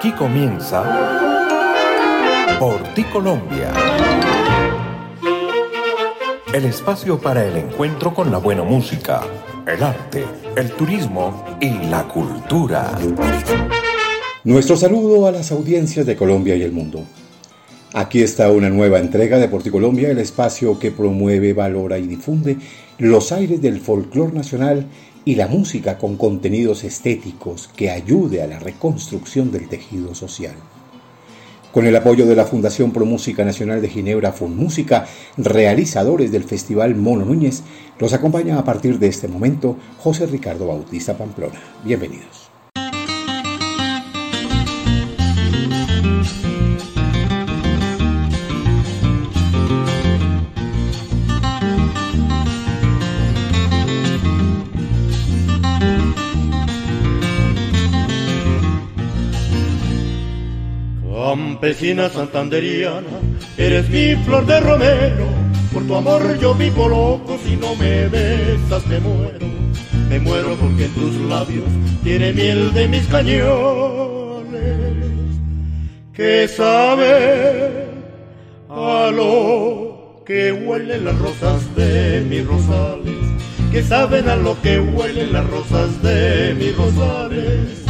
Aquí 0.00 0.12
comienza 0.12 0.82
Por 2.58 2.82
ti 2.94 3.04
Colombia. 3.04 3.70
El 6.54 6.64
espacio 6.64 7.20
para 7.20 7.44
el 7.44 7.54
encuentro 7.58 8.14
con 8.14 8.30
la 8.30 8.38
buena 8.38 8.62
música, 8.62 9.20
el 9.66 9.82
arte, 9.82 10.24
el 10.56 10.70
turismo 10.70 11.44
y 11.60 11.68
la 11.90 12.08
cultura. 12.08 12.98
Nuestro 14.44 14.78
saludo 14.78 15.26
a 15.26 15.32
las 15.32 15.52
audiencias 15.52 16.06
de 16.06 16.16
Colombia 16.16 16.56
y 16.56 16.62
el 16.62 16.72
mundo. 16.72 17.04
Aquí 17.92 18.22
está 18.22 18.50
una 18.50 18.70
nueva 18.70 19.00
entrega 19.00 19.36
de 19.36 19.48
Por 19.48 19.62
ti 19.62 19.68
Colombia, 19.68 20.10
el 20.10 20.18
espacio 20.18 20.78
que 20.78 20.92
promueve, 20.92 21.52
valora 21.52 21.98
y 21.98 22.06
difunde 22.06 22.56
los 22.96 23.32
aires 23.32 23.60
del 23.60 23.80
folclor 23.80 24.32
nacional 24.32 24.86
y 25.24 25.34
la 25.34 25.46
música 25.46 25.98
con 25.98 26.16
contenidos 26.16 26.84
estéticos 26.84 27.68
que 27.76 27.90
ayude 27.90 28.42
a 28.42 28.46
la 28.46 28.58
reconstrucción 28.58 29.50
del 29.52 29.68
tejido 29.68 30.14
social. 30.14 30.54
Con 31.72 31.86
el 31.86 31.94
apoyo 31.94 32.26
de 32.26 32.34
la 32.34 32.46
Fundación 32.46 32.90
Pro 32.90 33.04
Música 33.04 33.44
Nacional 33.44 33.80
de 33.80 33.88
Ginebra 33.88 34.34
Música, 34.40 35.06
realizadores 35.36 36.32
del 36.32 36.42
Festival 36.42 36.96
Mono 36.96 37.24
Núñez, 37.24 37.62
los 38.00 38.12
acompaña 38.12 38.58
a 38.58 38.64
partir 38.64 38.98
de 38.98 39.06
este 39.06 39.28
momento 39.28 39.76
José 39.98 40.26
Ricardo 40.26 40.66
Bautista 40.66 41.16
Pamplona. 41.16 41.60
Bienvenidos. 41.84 42.39
Campesina 61.30 62.08
santanderiana, 62.08 63.20
eres 63.56 63.88
mi 63.88 64.16
flor 64.24 64.44
de 64.46 64.58
romero. 64.58 65.26
Por 65.72 65.86
tu 65.86 65.94
amor 65.94 66.36
yo 66.40 66.56
vivo 66.56 66.88
loco, 66.88 67.38
si 67.44 67.54
no 67.54 67.76
me 67.76 68.08
besas 68.08 68.84
me 68.88 68.98
muero. 68.98 69.46
Me 70.08 70.18
muero 70.18 70.56
porque 70.56 70.86
tus 70.86 71.14
labios 71.28 71.68
tienen 72.02 72.34
miel 72.34 72.74
de 72.74 72.88
mis 72.88 73.06
cañones. 73.06 74.56
Que 76.12 76.48
sabe 76.48 77.86
a 78.68 79.12
lo 79.14 80.24
que 80.26 80.50
huelen 80.50 81.04
las 81.04 81.16
rosas 81.16 81.76
de 81.76 82.26
mis 82.28 82.44
rosales. 82.44 83.22
Que 83.70 83.84
saben 83.84 84.28
a 84.28 84.34
lo 84.34 84.60
que 84.62 84.80
huelen 84.80 85.32
las 85.32 85.48
rosas 85.48 86.02
de 86.02 86.56
mis 86.58 86.76
rosales 86.76 87.89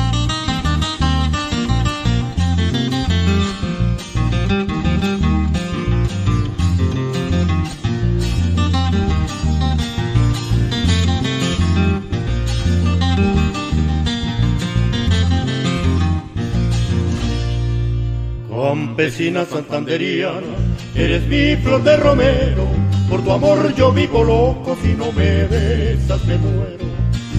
Campesina 18.61 19.47
santanderiana, 19.47 20.55
eres 20.95 21.27
mi 21.29 21.57
flor 21.57 21.83
de 21.83 21.97
romero, 21.97 22.69
por 23.09 23.25
tu 23.25 23.31
amor 23.33 23.75
yo 23.75 23.91
vivo 23.91 24.23
loco, 24.23 24.77
si 24.83 24.93
no 24.93 25.11
me 25.13 25.45
besas 25.47 26.23
me 26.27 26.37
muero, 26.37 26.85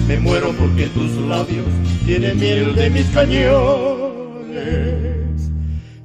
me 0.08 0.18
muero 0.18 0.52
porque 0.58 0.86
tus 0.88 1.12
labios 1.28 1.68
tienen 2.04 2.40
miel 2.40 2.74
de 2.74 2.90
mis 2.90 3.06
cañones, 3.10 3.52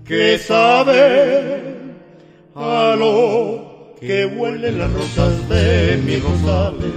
que 0.05 0.37
saben 0.37 1.95
a 2.55 2.95
lo 2.95 3.95
que 3.99 4.27
huelen 4.27 4.77
las 4.77 4.93
rosas 4.93 5.49
de 5.49 5.99
mis 6.05 6.23
rosales, 6.23 6.93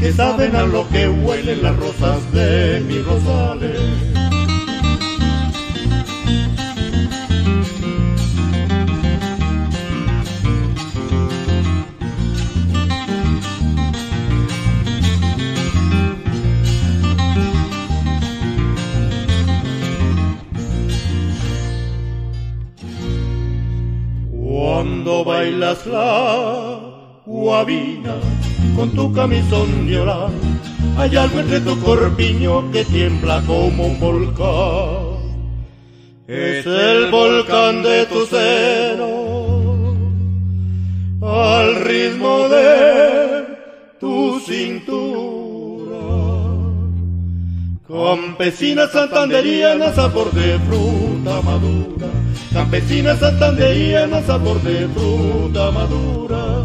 que 0.00 0.12
saben 0.12 0.56
a 0.56 0.64
lo 0.64 0.88
que 0.88 1.08
huelen 1.08 1.62
las 1.62 1.76
rosas 1.76 2.32
de 2.32 2.80
mis 2.80 3.04
rosales. 3.06 4.09
Bailas 25.70 25.86
la 25.86 26.80
guabina 27.26 28.14
con 28.76 28.90
tu 28.90 29.12
camisón 29.12 29.86
de 29.86 30.00
Hay 30.96 31.16
algo 31.16 31.40
entre 31.40 31.60
tu 31.60 31.78
corpiño 31.80 32.70
que 32.72 32.84
tiembla 32.84 33.42
como 33.46 33.86
un 33.86 34.00
volcán. 34.00 35.20
Es 36.26 36.66
el 36.66 37.10
volcán 37.10 37.82
de 37.82 38.06
tu 38.06 38.26
seno, 38.26 39.06
al 41.22 41.76
ritmo 41.76 42.48
de 42.48 43.44
tu 43.98 44.40
cintura. 44.40 45.96
Campesina 47.88 48.86
santanderiana, 48.86 49.92
sabor 49.92 50.30
de 50.32 50.58
fruta 50.60 51.42
madura 51.42 52.06
campesina 52.52 53.16
santanderiana, 53.16 54.22
sabor 54.22 54.60
de 54.62 54.88
fruta 54.88 55.70
madura. 55.70 56.64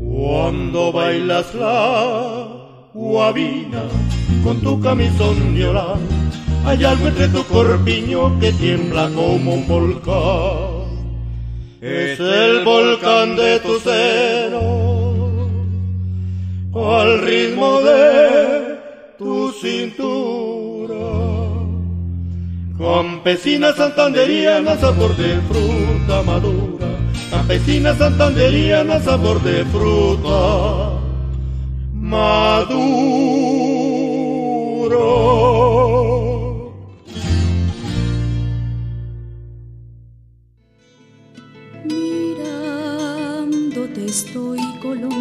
Cuando 0.00 0.92
bailas 0.92 1.54
la 1.54 2.90
guabina 2.94 4.07
con 4.42 4.60
tu 4.60 4.80
camisón 4.80 5.54
de 5.54 5.80
Hay 6.64 6.84
algo 6.84 7.08
entre 7.08 7.28
tu 7.28 7.44
corpiño 7.44 8.38
que 8.40 8.52
tiembla 8.52 9.10
como 9.14 9.54
un 9.54 9.68
volcán. 9.68 10.78
Es 11.80 12.18
el 12.18 12.64
volcán 12.64 13.36
de 13.36 13.60
tu 13.60 13.78
seno, 13.78 15.48
al 16.74 17.20
ritmo 17.20 17.80
de 17.80 18.78
tu 19.16 19.52
cintura. 19.52 20.96
Campesina 22.78 23.72
santanderiana, 23.72 24.76
sabor 24.76 25.16
de 25.16 25.40
fruta 25.42 26.22
madura. 26.22 26.86
Campesina 27.30 27.94
santanderiana, 27.94 29.00
sabor 29.00 29.40
de 29.42 29.64
fruta 29.66 30.98
madura. 31.92 33.27
Mirándote 41.84 43.26
estoy 44.06 44.58
Colombia. 44.80 45.18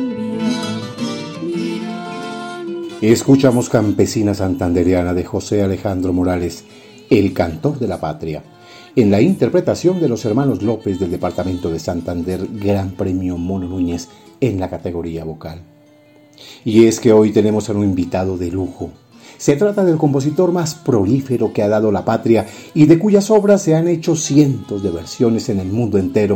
Escuchamos 3.01 3.69
Campesina 3.69 4.33
Santanderiana 4.33 5.13
de 5.13 5.23
José 5.23 5.61
Alejandro 5.61 6.13
Morales, 6.13 6.63
el 7.09 7.31
cantor 7.31 7.77
de 7.77 7.87
la 7.87 7.99
patria, 7.99 8.43
en 8.95 9.11
la 9.11 9.21
interpretación 9.21 10.01
de 10.01 10.09
los 10.09 10.25
hermanos 10.25 10.63
López 10.63 10.99
del 10.99 11.11
departamento 11.11 11.69
de 11.69 11.77
Santander, 11.77 12.47
Gran 12.51 12.91
Premio 12.91 13.37
Mono 13.37 13.67
Núñez 13.67 14.09
en 14.41 14.59
la 14.59 14.69
categoría 14.69 15.23
vocal. 15.23 15.61
Y 16.65 16.85
es 16.85 16.99
que 16.99 17.13
hoy 17.13 17.31
tenemos 17.31 17.69
a 17.69 17.73
un 17.73 17.83
invitado 17.83 18.37
de 18.37 18.49
lujo, 18.49 18.89
se 19.37 19.55
trata 19.55 19.83
del 19.83 19.97
compositor 19.97 20.51
más 20.51 20.75
prolífero 20.75 21.53
que 21.53 21.63
ha 21.63 21.67
dado 21.67 21.91
la 21.91 22.05
patria 22.05 22.45
y 22.73 22.85
de 22.85 22.99
cuyas 22.99 23.29
obras 23.29 23.61
se 23.61 23.75
han 23.75 23.87
hecho 23.87 24.15
cientos 24.15 24.83
de 24.83 24.91
versiones 24.91 25.49
en 25.49 25.59
el 25.59 25.67
mundo 25.67 25.97
entero, 25.97 26.35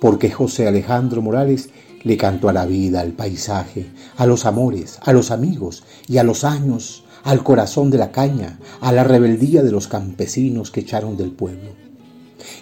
porque 0.00 0.30
José 0.30 0.66
Alejandro 0.66 1.22
Morales 1.22 1.70
le 2.02 2.16
cantó 2.16 2.48
a 2.48 2.52
la 2.52 2.66
vida, 2.66 3.00
al 3.00 3.12
paisaje, 3.12 3.86
a 4.16 4.26
los 4.26 4.44
amores, 4.46 4.98
a 5.02 5.12
los 5.12 5.30
amigos 5.30 5.84
y 6.08 6.18
a 6.18 6.24
los 6.24 6.44
años, 6.44 7.04
al 7.22 7.44
corazón 7.44 7.90
de 7.90 7.98
la 7.98 8.10
caña, 8.10 8.58
a 8.80 8.92
la 8.92 9.04
rebeldía 9.04 9.62
de 9.62 9.70
los 9.70 9.86
campesinos 9.86 10.70
que 10.70 10.80
echaron 10.80 11.16
del 11.16 11.30
pueblo. 11.30 11.70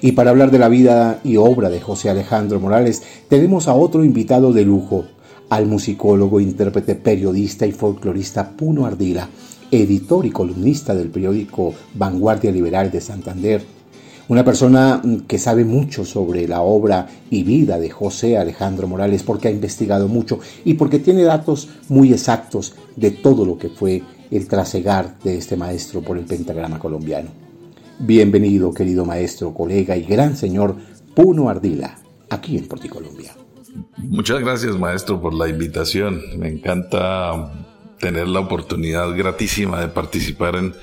Y 0.03 0.13
para 0.13 0.31
hablar 0.31 0.51
de 0.51 0.59
la 0.59 0.69
vida 0.69 1.21
y 1.25 1.37
obra 1.37 1.71
de 1.71 1.81
José 1.81 2.11
Alejandro 2.11 2.61
Morales, 2.61 3.03
tenemos 3.29 3.69
a 3.69 3.75
otro 3.75 4.05
invitado 4.05 4.53
de 4.53 4.65
lujo, 4.65 5.07
al 5.49 5.67
musicólogo, 5.67 6.39
intérprete, 6.39 6.95
periodista 6.95 7.67
y 7.67 7.73
folclorista 7.73 8.51
Puno 8.51 8.87
Ardila, 8.87 9.29
editor 9.71 10.27
y 10.27 10.31
columnista 10.31 10.95
del 10.95 11.11
periódico 11.11 11.75
Vanguardia 11.95 12.51
Liberal 12.51 12.91
de 12.91 13.01
Santander, 13.01 13.65
una 14.29 14.45
persona 14.45 15.01
mm, 15.03 15.21
que 15.27 15.39
sabe 15.39 15.65
mucho 15.65 16.05
sobre 16.05 16.47
la 16.47 16.63
obra 16.63 17.09
y 17.31 17.43
vida 17.43 17.79
de 17.79 17.91
José 17.91 18.39
Alejandro 18.39 18.87
Morales 18.87 19.23
porque 19.23 19.49
ha 19.49 19.51
investigado 19.51 20.09
mucho 20.09 20.39
y 20.65 20.75
porque 20.75 20.99
tiene 20.99 21.23
datos 21.25 21.69
muy 21.89 22.13
exactos 22.13 22.75
de 22.97 23.11
todo 23.11 23.45
lo 23.45 23.59
que 23.59 23.69
fue 23.69 24.03
el 24.31 24.47
trasegar 24.47 25.19
de 25.25 25.37
este 25.37 25.57
maestro 25.57 26.01
por 26.03 26.17
el 26.17 26.25
pentagrama 26.25 26.79
colombiano. 26.79 27.31
Bienvenido, 27.99 28.73
querido 28.73 29.05
maestro, 29.05 29.53
colega 29.53 29.97
y 29.97 30.05
gran 30.05 30.37
señor 30.37 30.77
Puno 31.15 31.49
Ardila, 31.49 31.99
aquí 32.31 32.57
en 32.57 32.69
Porticolombia. 32.69 33.35
Muchas 33.99 34.41
gracias, 34.41 34.79
maestro, 34.79 35.21
por 35.21 35.35
la 35.35 35.49
invitación. 35.49 36.21
Me 36.39 36.49
encanta 36.49 37.53
tener 38.01 38.27
la 38.27 38.41
oportunidad 38.41 39.15
gratísima 39.15 39.81
de 39.81 39.89
participar 39.89 40.57
en, 40.57 40.75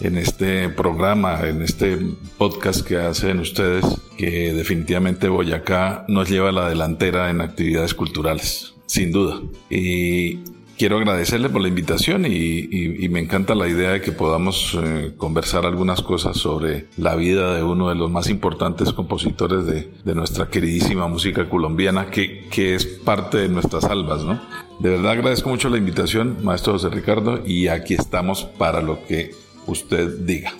en 0.00 0.16
este 0.16 0.68
programa, 0.70 1.40
en 1.46 1.60
este 1.60 1.98
podcast 2.38 2.86
que 2.86 2.96
hacen 2.96 3.40
ustedes, 3.40 3.84
que 4.16 4.54
definitivamente 4.54 5.28
Boyacá 5.28 6.04
nos 6.08 6.30
lleva 6.30 6.48
a 6.48 6.52
la 6.52 6.68
delantera 6.68 7.28
en 7.28 7.40
actividades 7.40 7.92
culturales, 7.92 8.74
sin 8.86 9.12
duda. 9.12 9.40
Y 9.68 10.38
quiero 10.76 10.98
agradecerle 10.98 11.48
por 11.48 11.62
la 11.62 11.68
invitación 11.68 12.24
y, 12.26 13.08
me 13.08 13.20
encanta 13.20 13.54
la 13.54 13.68
idea 13.68 13.90
de 13.90 14.00
que 14.00 14.10
podamos 14.10 14.76
eh, 14.82 15.12
conversar 15.16 15.66
algunas 15.66 16.02
cosas 16.02 16.36
sobre 16.36 16.86
la 16.96 17.14
vida 17.14 17.54
de 17.54 17.62
uno 17.62 17.88
de 17.88 17.94
los 17.94 18.10
más 18.10 18.28
importantes 18.28 18.92
compositores 18.92 19.66
de, 19.66 20.14
nuestra 20.14 20.48
queridísima 20.48 21.06
música 21.06 21.48
colombiana, 21.48 22.06
que, 22.10 22.48
que, 22.50 22.74
es 22.74 22.86
parte 22.86 23.38
de 23.38 23.48
nuestras 23.48 23.84
almas, 23.84 24.24
¿no? 24.24 24.40
De 24.80 24.90
verdad 24.90 25.12
agradezco 25.12 25.48
mucho 25.48 25.68
la 25.68 25.78
invitación, 25.78 26.38
maestro 26.42 26.72
José 26.74 26.88
Ricardo, 26.88 27.40
y 27.46 27.68
aquí 27.68 27.94
estamos 27.94 28.44
para 28.44 28.80
lo 28.80 29.04
que 29.06 29.32
usted 29.66 30.18
diga. 30.20 30.52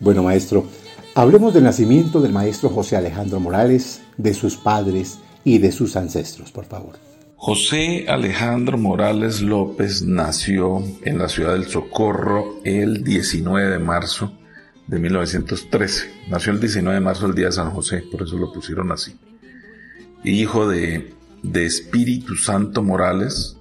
Bueno, 0.00 0.22
maestro, 0.22 0.64
hablemos 1.14 1.52
del 1.52 1.64
nacimiento 1.64 2.20
del 2.20 2.32
maestro 2.32 2.70
José 2.70 2.96
Alejandro 2.96 3.40
Morales, 3.40 4.02
de 4.16 4.32
sus 4.32 4.56
padres 4.56 5.18
y 5.44 5.58
de 5.58 5.72
sus 5.72 5.96
ancestros, 5.96 6.52
por 6.52 6.64
favor. 6.64 7.07
José 7.40 8.06
Alejandro 8.08 8.76
Morales 8.78 9.42
López 9.42 10.02
nació 10.02 10.82
en 11.04 11.18
la 11.18 11.28
ciudad 11.28 11.52
del 11.52 11.68
Socorro 11.68 12.56
el 12.64 13.04
19 13.04 13.70
de 13.70 13.78
marzo 13.78 14.32
de 14.88 14.98
1913. 14.98 16.26
Nació 16.28 16.52
el 16.52 16.58
19 16.58 16.96
de 16.96 17.00
marzo 17.00 17.26
el 17.26 17.36
día 17.36 17.46
de 17.46 17.52
San 17.52 17.70
José, 17.70 18.02
por 18.10 18.22
eso 18.22 18.36
lo 18.36 18.52
pusieron 18.52 18.90
así. 18.90 19.16
Hijo 20.24 20.68
de, 20.68 21.14
de 21.44 21.64
Espíritu 21.64 22.34
Santo 22.34 22.82
Morales, 22.82 23.56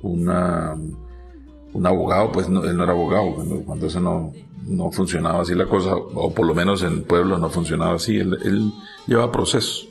una, 0.00 0.74
un 1.74 1.86
abogado, 1.86 2.32
pues 2.32 2.46
él 2.46 2.54
no 2.54 2.82
era 2.82 2.92
abogado, 2.92 3.34
cuando 3.66 3.88
eso 3.88 4.00
no, 4.00 4.32
no 4.66 4.90
funcionaba 4.90 5.42
así 5.42 5.54
la 5.54 5.66
cosa, 5.66 5.94
o 5.94 6.32
por 6.32 6.46
lo 6.46 6.54
menos 6.54 6.82
en 6.82 7.04
pueblo 7.04 7.36
no 7.36 7.50
funcionaba 7.50 7.96
así, 7.96 8.16
él, 8.16 8.38
él 8.42 8.72
llevaba 9.06 9.30
procesos. 9.30 9.86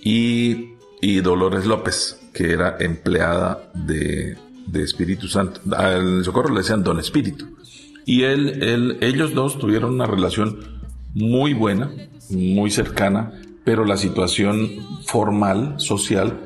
Y 0.00 0.73
y 1.04 1.20
Dolores 1.20 1.66
López, 1.66 2.18
que 2.32 2.50
era 2.50 2.78
empleada 2.80 3.70
de, 3.74 4.38
Espíritu 4.72 5.28
Santo. 5.28 5.60
Al 5.76 6.24
Socorro 6.24 6.48
le 6.48 6.60
decían 6.60 6.82
Don 6.82 6.98
Espíritu. 6.98 7.58
Y 8.06 8.22
él, 8.22 8.62
él, 8.62 8.98
ellos 9.02 9.34
dos 9.34 9.58
tuvieron 9.58 9.92
una 9.92 10.06
relación 10.06 10.80
muy 11.12 11.52
buena, 11.52 11.90
muy 12.30 12.70
cercana, 12.70 13.32
pero 13.64 13.84
la 13.84 13.98
situación 13.98 14.70
formal, 15.04 15.74
social, 15.76 16.40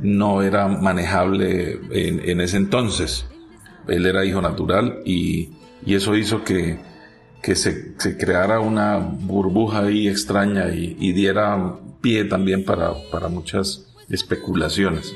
no 0.00 0.40
era 0.40 0.68
manejable 0.68 1.78
en, 1.90 2.40
ese 2.40 2.56
entonces. 2.56 3.26
Él 3.88 4.06
era 4.06 4.24
hijo 4.24 4.40
natural 4.40 5.00
y, 5.04 5.50
eso 5.86 6.16
hizo 6.16 6.44
que, 6.44 6.78
que 7.42 7.54
se, 7.54 7.94
creara 8.18 8.60
una 8.60 8.96
burbuja 8.96 9.84
ahí 9.84 10.08
extraña 10.08 10.70
y, 10.70 11.12
diera 11.12 11.76
pie 12.00 12.24
también 12.24 12.64
para, 12.64 12.94
para 13.12 13.28
muchas 13.28 13.87
especulaciones. 14.10 15.14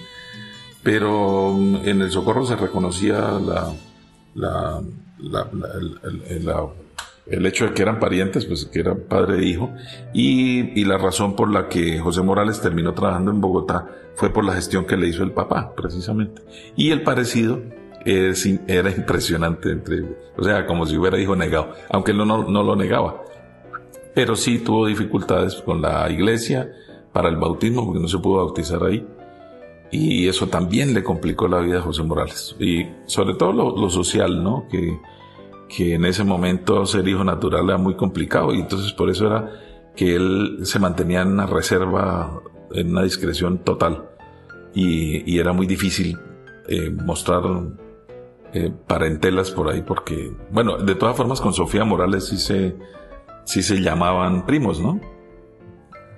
Pero 0.83 1.53
mm, 1.53 1.77
en 1.85 2.03
el 2.03 2.11
socorro 2.11 2.45
se 2.45 2.57
reconocía 2.57 3.39
la, 3.41 3.73
la, 4.35 4.81
el, 7.27 7.47
hecho 7.47 7.67
de 7.67 7.75
que 7.75 7.83
eran 7.83 8.01
parientes, 8.01 8.45
pues 8.47 8.67
que 8.67 8.81
eran 8.81 9.01
padre 9.09 9.39
e 9.39 9.45
hijo, 9.45 9.71
y, 10.13 10.81
y, 10.81 10.85
la 10.85 10.99
razón 10.99 11.37
por 11.37 11.51
la 11.51 11.69
que 11.69 12.01
José 12.01 12.23
Morales 12.23 12.61
terminó 12.61 12.95
trabajando 12.95 13.31
en 13.31 13.41
Bogotá 13.41 13.89
fue 14.17 14.31
por 14.31 14.45
la 14.45 14.55
gestión 14.55 14.85
que 14.85 14.97
le 14.97 15.09
hizo 15.09 15.23
el 15.23 15.33
papá, 15.33 15.73
precisamente. 15.75 16.43
Y 16.77 16.91
el 16.91 17.03
parecido 17.03 17.63
era 18.05 18.91
impresionante 18.91 19.71
entre, 19.71 20.03
o 20.37 20.43
sea, 20.43 20.67
como 20.67 20.87
si 20.87 20.97
hubiera 20.97 21.21
hijo 21.21 21.37
negado, 21.37 21.73
aunque 21.91 22.11
él 22.11 22.19
no, 22.19 22.27
no 22.27 22.63
lo 22.63 22.77
negaba. 22.77 23.23
Pero 24.15 24.37
sí 24.37 24.59
tuvo 24.59 24.87
dificultades 24.87 25.55
con 25.57 25.81
la 25.81 26.11
iglesia, 26.11 26.71
para 27.13 27.29
el 27.29 27.37
bautismo 27.37 27.85
porque 27.85 28.01
no 28.01 28.09
se 28.09 28.19
pudo 28.19 28.39
bautizar 28.39 28.83
ahí. 28.85 29.07
Y 29.91 30.27
eso 30.27 30.49
también 30.49 30.95
le 30.95 31.05
complicó 31.05 31.47
la 31.49 31.61
vida 31.61 31.79
a 31.79 31.83
José 31.83 32.03
Morales. 32.03 32.57
Y 32.59 32.87
sobre 33.07 33.35
todo 33.35 33.53
lo, 33.53 33.91
social, 33.91 34.43
¿no? 34.43 34.67
Que, 34.71 34.99
que 35.69 35.95
en 35.95 36.07
ese 36.07 36.25
momento 36.25 36.87
ser 36.87 37.07
hijo 37.07 37.25
natural 37.25 37.65
era 37.69 37.79
muy 37.79 37.95
complicado 37.95 38.55
y 38.55 38.61
entonces 38.61 38.93
por 38.93 39.11
eso 39.11 39.27
era 39.27 39.51
que 39.95 40.17
él 40.17 40.61
se 40.63 40.79
mantenía 40.79 41.23
en 41.23 41.29
una 41.29 41.47
reserva, 41.47 42.43
en 42.73 42.91
una 42.91 43.03
discreción 43.03 43.59
total. 43.59 44.09
Y, 44.75 45.39
era 45.39 45.53
muy 45.53 45.67
difícil 45.67 46.19
eh, 46.69 46.91
mostrar 46.91 47.43
eh, 48.55 48.73
parentelas 48.87 49.51
por 49.51 49.71
ahí 49.71 49.83
porque, 49.83 50.33
bueno, 50.51 50.79
de 50.79 50.95
todas 50.95 51.17
formas 51.17 51.43
con 51.43 51.53
Sofía 51.53 51.85
Morales 51.85 52.29
sí 52.29 52.39
se, 52.39 52.75
sí 53.45 53.63
se 53.63 53.83
llamaban 53.83 54.47
primos, 54.47 54.81
¿no? 54.81 54.99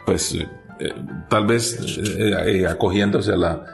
Pues 0.06 0.38
eh, 0.78 0.92
tal 1.28 1.46
vez 1.46 1.78
eh, 1.98 2.34
eh, 2.46 2.66
acogiéndose 2.66 3.32
a 3.32 3.36
la, 3.36 3.64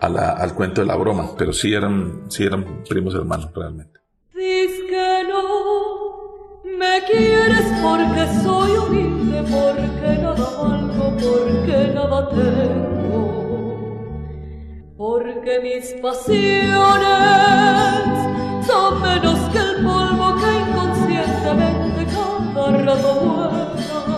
a 0.00 0.08
la, 0.08 0.30
al 0.30 0.54
cuento 0.54 0.80
de 0.80 0.86
la 0.86 0.96
broma, 0.96 1.30
pero 1.36 1.52
sí 1.52 1.74
eran, 1.74 2.24
sí 2.28 2.44
eran 2.44 2.82
primos 2.88 3.14
hermanos 3.14 3.50
realmente. 3.54 4.00
Dices 4.34 4.80
que 4.88 5.24
no 5.28 6.08
me 6.78 7.02
quieres 7.10 7.66
porque 7.82 8.26
soy 8.42 8.72
humilde, 8.78 9.42
porque 9.42 10.18
nada 10.22 10.50
valgo, 10.62 11.16
porque 11.16 11.92
nada 11.94 12.28
tengo, 12.30 13.22
porque 14.96 15.60
mis 15.60 15.92
pasiones 16.00 17.08
son 18.66 19.02
menos 19.02 19.38
que 19.50 19.58
el 19.58 19.84
polvo 19.84 20.36
que 20.36 20.50
inconscientemente 20.70 22.06
cada 22.14 22.70
rato 22.84 23.14
vuelta. 23.20 24.17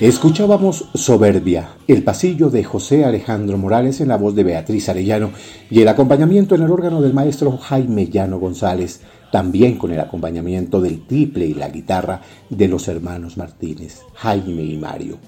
Escuchábamos 0.00 0.90
Soberbia, 0.94 1.70
el 1.88 2.02
pasillo 2.02 2.50
de 2.50 2.62
José 2.62 3.06
Alejandro 3.06 3.56
Morales 3.56 4.02
en 4.02 4.08
la 4.08 4.18
voz 4.18 4.34
de 4.34 4.44
Beatriz 4.44 4.90
Arellano 4.90 5.30
y 5.70 5.80
el 5.80 5.88
acompañamiento 5.88 6.56
en 6.56 6.62
el 6.62 6.70
órgano 6.70 7.00
del 7.00 7.14
maestro 7.14 7.56
Jaime 7.56 8.08
Llano 8.08 8.38
González, 8.38 9.00
también 9.34 9.78
con 9.78 9.90
el 9.90 9.98
acompañamiento 9.98 10.80
del 10.80 11.08
triple 11.08 11.44
y 11.44 11.54
la 11.54 11.68
guitarra 11.68 12.20
de 12.48 12.68
los 12.68 12.86
hermanos 12.86 13.36
Martínez, 13.36 14.02
Jaime 14.14 14.62
y 14.62 14.76
Mario. 14.76 15.18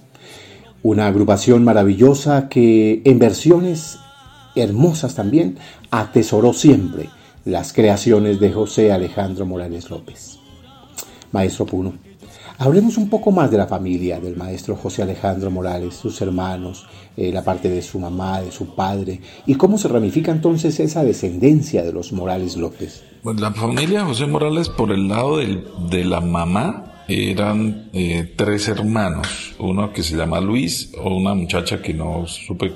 Una 0.85 1.09
agrupación 1.09 1.65
maravillosa 1.65 2.49
que 2.49 3.03
en 3.05 3.19
versiones 3.19 3.99
hermosas 4.55 5.17
también 5.17 5.59
atesoró 5.91 6.53
siempre 6.53 7.09
las 7.45 7.73
creaciones 7.73 8.39
de 8.39 8.53
José 8.53 8.93
Alejandro 8.93 9.45
Morales 9.45 9.91
López. 9.91 10.39
Maestro 11.33 11.67
Puno, 11.67 11.95
Hablemos 12.59 12.97
un 12.97 13.11
poco 13.11 13.31
más 13.33 13.51
de 13.51 13.59
la 13.59 13.67
familia 13.67 14.19
del 14.19 14.35
maestro 14.35 14.77
José 14.77 15.03
Alejandro 15.03 15.51
Morales, 15.51 15.95
sus 15.95 16.21
hermanos, 16.23 16.87
eh, 17.17 17.31
la 17.31 17.45
parte 17.45 17.69
de 17.69 17.83
su 17.83 17.99
mamá, 17.99 18.41
de 18.41 18.51
su 18.51 18.75
padre, 18.75 19.21
y 19.45 19.57
cómo 19.57 19.77
se 19.77 19.89
ramifica 19.89 20.33
entonces 20.33 20.81
esa 20.81 21.05
descendencia 21.05 21.83
de 21.83 21.93
los 21.93 22.13
Morales 22.13 22.57
López. 22.57 23.05
Bueno, 23.23 23.41
la 23.41 23.53
familia 23.53 24.07
José 24.07 24.27
Morales 24.27 24.71
por 24.71 24.91
el 24.91 25.07
lado 25.09 25.37
de 25.37 26.05
la 26.05 26.21
mamá 26.23 26.96
eran 27.09 27.91
eh, 27.93 28.33
tres 28.37 28.69
hermanos, 28.69 29.55
uno 29.59 29.93
que 29.93 30.03
se 30.03 30.17
llama 30.17 30.41
Luis 30.41 30.93
o 30.99 31.17
una 31.17 31.35
muchacha 31.35 31.81
que 31.81 31.95
no 31.95 32.27
supe 32.27 32.73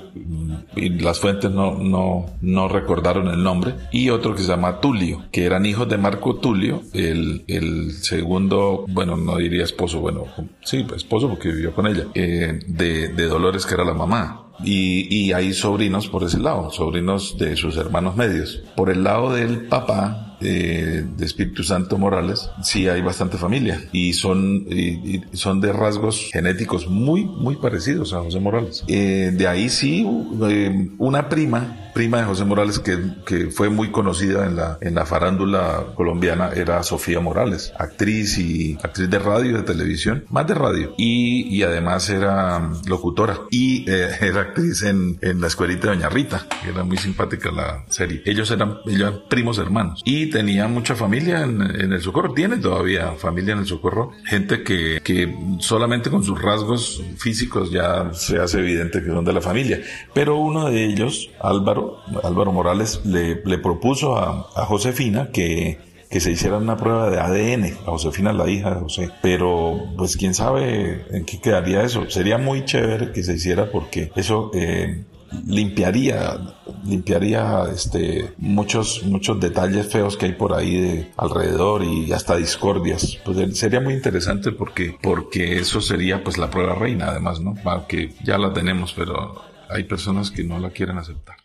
y 0.75 0.89
las 0.89 1.19
fuentes 1.19 1.51
no, 1.51 1.75
no, 1.75 2.25
no 2.41 2.67
recordaron 2.67 3.27
el 3.27 3.43
nombre 3.43 3.75
y 3.91 4.09
otro 4.09 4.35
que 4.35 4.41
se 4.41 4.47
llama 4.47 4.79
Tulio, 4.79 5.23
que 5.31 5.45
eran 5.45 5.65
hijos 5.65 5.87
de 5.89 5.97
Marco 5.97 6.35
Tulio, 6.35 6.81
el, 6.93 7.43
el 7.47 7.91
segundo, 7.91 8.85
bueno, 8.89 9.17
no 9.17 9.37
diría 9.37 9.63
esposo, 9.63 9.99
bueno, 9.99 10.25
sí, 10.63 10.85
esposo 10.95 11.29
porque 11.29 11.49
vivió 11.49 11.73
con 11.73 11.87
ella, 11.87 12.07
eh, 12.13 12.59
de, 12.67 13.09
de 13.09 13.25
Dolores 13.25 13.65
que 13.65 13.73
era 13.73 13.83
la 13.83 13.93
mamá. 13.93 14.47
Y, 14.63 15.07
y 15.13 15.33
hay 15.33 15.53
sobrinos 15.53 16.07
por 16.07 16.23
ese 16.23 16.39
lado, 16.39 16.69
sobrinos 16.71 17.37
de 17.37 17.55
sus 17.55 17.77
hermanos 17.77 18.15
medios. 18.15 18.61
Por 18.75 18.89
el 18.89 19.03
lado 19.03 19.33
del 19.33 19.67
papá, 19.67 20.31
de 20.41 21.25
Espíritu 21.25 21.63
Santo 21.63 21.97
Morales, 21.97 22.49
sí 22.63 22.87
hay 22.87 23.01
bastante 23.01 23.37
familia 23.37 23.81
y 23.91 24.13
son, 24.13 24.65
y, 24.69 25.21
son 25.33 25.61
de 25.61 25.71
rasgos 25.71 26.29
genéticos 26.31 26.87
muy, 26.87 27.25
muy 27.25 27.57
parecidos 27.57 28.13
a 28.13 28.21
José 28.21 28.39
Morales. 28.39 28.83
Eh, 28.87 29.31
de 29.33 29.47
ahí 29.47 29.69
sí, 29.69 30.05
eh, 30.49 30.89
una 30.97 31.29
prima 31.29 31.90
prima 31.93 32.19
de 32.19 32.25
José 32.25 32.45
Morales 32.45 32.79
que, 32.79 32.97
que, 33.25 33.51
fue 33.51 33.69
muy 33.69 33.91
conocida 33.91 34.45
en 34.45 34.55
la, 34.55 34.77
en 34.81 34.95
la 34.95 35.05
farándula 35.05 35.87
colombiana 35.95 36.51
era 36.55 36.83
Sofía 36.83 37.19
Morales, 37.19 37.73
actriz 37.77 38.37
y 38.37 38.77
actriz 38.83 39.09
de 39.09 39.19
radio 39.19 39.51
y 39.51 39.53
de 39.53 39.63
televisión, 39.63 40.25
más 40.29 40.47
de 40.47 40.53
radio, 40.53 40.93
y, 40.97 41.47
y 41.55 41.63
además 41.63 42.09
era 42.09 42.71
locutora 42.87 43.41
y 43.49 43.89
eh, 43.89 44.09
era 44.21 44.41
actriz 44.41 44.83
en, 44.83 45.17
en 45.21 45.41
la 45.41 45.47
escuelita 45.47 45.89
de 45.89 45.95
Doña 45.95 46.09
Rita, 46.09 46.45
que 46.63 46.69
era 46.69 46.83
muy 46.83 46.97
simpática 46.97 47.51
la 47.51 47.85
serie. 47.89 48.21
Ellos 48.25 48.49
eran, 48.51 48.77
ellos 48.85 49.01
eran 49.01 49.21
primos 49.29 49.57
hermanos 49.57 50.01
y 50.05 50.29
tenía 50.29 50.67
mucha 50.67 50.95
familia 50.95 51.43
en, 51.43 51.61
en, 51.61 51.93
el 51.93 52.01
Socorro, 52.01 52.33
tiene 52.33 52.57
todavía 52.57 53.11
familia 53.13 53.53
en 53.53 53.59
el 53.59 53.65
Socorro, 53.65 54.11
gente 54.25 54.63
que, 54.63 55.01
que 55.03 55.33
solamente 55.59 56.09
con 56.09 56.23
sus 56.23 56.41
rasgos 56.41 57.03
físicos 57.17 57.71
ya 57.71 58.13
se 58.13 58.39
hace 58.39 58.59
evidente 58.59 59.01
que 59.01 59.07
son 59.07 59.25
de 59.25 59.33
la 59.33 59.41
familia, 59.41 59.81
pero 60.13 60.37
uno 60.37 60.69
de 60.69 60.85
ellos, 60.85 61.29
Álvaro, 61.41 61.80
Álvaro, 62.23 62.51
Morales, 62.51 63.01
le, 63.05 63.35
propuso 63.57 64.17
a, 64.17 64.65
Josefina 64.65 65.29
que, 65.31 65.79
que 66.09 66.19
se 66.19 66.31
hiciera 66.31 66.57
una 66.57 66.77
prueba 66.77 67.09
de 67.09 67.19
ADN, 67.19 67.77
a 67.85 67.91
Josefina 67.91 68.33
la 68.33 68.49
hija 68.49 68.75
de 68.75 68.81
José, 68.81 69.09
pero 69.21 69.79
pues 69.97 70.17
quién 70.17 70.33
sabe 70.33 71.05
en 71.11 71.25
qué 71.25 71.39
quedaría 71.39 71.83
eso. 71.83 72.09
Sería 72.09 72.37
muy 72.37 72.65
chévere 72.65 73.11
que 73.11 73.23
se 73.23 73.35
hiciera 73.35 73.71
porque 73.71 74.11
eso 74.15 74.51
eh, 74.53 75.05
limpiaría, 75.47 76.37
limpiaría 76.83 77.63
este, 77.73 78.33
muchos, 78.37 79.03
muchos 79.03 79.39
detalles 79.39 79.87
feos 79.87 80.17
que 80.17 80.25
hay 80.25 80.33
por 80.33 80.53
ahí 80.53 80.79
de 80.79 81.11
alrededor 81.17 81.83
y 81.83 82.11
hasta 82.11 82.35
discordias. 82.35 83.17
Pues 83.23 83.57
sería 83.57 83.79
muy 83.79 83.93
interesante 83.93 84.51
porque, 84.51 84.97
porque 85.01 85.59
eso 85.59 85.81
sería 85.81 86.23
pues 86.23 86.37
la 86.37 86.49
prueba 86.49 86.75
reina 86.75 87.07
además, 87.07 87.39
¿no? 87.39 87.55
Que 87.87 88.13
ya 88.23 88.37
la 88.37 88.53
tenemos, 88.53 88.93
pero 88.93 89.41
hay 89.69 89.85
personas 89.85 90.31
que 90.31 90.43
no 90.43 90.59
la 90.59 90.71
quieren 90.71 90.97
aceptar 90.97 91.40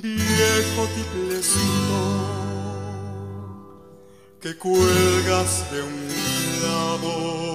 viejo 0.00 0.86
tiplecito, 0.94 2.00
que 4.40 4.56
cuelgas 4.56 5.70
de 5.72 5.82
un 5.82 6.08
lado. 6.62 7.53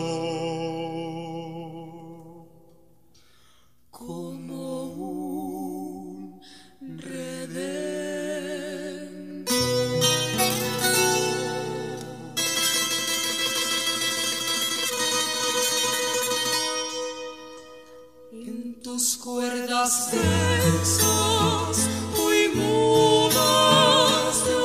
Cuerdas 18.99 20.11
tensas, 20.11 21.87
muy 22.17 22.49
mudas 22.49 24.45
de 24.45 24.55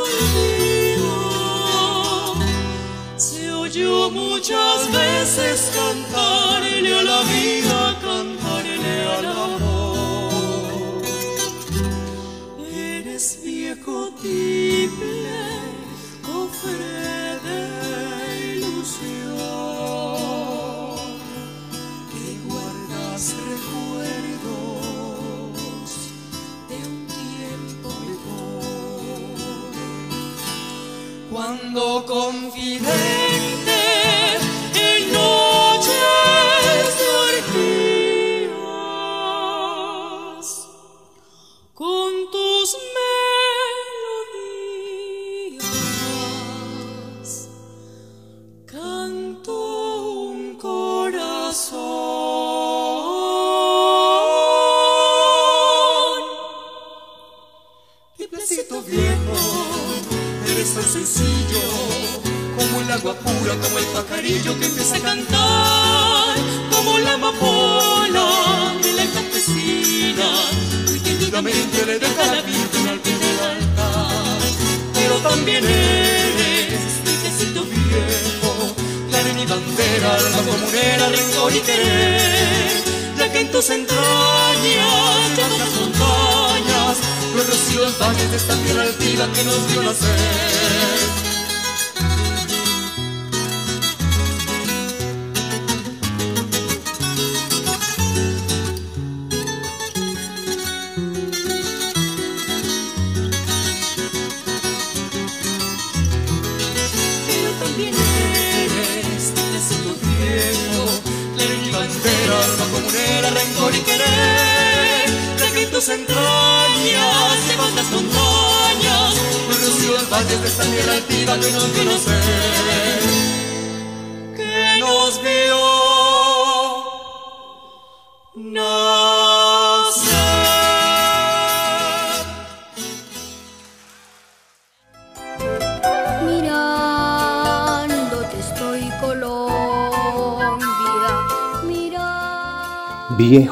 olvido. 0.98 1.14
Se 3.16 3.52
oyó 3.52 4.10
muchas 4.10 4.90
veces 4.90 5.70
cantarle 5.72 6.13
Ando 31.54 32.02
confidente 32.02 33.33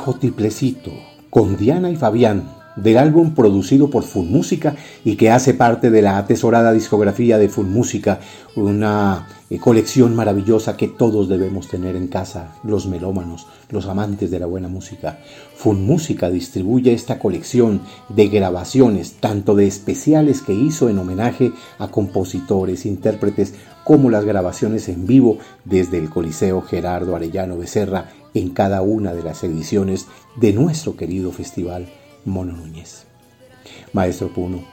mira. 0.02 0.12
Viejo 0.12 0.18
Tiplecito, 0.18 0.90
con 1.30 1.56
Diana 1.56 1.88
y 1.88 1.94
Fabián, 1.94 2.61
del 2.76 2.98
álbum 2.98 3.34
producido 3.34 3.90
por 3.90 4.02
Full 4.04 4.26
Música 4.26 4.76
y 5.04 5.16
que 5.16 5.30
hace 5.30 5.54
parte 5.54 5.90
de 5.90 6.02
la 6.02 6.18
atesorada 6.18 6.72
discografía 6.72 7.38
de 7.38 7.48
Full 7.48 7.66
Música, 7.66 8.20
una 8.56 9.28
eh, 9.50 9.58
colección 9.58 10.14
maravillosa 10.14 10.76
que 10.76 10.88
todos 10.88 11.28
debemos 11.28 11.68
tener 11.68 11.96
en 11.96 12.08
casa, 12.08 12.54
los 12.64 12.86
melómanos, 12.86 13.46
los 13.70 13.86
amantes 13.86 14.30
de 14.30 14.40
la 14.40 14.46
buena 14.46 14.68
música. 14.68 15.18
Full 15.56 15.76
Música 15.76 16.30
distribuye 16.30 16.92
esta 16.92 17.18
colección 17.18 17.82
de 18.08 18.28
grabaciones, 18.28 19.14
tanto 19.20 19.54
de 19.54 19.66
especiales 19.66 20.42
que 20.42 20.54
hizo 20.54 20.88
en 20.88 20.98
homenaje 20.98 21.52
a 21.78 21.88
compositores, 21.88 22.86
intérpretes, 22.86 23.54
como 23.84 24.10
las 24.10 24.24
grabaciones 24.24 24.88
en 24.88 25.06
vivo 25.06 25.38
desde 25.64 25.98
el 25.98 26.08
Coliseo 26.08 26.62
Gerardo 26.62 27.16
Arellano 27.16 27.58
Becerra 27.58 28.10
en 28.32 28.50
cada 28.50 28.80
una 28.80 29.12
de 29.12 29.24
las 29.24 29.42
ediciones 29.42 30.06
de 30.36 30.52
nuestro 30.52 30.96
querido 30.96 31.32
festival 31.32 31.88
Mono 32.24 32.52
Núñez. 32.52 33.06
Maestro 33.92 34.28
Puno, 34.28 34.64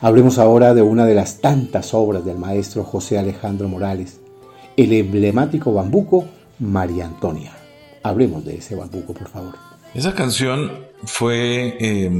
hablemos 0.00 0.38
ahora 0.38 0.74
de 0.74 0.82
una 0.82 1.06
de 1.06 1.14
las 1.14 1.40
tantas 1.40 1.94
obras 1.94 2.24
del 2.24 2.38
maestro 2.38 2.84
José 2.84 3.18
Alejandro 3.18 3.68
Morales, 3.68 4.20
el 4.76 4.92
emblemático 4.92 5.72
bambuco 5.72 6.24
María 6.58 7.06
Antonia. 7.06 7.52
Hablemos 8.02 8.44
de 8.44 8.56
ese 8.56 8.74
bambuco, 8.74 9.12
por 9.14 9.28
favor. 9.28 9.54
Esa 9.94 10.14
canción 10.14 10.91
fue, 11.04 11.76
eh, 11.80 12.10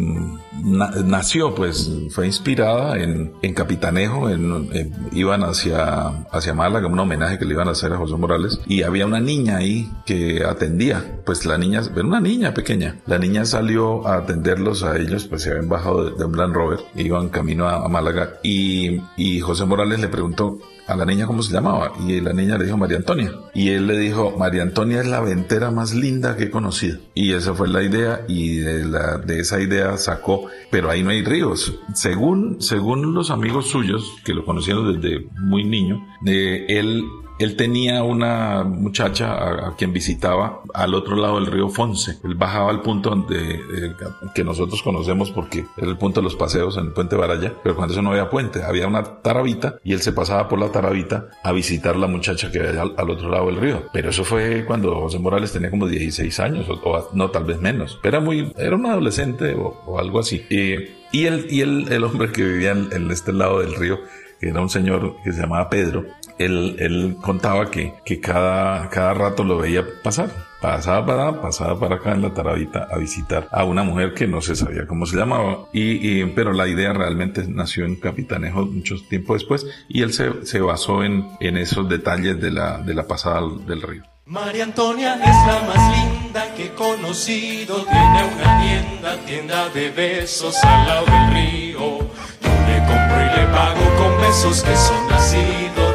na- 0.63 0.91
nació, 1.05 1.55
pues, 1.55 1.91
fue 2.11 2.27
inspirada 2.27 2.99
en, 2.99 3.33
en 3.43 3.55
Capitanejo, 3.55 4.29
en, 4.29 4.69
iban 5.13 5.43
hacia, 5.45 6.09
hacia 6.31 6.55
Málaga, 6.55 6.87
un 6.89 6.99
homenaje 6.99 7.39
que 7.39 7.45
le 7.45 7.55
iban 7.55 7.69
a 7.69 7.73
hacer 7.73 7.93
a 7.93 7.97
José 7.97 8.17
Morales, 8.17 8.61
y 8.67 8.83
había 8.83 9.07
una 9.07 9.21
niña 9.21 9.57
ahí 9.59 9.91
que 10.07 10.45
atendía, 10.45 11.21
pues 11.25 11.47
la 11.47 11.59
niña, 11.59 11.81
era 11.95 12.05
una 12.07 12.21
niña 12.21 12.55
pequeña, 12.55 12.97
la 13.07 13.19
niña 13.19 13.45
salió 13.45 14.07
a 14.07 14.17
atenderlos 14.17 14.83
a 14.83 14.97
ellos, 14.99 15.27
pues 15.27 15.43
se 15.43 15.51
habían 15.51 15.69
bajado 15.69 16.05
de, 16.11 16.17
de 16.19 16.25
un 16.25 16.37
Land 16.37 16.55
Rover, 16.55 16.81
iban 16.97 17.29
camino 17.29 17.69
a, 17.69 17.85
a 17.85 17.89
Málaga, 17.89 18.35
y, 18.43 19.01
y 19.17 19.41
José 19.41 19.65
Morales 19.65 20.01
le 20.01 20.09
preguntó, 20.09 20.59
a 20.87 20.97
la 20.97 21.05
niña 21.05 21.27
cómo 21.27 21.43
se 21.43 21.53
llamaba 21.53 21.93
y 22.07 22.21
la 22.21 22.33
niña 22.33 22.59
le 22.59 22.65
dijo 22.65 22.77
María 22.77 22.99
Antonia 22.99 23.33
y 23.55 23.71
él 23.71 23.87
le 23.87 23.99
dijo 23.99 24.35
María 24.39 24.63
Antonia 24.63 25.01
es 25.01 25.07
la 25.07 25.21
ventera 25.21 25.71
más 25.71 25.95
linda 25.95 26.37
que 26.37 26.45
he 26.45 26.51
conocido 26.51 26.99
y 27.15 27.33
esa 27.33 27.55
fue 27.55 27.69
la 27.69 27.83
idea 27.83 28.23
y 28.29 28.57
de, 28.57 28.85
la, 28.85 29.19
de 29.19 29.41
esa 29.41 29.61
idea 29.61 29.97
sacó 29.97 30.47
pero 30.71 30.91
ahí 30.91 31.03
no 31.03 31.11
hay 31.11 31.23
ríos. 31.23 31.75
Según 31.95 32.61
según 32.61 33.15
los 33.15 33.31
amigos 33.31 33.67
suyos 33.69 34.13
que 34.25 34.35
lo 34.35 34.45
conocieron 34.45 35.01
desde 35.01 35.27
muy 35.41 35.65
niño 35.65 36.05
eh, 36.27 36.67
él 36.69 37.05
él 37.39 37.57
tenía 37.57 38.03
una 38.03 38.65
muchacha 38.65 39.69
a, 39.69 39.77
quien 39.77 39.93
visitaba 39.93 40.61
al 40.75 40.95
otro 40.95 41.17
lado 41.17 41.37
del 41.37 41.47
río 41.47 41.69
Fonse. 41.69 42.19
Él 42.25 42.35
bajaba 42.35 42.71
al 42.71 42.83
punto 42.83 43.11
donde, 43.11 43.55
eh, 43.55 43.95
que 44.35 44.45
nosotros 44.45 44.83
conocemos 44.83 45.31
porque 45.31 45.67
era 45.77 45.89
el 45.89 45.97
punto 45.97 46.21
de 46.21 46.25
los 46.25 46.37
paseos 46.37 46.77
en 46.77 46.87
el 46.87 46.93
puente 46.93 47.17
Baraya, 47.17 47.55
pero 47.63 47.75
cuando 47.75 47.93
eso 47.93 48.03
no 48.03 48.11
había 48.11 48.31
puente, 48.31 48.63
había 48.63 48.87
una 48.87 49.03
tarabita 49.23 49.77
y 49.85 49.93
él 49.93 50.01
se 50.01 50.13
pasaba 50.13 50.49
por 50.49 50.59
la 50.59 50.71
tarabita 50.71 51.29
a 51.43 51.53
visitar 51.53 51.97
la 51.97 52.07
muchacha 52.07 52.51
que 52.51 52.61
había 52.61 52.83
al, 52.83 53.11
otro 53.11 53.29
lado 53.29 53.47
del 53.47 53.57
río. 53.57 53.83
Pero 53.93 54.11
eso 54.11 54.25
fue 54.25 54.65
cuando 54.67 54.95
José 55.01 55.19
Morales 55.19 55.53
tenía 55.53 55.71
como 55.71 55.87
16 55.87 56.41
años, 56.41 56.67
o, 56.69 57.09
no, 57.15 57.31
tal 57.31 57.45
vez 57.45 57.61
menos. 57.61 57.99
Era 58.03 58.21
muy, 58.21 58.53
era 58.57 58.77
un 58.77 58.87
adolescente 58.87 59.55
o, 59.55 59.99
algo 59.99 60.21
así. 60.21 60.45
Y 60.49 61.25
él, 61.27 61.47
y 61.51 61.61
él, 61.61 61.87
el 61.91 62.05
hombre 62.05 62.33
que 62.33 62.43
vivía 62.45 62.71
en, 62.73 62.89
en 62.93 63.11
este 63.11 63.33
lado 63.33 63.61
del 63.61 63.75
río, 63.75 63.99
que 64.41 64.49
era 64.49 64.61
un 64.61 64.71
señor 64.71 65.17
que 65.23 65.33
se 65.33 65.41
llamaba 65.41 65.69
Pedro, 65.69 66.05
él, 66.39 66.77
él 66.79 67.17
contaba 67.21 67.71
que, 67.71 67.95
que 68.05 68.21
cada, 68.21 68.89
cada 68.91 69.15
rato 69.15 69.45
lo 69.45 69.59
veía 69.59 69.85
pasar. 70.03 70.31
Pasaba 70.63 71.05
para 71.05 71.41
pasaba 71.43 71.81
para 71.81 71.97
acá 71.97 72.13
en 72.13 72.23
la 72.23 72.33
tarabita 72.35 72.87
a 72.89 72.97
visitar 72.97 73.49
a 73.51 73.65
una 73.65 73.83
mujer 73.83 74.15
que 74.15 74.29
no 74.29 74.41
se 74.41 74.55
sabía 74.55 74.87
cómo 74.87 75.07
se 75.07 75.17
llamaba. 75.17 75.65
Y, 75.73 76.21
y- 76.21 76.25
pero 76.27 76.53
la 76.53 76.69
idea 76.69 76.93
realmente 76.93 77.45
nació 77.49 77.85
en 77.85 77.97
Capitanejo 77.97 78.67
mucho 78.67 78.95
tiempo 79.09 79.35
después 79.35 79.67
y 79.89 80.03
él 80.03 80.13
se, 80.13 80.47
se 80.47 80.61
basó 80.61 81.03
en, 81.03 81.27
en 81.41 81.57
esos 81.57 81.89
detalles 81.89 82.41
de 82.41 82.53
la, 82.53 82.79
de 82.79 82.95
la 82.95 83.09
pasada 83.09 83.41
del 83.67 83.83
río. 83.83 84.03
María 84.25 84.63
Antonia 84.63 85.15
es 85.17 85.47
la 85.49 85.63
más 85.67 85.97
linda 86.23 86.55
que 86.55 86.67
he 86.67 86.75
conocido. 86.75 87.85
Tiene 87.85 88.21
una 88.33 88.61
tienda, 88.63 89.17
tienda 89.27 89.69
de 89.71 89.91
besos 89.91 90.55
al 90.63 90.87
lado 90.87 91.07
del 91.07 91.35
río. 91.35 91.79
Yo 91.81 92.51
le 92.69 92.79
compro 92.87 93.21
y 93.21 93.41
le 93.41 93.47
pago 93.53 93.97
con 93.99 94.21
besos 94.21 94.63
que 94.63 94.77
son 94.77 95.09
nacidos 95.11 95.92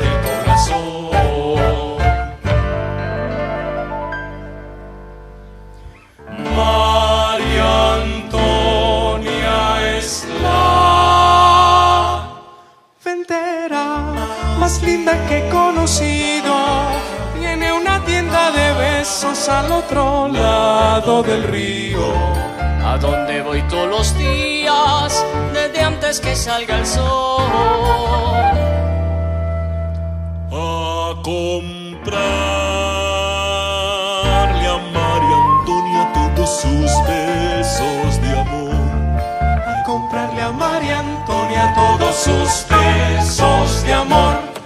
linda 15.08 15.28
que 15.28 15.38
he 15.38 15.50
conocido. 15.50 16.56
Tiene 17.40 17.74
una 17.74 18.04
tienda 18.04 18.52
de 18.52 18.74
besos 18.74 19.50
al 19.50 19.72
otro 19.72 20.28
lado 20.28 21.24
del 21.24 21.44
río. 21.44 22.14
A 22.86 22.98
donde 22.98 23.42
voy 23.42 23.62
todos 23.64 23.90
los 23.90 24.18
días, 24.18 25.26
desde 25.54 25.82
antes 25.82 26.20
que 26.20 26.36
salga 26.36 26.78
el 26.80 26.86
sol. 26.86 27.42
A 30.52 31.14
comprarle 31.24 32.28
a 34.68 34.78
María 34.94 35.38
Antonia 35.60 36.12
todos 36.14 36.50
sus 36.62 36.92
besos 37.08 38.22
de 38.22 38.40
amor. 38.40 38.76
A 39.68 39.84
comprarle 39.86 40.42
a 40.42 40.52
María 40.52 41.00
Antonia 41.00 41.74
todos 41.76 42.16
sus 42.16 42.66
besos 42.70 43.84
de 43.84 43.94
amor. 43.94 44.57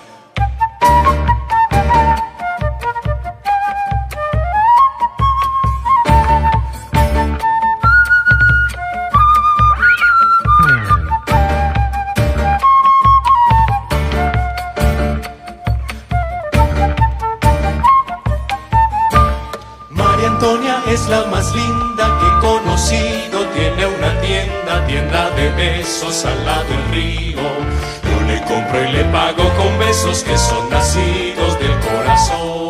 Tienda, 24.91 25.29
de 25.31 25.49
besos 25.51 26.25
al 26.25 26.45
lado 26.45 26.65
del 26.65 26.91
río. 26.91 27.41
Yo 28.03 28.21
le 28.27 28.41
compro 28.41 28.83
y 28.83 28.91
le 28.91 29.03
pago 29.05 29.43
con 29.55 29.79
besos 29.79 30.23
que 30.23 30.37
son 30.37 30.69
nacidos 30.69 31.57
del 31.59 31.79
corazón. 31.79 32.60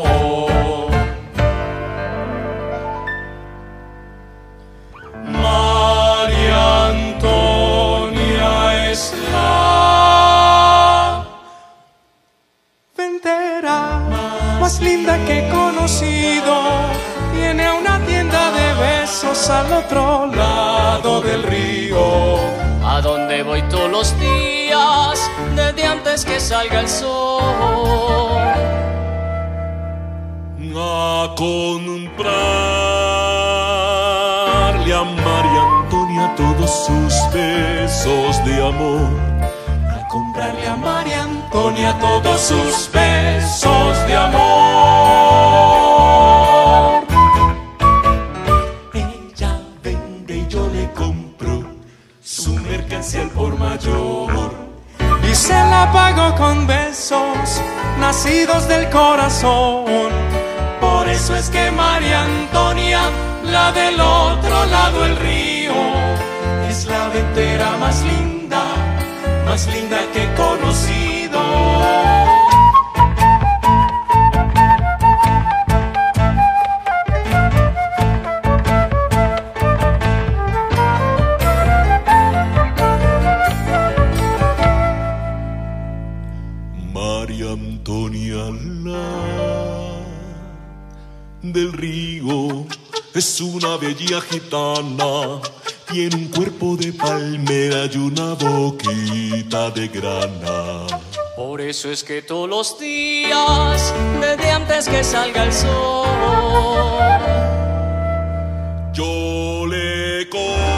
Que 26.26 26.40
salga 26.40 26.82
el 26.82 26.90
sol. 26.90 27.12
A 30.74 31.36
comprarle 31.36 32.32
a 34.94 35.04
María 35.04 35.62
Antonia 35.80 36.36
todos 36.36 36.72
sus 36.86 37.14
besos 37.34 38.44
de 38.46 38.68
amor. 38.68 39.10
A 39.90 40.08
comprarle 40.08 40.68
a 40.68 40.76
María 40.76 41.24
Antonia 41.24 41.98
todos 42.00 42.42
sus 42.42 42.90
besos 42.92 44.08
de 44.08 44.16
amor. 44.16 45.01
Se 55.52 55.64
la 55.76 55.92
pago 55.92 56.36
con 56.36 56.66
besos 56.66 57.62
nacidos 58.00 58.68
del 58.68 58.90
corazón. 58.90 60.10
Por 60.80 61.08
eso 61.10 61.36
es 61.36 61.50
que 61.50 61.72
María 61.72 62.24
Antonia, 62.24 63.02
la 63.44 63.72
del 63.72 64.00
otro 64.00 64.66
lado 64.66 65.02
del 65.04 65.16
río, 65.18 65.78
es 66.70 66.86
la 66.86 67.10
ventera 67.10 67.68
más 67.84 67.98
linda, 68.12 68.64
más 69.46 69.68
linda 69.68 69.98
que 70.14 70.24
he 70.24 70.36
bella 93.82 94.22
gitana, 94.22 95.42
tiene 95.92 96.16
un 96.16 96.28
cuerpo 96.28 96.78
de 96.78 96.94
palmera 96.94 97.88
y 97.92 97.98
una 97.98 98.36
boquita 98.36 99.72
de 99.72 99.88
grana. 99.88 100.86
Por 101.36 101.60
eso 101.62 101.90
es 101.90 102.04
que 102.04 102.22
todos 102.22 102.48
los 102.48 102.78
días, 102.80 103.94
desde 104.22 104.52
antes 104.52 104.88
que 104.88 105.04
salga 105.04 105.46
el 105.46 105.52
sol, 105.54 106.08
Yo 108.94 109.66
le 109.66 110.30
compro 110.30 110.72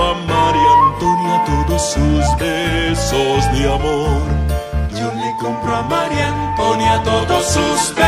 a 0.00 0.14
María 0.32 0.72
Antonia 0.86 1.44
todos 1.46 1.82
sus 1.82 2.24
besos 2.38 3.52
de 3.54 3.64
amor. 3.74 4.22
Yo 4.96 5.12
le 5.14 5.34
compro 5.40 5.74
a 5.74 5.82
María 5.82 6.28
Antonia 6.28 7.02
todos 7.02 7.44
sus 7.44 7.94
besos 7.94 7.99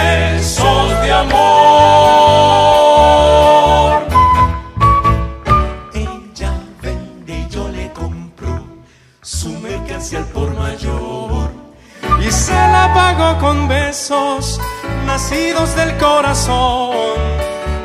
nacidos 15.06 15.76
del 15.76 15.96
corazón. 15.96 16.90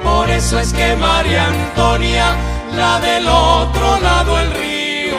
Por 0.03 0.29
eso 0.31 0.59
es 0.59 0.73
que 0.73 0.95
María 0.95 1.45
Antonia, 1.45 2.35
la 2.75 2.99
del 2.99 3.27
otro 3.27 3.99
lado 3.99 4.37
del 4.37 4.51
río, 4.53 5.17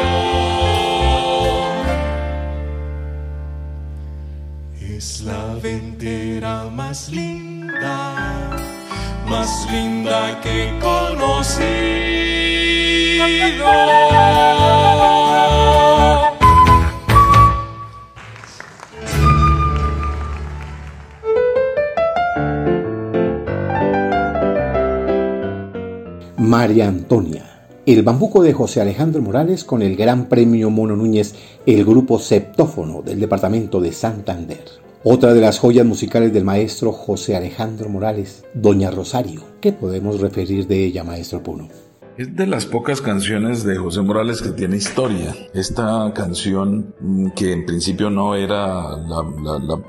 es 4.81 5.21
la 5.21 5.55
ventera 5.63 6.65
más 6.65 7.09
linda, 7.11 8.57
más 9.27 9.69
linda 9.71 10.41
que 10.41 10.69
he 10.69 10.79
conocido. 10.81 12.09
María 26.69 26.87
Antonia. 26.87 27.45
El 27.87 28.03
bambuco 28.03 28.43
de 28.43 28.53
José 28.53 28.83
Alejandro 28.83 29.23
Morales 29.23 29.65
con 29.65 29.81
el 29.81 29.97
Gran 29.97 30.27
Premio 30.27 30.69
Mono 30.69 30.97
Núñez, 30.97 31.35
el 31.65 31.83
grupo 31.83 32.19
Septófono 32.19 33.01
del 33.01 33.19
departamento 33.19 33.81
de 33.81 33.91
Santander. 33.91 34.65
Otra 35.03 35.33
de 35.33 35.41
las 35.41 35.59
joyas 35.59 35.87
musicales 35.87 36.31
del 36.31 36.45
maestro 36.45 36.93
José 36.93 37.37
Alejandro 37.37 37.89
Morales, 37.89 38.45
Doña 38.53 38.91
Rosario. 38.91 39.45
¿Qué 39.63 39.73
podemos 39.73 40.21
referir 40.21 40.67
de 40.67 40.85
ella, 40.85 41.05
maestro 41.05 41.43
Puno? 41.43 41.69
Es 42.19 42.35
de 42.35 42.49
las 42.49 42.67
pocas 42.67 43.01
canciones 43.01 43.63
de 43.63 43.77
José 43.77 44.03
Morales 44.03 44.43
que 44.43 44.51
tiene 44.51 44.77
historia. 44.77 45.37
Esta 45.55 46.13
canción, 46.13 46.93
mm, 46.99 47.29
que 47.29 47.53
en 47.53 47.65
principio 47.65 48.11
no 48.11 48.35
era 48.35 48.97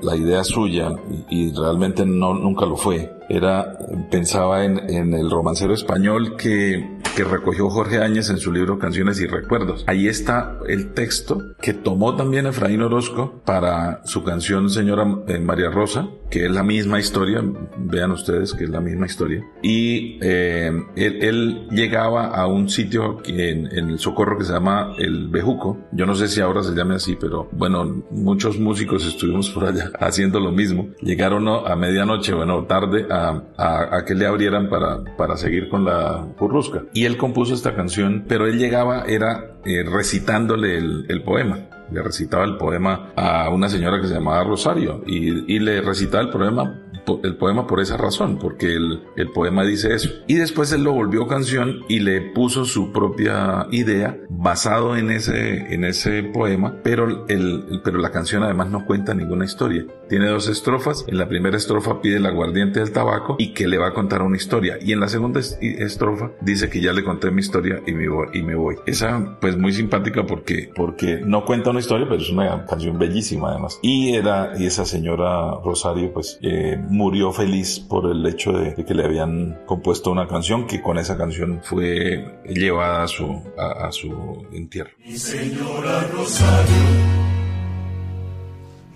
la, 0.00 0.16
idea 0.16 0.44
suya 0.44 0.90
y, 1.28 1.48
y 1.48 1.52
realmente 1.52 2.06
no, 2.06 2.32
nunca 2.34 2.66
lo 2.66 2.76
fue, 2.76 3.10
era, 3.28 3.76
pensaba 4.12 4.64
en, 4.64 4.78
en 4.90 5.12
el 5.12 5.28
romancero 5.28 5.74
español 5.74 6.36
que, 6.36 6.99
que 7.16 7.24
recogió 7.24 7.68
Jorge 7.68 7.98
Áñez 7.98 8.30
en 8.30 8.38
su 8.38 8.52
libro 8.52 8.78
Canciones 8.78 9.20
y 9.20 9.26
Recuerdos. 9.26 9.84
Ahí 9.86 10.08
está 10.08 10.58
el 10.68 10.92
texto 10.92 11.42
que 11.60 11.74
tomó 11.74 12.16
también 12.16 12.46
Efraín 12.46 12.82
Orozco 12.82 13.42
para 13.44 14.00
su 14.04 14.22
canción 14.24 14.70
Señora 14.70 15.04
María 15.04 15.70
Rosa, 15.70 16.08
que 16.30 16.46
es 16.46 16.50
la 16.50 16.62
misma 16.62 17.00
historia, 17.00 17.42
vean 17.78 18.12
ustedes 18.12 18.54
que 18.54 18.64
es 18.64 18.70
la 18.70 18.80
misma 18.80 19.06
historia. 19.06 19.44
Y 19.62 20.18
eh, 20.22 20.70
él, 20.96 21.18
él 21.22 21.68
llegaba 21.70 22.28
a 22.28 22.46
un 22.46 22.68
sitio 22.68 23.18
en, 23.24 23.66
en 23.76 23.90
el 23.90 23.98
Socorro 23.98 24.38
que 24.38 24.44
se 24.44 24.52
llama 24.52 24.94
El 24.98 25.28
Bejuco. 25.28 25.78
Yo 25.92 26.06
no 26.06 26.14
sé 26.14 26.28
si 26.28 26.40
ahora 26.40 26.62
se 26.62 26.74
llame 26.74 26.94
así, 26.94 27.16
pero 27.20 27.48
bueno, 27.52 28.04
muchos 28.10 28.58
músicos 28.58 29.04
estuvimos 29.06 29.50
por 29.50 29.64
allá 29.64 29.90
haciendo 30.00 30.38
lo 30.40 30.52
mismo. 30.52 30.88
Llegaron 31.02 31.48
a 31.48 31.74
medianoche, 31.76 32.32
bueno, 32.34 32.64
tarde, 32.64 33.06
a, 33.10 33.42
a- 33.56 33.96
a 33.98 34.04
que 34.04 34.14
le 34.14 34.26
abrieran 34.26 34.68
para, 34.68 35.02
para 35.16 35.36
seguir 35.36 35.68
con 35.68 35.84
la 35.84 36.24
burrusca. 36.38 36.84
Y 36.94 36.99
él 37.06 37.16
compuso 37.16 37.54
esta 37.54 37.74
canción, 37.74 38.24
pero 38.28 38.46
él 38.46 38.58
llegaba, 38.58 39.04
era 39.06 39.56
eh, 39.64 39.82
recitándole 39.84 40.76
el, 40.76 41.22
poema. 41.24 41.58
Le 41.92 42.02
recitaba 42.02 42.44
el 42.44 42.56
poema 42.56 43.10
a 43.16 43.48
una 43.50 43.68
señora 43.68 44.00
que 44.00 44.06
se 44.06 44.14
llamaba 44.14 44.44
Rosario 44.44 45.02
y, 45.06 45.52
y 45.54 45.58
le 45.58 45.80
recitaba 45.80 46.22
el 46.22 46.30
poema 46.30 46.64
po- 46.89 46.89
el 47.22 47.36
poema 47.36 47.66
por 47.66 47.80
esa 47.80 47.96
razón, 47.96 48.38
porque 48.38 48.74
el, 48.74 49.02
el 49.16 49.28
poema 49.30 49.64
dice 49.64 49.94
eso. 49.94 50.10
Y 50.26 50.34
después 50.34 50.72
él 50.72 50.84
lo 50.84 50.92
volvió 50.92 51.26
canción 51.26 51.80
y 51.88 52.00
le 52.00 52.20
puso 52.20 52.64
su 52.64 52.92
propia 52.92 53.66
idea 53.70 54.16
basado 54.28 54.96
en 54.96 55.10
ese, 55.10 55.74
en 55.74 55.84
ese 55.84 56.22
poema, 56.22 56.76
pero, 56.82 57.26
el, 57.28 57.80
pero 57.84 57.98
la 57.98 58.10
canción 58.10 58.42
además 58.42 58.70
no 58.70 58.84
cuenta 58.86 59.14
ninguna 59.14 59.44
historia. 59.44 59.84
Tiene 60.08 60.26
dos 60.28 60.48
estrofas. 60.48 61.04
En 61.08 61.18
la 61.18 61.28
primera 61.28 61.56
estrofa 61.56 62.00
pide 62.00 62.16
el 62.16 62.26
aguardiente 62.26 62.80
del 62.80 62.90
tabaco 62.92 63.36
y 63.38 63.52
que 63.54 63.68
le 63.68 63.78
va 63.78 63.88
a 63.88 63.92
contar 63.94 64.22
una 64.22 64.36
historia. 64.36 64.76
Y 64.80 64.92
en 64.92 65.00
la 65.00 65.08
segunda 65.08 65.40
es- 65.40 65.56
estrofa 65.60 66.32
dice 66.40 66.68
que 66.68 66.80
ya 66.80 66.92
le 66.92 67.04
conté 67.04 67.30
mi 67.30 67.40
historia 67.40 67.80
y 67.86 67.92
me 67.92 68.08
voy. 68.08 68.26
Y 68.32 68.42
me 68.42 68.54
voy. 68.56 68.76
Esa 68.86 69.38
pues 69.40 69.56
muy 69.56 69.72
simpática 69.72 70.26
porque, 70.26 70.70
porque 70.74 71.20
no 71.24 71.44
cuenta 71.44 71.70
una 71.70 71.78
historia, 71.80 72.06
pero 72.08 72.20
es 72.20 72.30
una 72.30 72.66
canción 72.66 72.98
bellísima 72.98 73.50
además. 73.50 73.78
Y 73.82 74.14
era, 74.14 74.52
y 74.58 74.66
esa 74.66 74.84
señora 74.84 75.52
Rosario 75.64 76.12
pues 76.12 76.38
eh, 76.42 76.76
murió 76.90 77.32
feliz 77.32 77.78
por 77.78 78.10
el 78.10 78.26
hecho 78.26 78.52
de, 78.52 78.74
de 78.74 78.84
que 78.84 78.94
le 78.94 79.04
habían 79.04 79.60
compuesto 79.66 80.10
una 80.10 80.26
canción 80.26 80.66
que 80.66 80.82
con 80.82 80.98
esa 80.98 81.16
canción 81.16 81.60
fue 81.62 82.40
llevada 82.46 83.04
a 83.04 83.08
su, 83.08 83.42
a, 83.56 83.86
a 83.86 83.92
su 83.92 84.46
entierro. 84.52 84.90
Mi 85.04 85.16
señora 85.16 86.06
Rosario, 86.12 86.84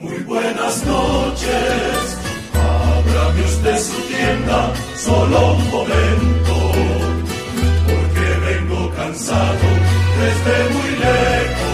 muy 0.00 0.18
buenas 0.24 0.84
noches. 0.86 2.18
Ábrame 2.54 3.42
usted 3.42 3.78
su 3.78 4.00
tienda, 4.08 4.72
solo 4.96 5.54
un 5.54 5.70
momento, 5.70 6.54
porque 7.86 8.26
vengo 8.46 8.90
cansado 8.96 9.68
desde 10.20 10.74
muy 10.74 10.90
lejos 10.98 11.73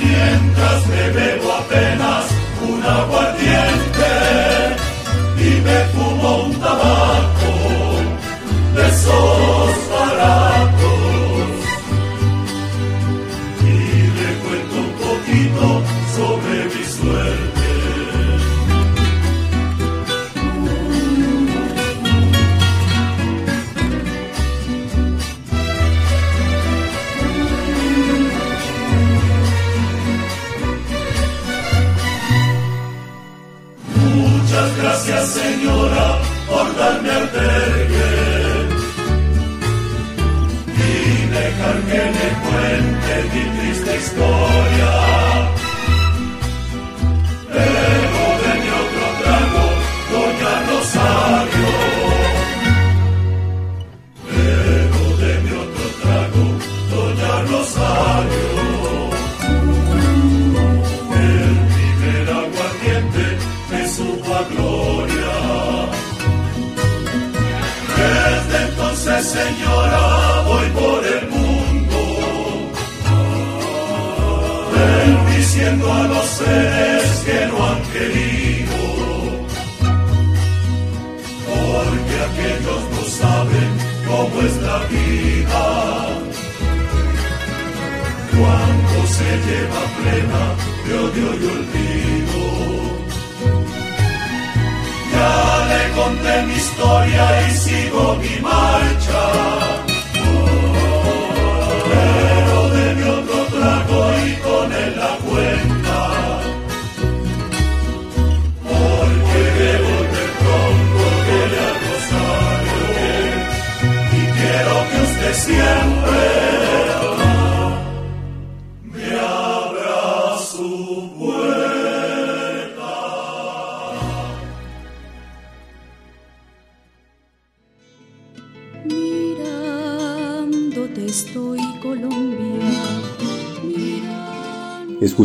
mientras 0.00 0.86
me 0.88 1.10
bebo 1.10 1.57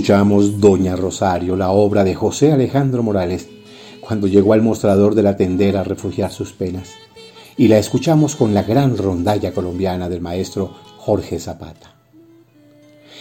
Escuchamos 0.03 0.59
Doña 0.59 0.97
Rosario, 0.97 1.55
la 1.55 1.71
obra 1.71 2.03
de 2.03 2.13
José 2.13 2.51
Alejandro 2.51 3.03
Morales, 3.03 3.47
cuando 4.01 4.27
llegó 4.27 4.51
al 4.51 4.61
mostrador 4.61 5.15
de 5.15 5.23
la 5.23 5.37
tendera 5.37 5.79
a 5.79 5.85
refugiar 5.85 6.29
sus 6.29 6.51
penas. 6.51 6.89
Y 7.55 7.69
la 7.69 7.77
escuchamos 7.77 8.35
con 8.35 8.53
la 8.53 8.63
gran 8.63 8.97
rondalla 8.97 9.53
colombiana 9.53 10.09
del 10.09 10.19
maestro 10.19 10.71
Jorge 10.97 11.39
Zapata. 11.39 11.95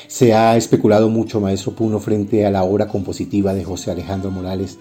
Se 0.09 0.35
ha 0.35 0.57
especulado 0.57 1.09
mucho, 1.09 1.41
maestro 1.41 1.71
Puno, 1.71 2.01
frente 2.01 2.45
a 2.47 2.51
la 2.51 2.65
obra 2.65 2.89
compositiva 2.89 3.55
de 3.55 3.63
José 3.63 3.93
Alejandro 3.93 4.33
Morales, 4.33 4.77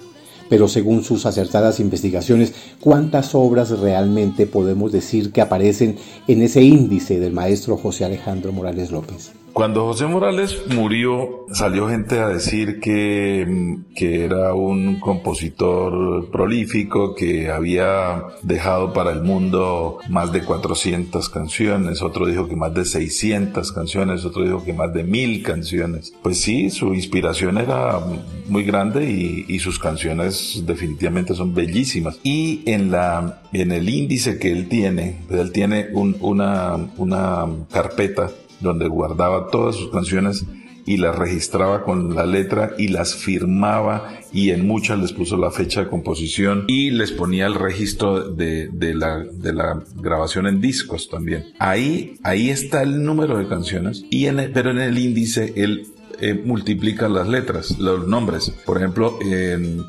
pero 0.49 0.67
según 0.67 1.03
sus 1.03 1.27
acertadas 1.27 1.79
investigaciones, 1.79 2.55
¿cuántas 2.79 3.35
obras 3.35 3.77
realmente 3.77 4.47
podemos 4.47 4.91
decir 4.91 5.31
que 5.31 5.41
aparecen 5.41 5.97
en 6.27 6.41
ese 6.41 6.63
índice 6.63 7.19
del 7.19 7.33
maestro 7.33 7.77
José 7.77 8.05
Alejandro 8.05 8.51
Morales 8.51 8.89
López? 8.89 9.33
Cuando 9.53 9.85
José 9.85 10.07
Morales 10.07 10.63
murió, 10.73 11.45
salió 11.51 11.89
gente 11.89 12.19
a 12.19 12.27
decir 12.29 12.79
que, 12.79 13.45
mm, 13.47 13.93
que 13.95 14.23
era 14.23 14.53
un 14.53 14.99
compositor 14.99 16.29
prolífico, 16.31 17.15
que 17.15 17.49
había 17.51 18.23
dejado 18.43 18.93
para 18.93 19.11
el 19.11 19.21
mundo 19.21 19.97
más 20.09 20.31
de 20.31 20.41
400 20.43 21.29
canciones, 21.29 22.01
otro 22.01 22.25
dijo 22.27 22.47
que 22.47 22.55
más 22.55 22.73
de 22.73 22.85
600 22.85 23.71
canciones, 23.73 24.23
otro 24.25 24.43
dijo 24.43 24.63
que 24.63 24.73
más 24.73 24.93
de 24.93 25.03
1000 25.03 25.43
canciones. 25.43 26.13
Pues 26.23 26.39
sí, 26.39 26.69
su 26.69 26.93
inspiración 26.93 27.57
era 27.57 27.99
muy 28.47 28.63
grande 28.63 29.09
y, 29.11 29.45
y 29.47 29.59
sus 29.59 29.79
canciones 29.79 30.63
definitivamente 30.65 31.35
son 31.35 31.53
bellísimas. 31.53 32.19
Y 32.23 32.61
en, 32.65 32.89
la, 32.91 33.41
en 33.53 33.71
el 33.71 33.89
índice 33.89 34.39
que 34.39 34.51
él 34.51 34.67
tiene, 34.69 35.17
pues 35.27 35.39
él 35.41 35.51
tiene 35.51 35.87
un- 35.93 36.15
una, 36.21 36.77
una 36.97 37.45
carpeta 37.71 38.29
donde 38.61 38.87
guardaba 38.87 39.47
todas 39.47 39.75
sus 39.75 39.89
canciones 39.91 40.45
y 40.85 40.97
las 40.97 41.15
registraba 41.15 41.83
con 41.83 42.15
la 42.15 42.25
letra 42.25 42.71
y 42.77 42.87
las 42.87 43.15
firmaba 43.15 44.19
y 44.33 44.49
en 44.51 44.65
muchas 44.65 44.99
les 44.99 45.13
puso 45.13 45.37
la 45.37 45.51
fecha 45.51 45.81
de 45.81 45.89
composición 45.89 46.65
y 46.67 46.91
les 46.91 47.11
ponía 47.11 47.45
el 47.45 47.55
registro 47.55 48.29
de, 48.29 48.69
de 48.69 48.93
la, 48.93 49.19
de 49.19 49.53
la 49.53 49.83
grabación 49.95 50.47
en 50.47 50.61
discos 50.61 51.09
también. 51.09 51.45
Ahí, 51.59 52.15
ahí 52.23 52.49
está 52.49 52.81
el 52.81 53.03
número 53.03 53.37
de 53.37 53.47
canciones 53.47 54.03
y 54.09 54.25
en 54.25 54.51
pero 54.53 54.71
en 54.71 54.79
el 54.79 54.97
índice 54.97 55.53
él 55.55 55.87
eh, 56.21 56.33
multiplica 56.33 57.09
las 57.09 57.27
letras, 57.27 57.77
los 57.79 58.07
nombres. 58.07 58.51
Por 58.65 58.77
ejemplo, 58.77 59.17
en, 59.21 59.85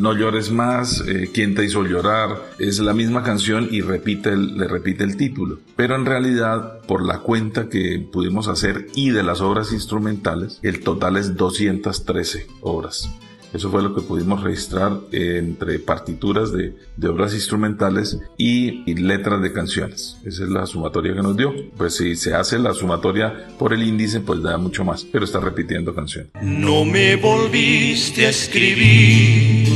No 0.00 0.14
llores 0.14 0.50
más, 0.50 1.02
eh, 1.06 1.30
¿Quién 1.32 1.54
te 1.54 1.64
hizo 1.64 1.84
llorar? 1.84 2.42
Es 2.58 2.78
la 2.78 2.94
misma 2.94 3.22
canción 3.22 3.68
y 3.70 3.80
repite 3.80 4.36
le 4.36 4.68
repite 4.68 5.04
el 5.04 5.16
título. 5.16 5.58
Pero 5.76 5.96
en 5.96 6.06
realidad, 6.06 6.80
por 6.86 7.04
la 7.04 7.18
cuenta 7.20 7.68
que 7.68 8.06
pudimos 8.12 8.48
hacer 8.48 8.86
y 8.94 9.10
de 9.10 9.22
las 9.22 9.40
obras 9.40 9.72
instrumentales, 9.72 10.60
el 10.62 10.80
total 10.80 11.16
es 11.16 11.36
213 11.36 12.46
obras. 12.60 13.08
Eso 13.52 13.70
fue 13.70 13.82
lo 13.82 13.94
que 13.94 14.02
pudimos 14.02 14.42
registrar 14.42 14.98
entre 15.12 15.78
partituras 15.78 16.52
de, 16.52 16.74
obras 17.08 17.34
instrumentales 17.34 18.18
y, 18.36 18.90
y 18.90 18.94
letras 18.94 19.40
de 19.40 19.52
canciones. 19.52 20.18
Esa 20.24 20.44
es 20.44 20.50
la 20.50 20.66
sumatoria 20.66 21.14
que 21.14 21.22
nos 21.22 21.36
dio. 21.36 21.54
Pues 21.76 21.96
si 21.96 22.16
se 22.16 22.34
hace 22.34 22.58
la 22.58 22.74
sumatoria 22.74 23.48
por 23.58 23.72
el 23.72 23.82
índice, 23.82 24.20
pues 24.20 24.42
da 24.42 24.58
mucho 24.58 24.84
más, 24.84 25.04
pero 25.04 25.24
está 25.24 25.40
repitiendo 25.40 25.94
canciones. 25.94 26.30
No 26.42 26.84
me 26.84 27.16
volviste 27.16 28.26
a 28.26 28.30
escribir, 28.30 29.66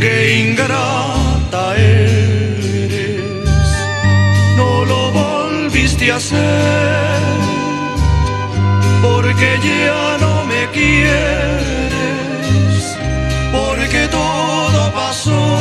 qué 0.00 0.48
ingrata 0.50 1.76
eres. 1.76 2.20
No 4.56 4.84
lo 4.84 5.10
volviste 5.12 6.12
a 6.12 6.16
hacer, 6.16 7.20
porque 9.02 9.58
ya 9.62 10.18
no 10.20 10.44
me 10.44 10.68
quieres, 10.72 11.69
porque 13.90 14.06
todo 14.06 14.92
pasó, 14.92 15.58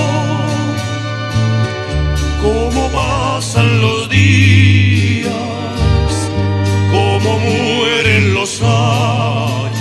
como 2.44 2.92
pasan 2.92 3.82
los 3.82 4.08
días 4.08 5.34
como 6.92 7.40
mueren 7.40 8.34
los 8.36 8.62
años, 8.62 9.72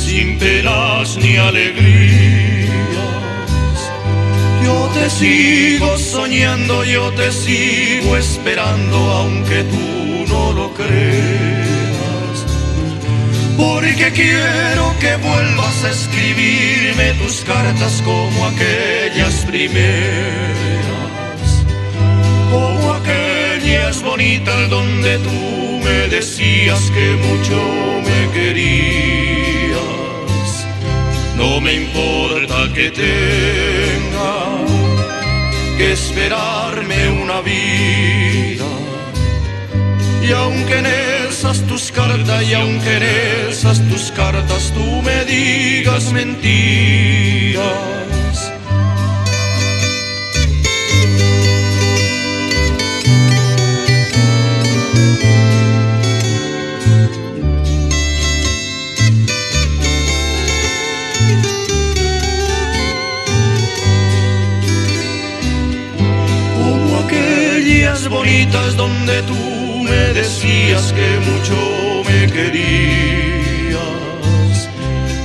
sin 0.00 0.38
penas 0.38 1.16
ni 1.18 1.36
alegrías, 1.36 2.68
te 4.94 5.10
sigo 5.10 5.96
soñando, 5.98 6.82
yo 6.82 7.12
te 7.12 7.30
sigo 7.30 8.16
esperando, 8.16 8.96
aunque 8.96 9.62
tú 9.62 10.32
no 10.32 10.52
lo 10.52 10.74
creas. 10.74 11.37
Porque 13.58 14.12
quiero 14.12 14.94
que 15.00 15.16
vuelvas 15.16 15.84
a 15.84 15.90
escribirme 15.90 17.12
tus 17.14 17.40
cartas 17.40 18.00
como 18.04 18.46
aquellas 18.46 19.44
primeras, 19.46 19.88
como 22.52 22.92
aquellas 22.94 24.00
bonitas 24.00 24.70
donde 24.70 25.18
tú 25.18 25.80
me 25.82 26.06
decías 26.06 26.88
que 26.92 27.16
mucho 27.26 27.60
me 28.08 28.20
querías. 28.32 29.78
No 31.36 31.60
me 31.60 31.74
importa 31.74 32.72
que 32.72 32.92
tenga 32.92 34.34
que 35.78 35.92
esperarme 35.94 37.08
una 37.24 37.40
vida. 37.40 38.66
Y 40.22 40.30
aunque 40.30 40.78
en 40.78 40.86
esas 41.38 41.62
tus 41.68 41.92
cartas, 41.92 42.42
y 42.42 42.54
aunque 42.54 42.96
en 42.96 43.02
esas 43.48 43.80
tus 43.88 44.10
cartas 44.10 44.72
tú 44.74 45.02
me 45.02 45.24
digas 45.24 46.12
mentiras. 46.12 47.62
Como 66.56 66.98
aquellas 67.04 68.08
bonitas 68.08 68.76
donde 68.76 69.22
tú 69.22 69.47
me 69.88 70.12
decías 70.14 70.92
que 70.92 71.08
mucho 71.28 71.56
me 72.08 72.26
querías. 72.32 73.78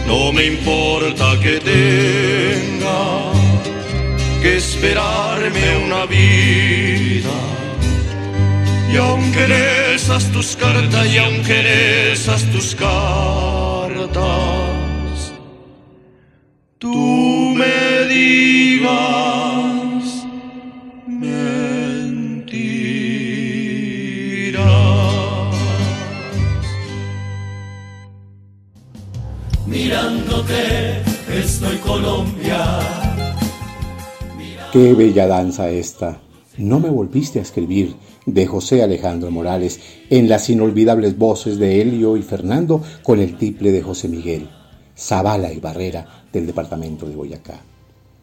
No 0.08 0.32
me 0.32 0.46
importa 0.46 1.40
que 1.42 1.60
tenga 1.60 3.32
que 4.42 4.58
esperarme 4.58 5.78
una 5.86 6.06
vida. 6.06 7.36
Y 8.92 8.98
aunque 8.98 9.46
en 9.46 9.52
esas 9.96 10.32
tus 10.32 10.56
cartas, 10.56 11.08
y 11.08 11.18
aunque 11.18 11.60
en 11.62 11.68
esas 12.14 12.44
tus 12.52 12.76
cartas, 12.76 14.14
tú 16.78 17.56
me 17.56 18.08
digas 18.14 19.53
Estoy 31.32 31.78
Colombia. 31.78 32.80
Qué 34.72 34.94
bella 34.94 35.28
danza 35.28 35.70
esta. 35.70 36.20
No 36.58 36.80
me 36.80 36.90
volviste 36.90 37.40
a 37.40 37.42
escribir 37.42 37.96
de 38.26 38.46
José 38.46 38.84
Alejandro 38.84 39.32
Morales 39.32 39.80
en 40.10 40.30
las 40.30 40.50
inolvidables 40.50 41.18
voces 41.18 41.58
de 41.58 41.82
Helio 41.82 42.18
y 42.18 42.22
Fernando 42.22 42.82
con 43.02 43.20
el 43.20 43.38
tiple 43.38 43.72
de 43.72 43.82
José 43.82 44.08
Miguel, 44.08 44.50
Zavala 44.98 45.52
y 45.52 45.60
Barrera 45.60 46.26
del 46.32 46.46
departamento 46.46 47.08
de 47.08 47.16
Boyacá. 47.16 47.62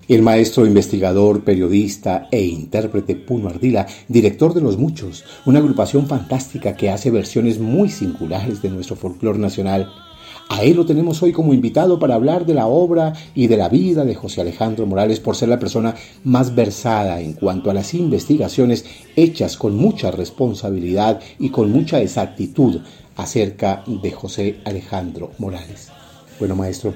El 0.09 0.23
maestro 0.23 0.67
investigador, 0.67 1.45
periodista 1.45 2.27
e 2.33 2.45
intérprete 2.45 3.15
Puno 3.15 3.49
Ardila, 3.49 3.87
director 4.09 4.55
de 4.55 4.61
Los 4.61 4.77
Muchos, 4.77 5.25
una 5.47 5.61
agrupación 5.61 6.09
fantástica 6.09 6.75
que 6.77 6.91
hace 6.91 7.13
versiones 7.13 7.61
muy 7.61 7.91
singulares 7.91 8.61
de 8.61 8.71
nuestro 8.71 8.97
folclore 8.97 9.39
nacional. 9.39 9.89
A 10.53 10.65
él 10.65 10.75
lo 10.75 10.85
tenemos 10.85 11.23
hoy 11.23 11.31
como 11.31 11.55
invitado 11.55 12.01
para 12.01 12.17
hablar 12.17 12.45
de 12.45 12.55
la 12.55 12.67
obra 12.67 13.13
y 13.37 13.47
de 13.47 13.57
la 13.57 13.69
vida 13.69 14.05
de 14.05 14.17
José 14.17 14.41
Alejandro 14.41 14.85
Morales 14.85 15.21
por 15.21 15.37
ser 15.37 15.49
la 15.49 15.61
persona 15.61 15.95
más 16.25 16.57
versada 16.57 17.21
en 17.21 17.35
cuanto 17.35 17.71
a 17.71 17.75
las 17.75 17.95
investigaciones 17.95 18.85
hechas 19.15 19.57
con 19.57 19.77
mucha 19.77 20.11
responsabilidad 20.11 21.21
y 21.39 21.51
con 21.51 21.71
mucha 21.71 22.01
exactitud 22.01 22.81
acerca 23.15 23.85
de 23.87 24.11
José 24.11 24.57
Alejandro 24.65 25.31
Morales. 25.39 25.91
Bueno, 26.41 26.57
maestro, 26.57 26.95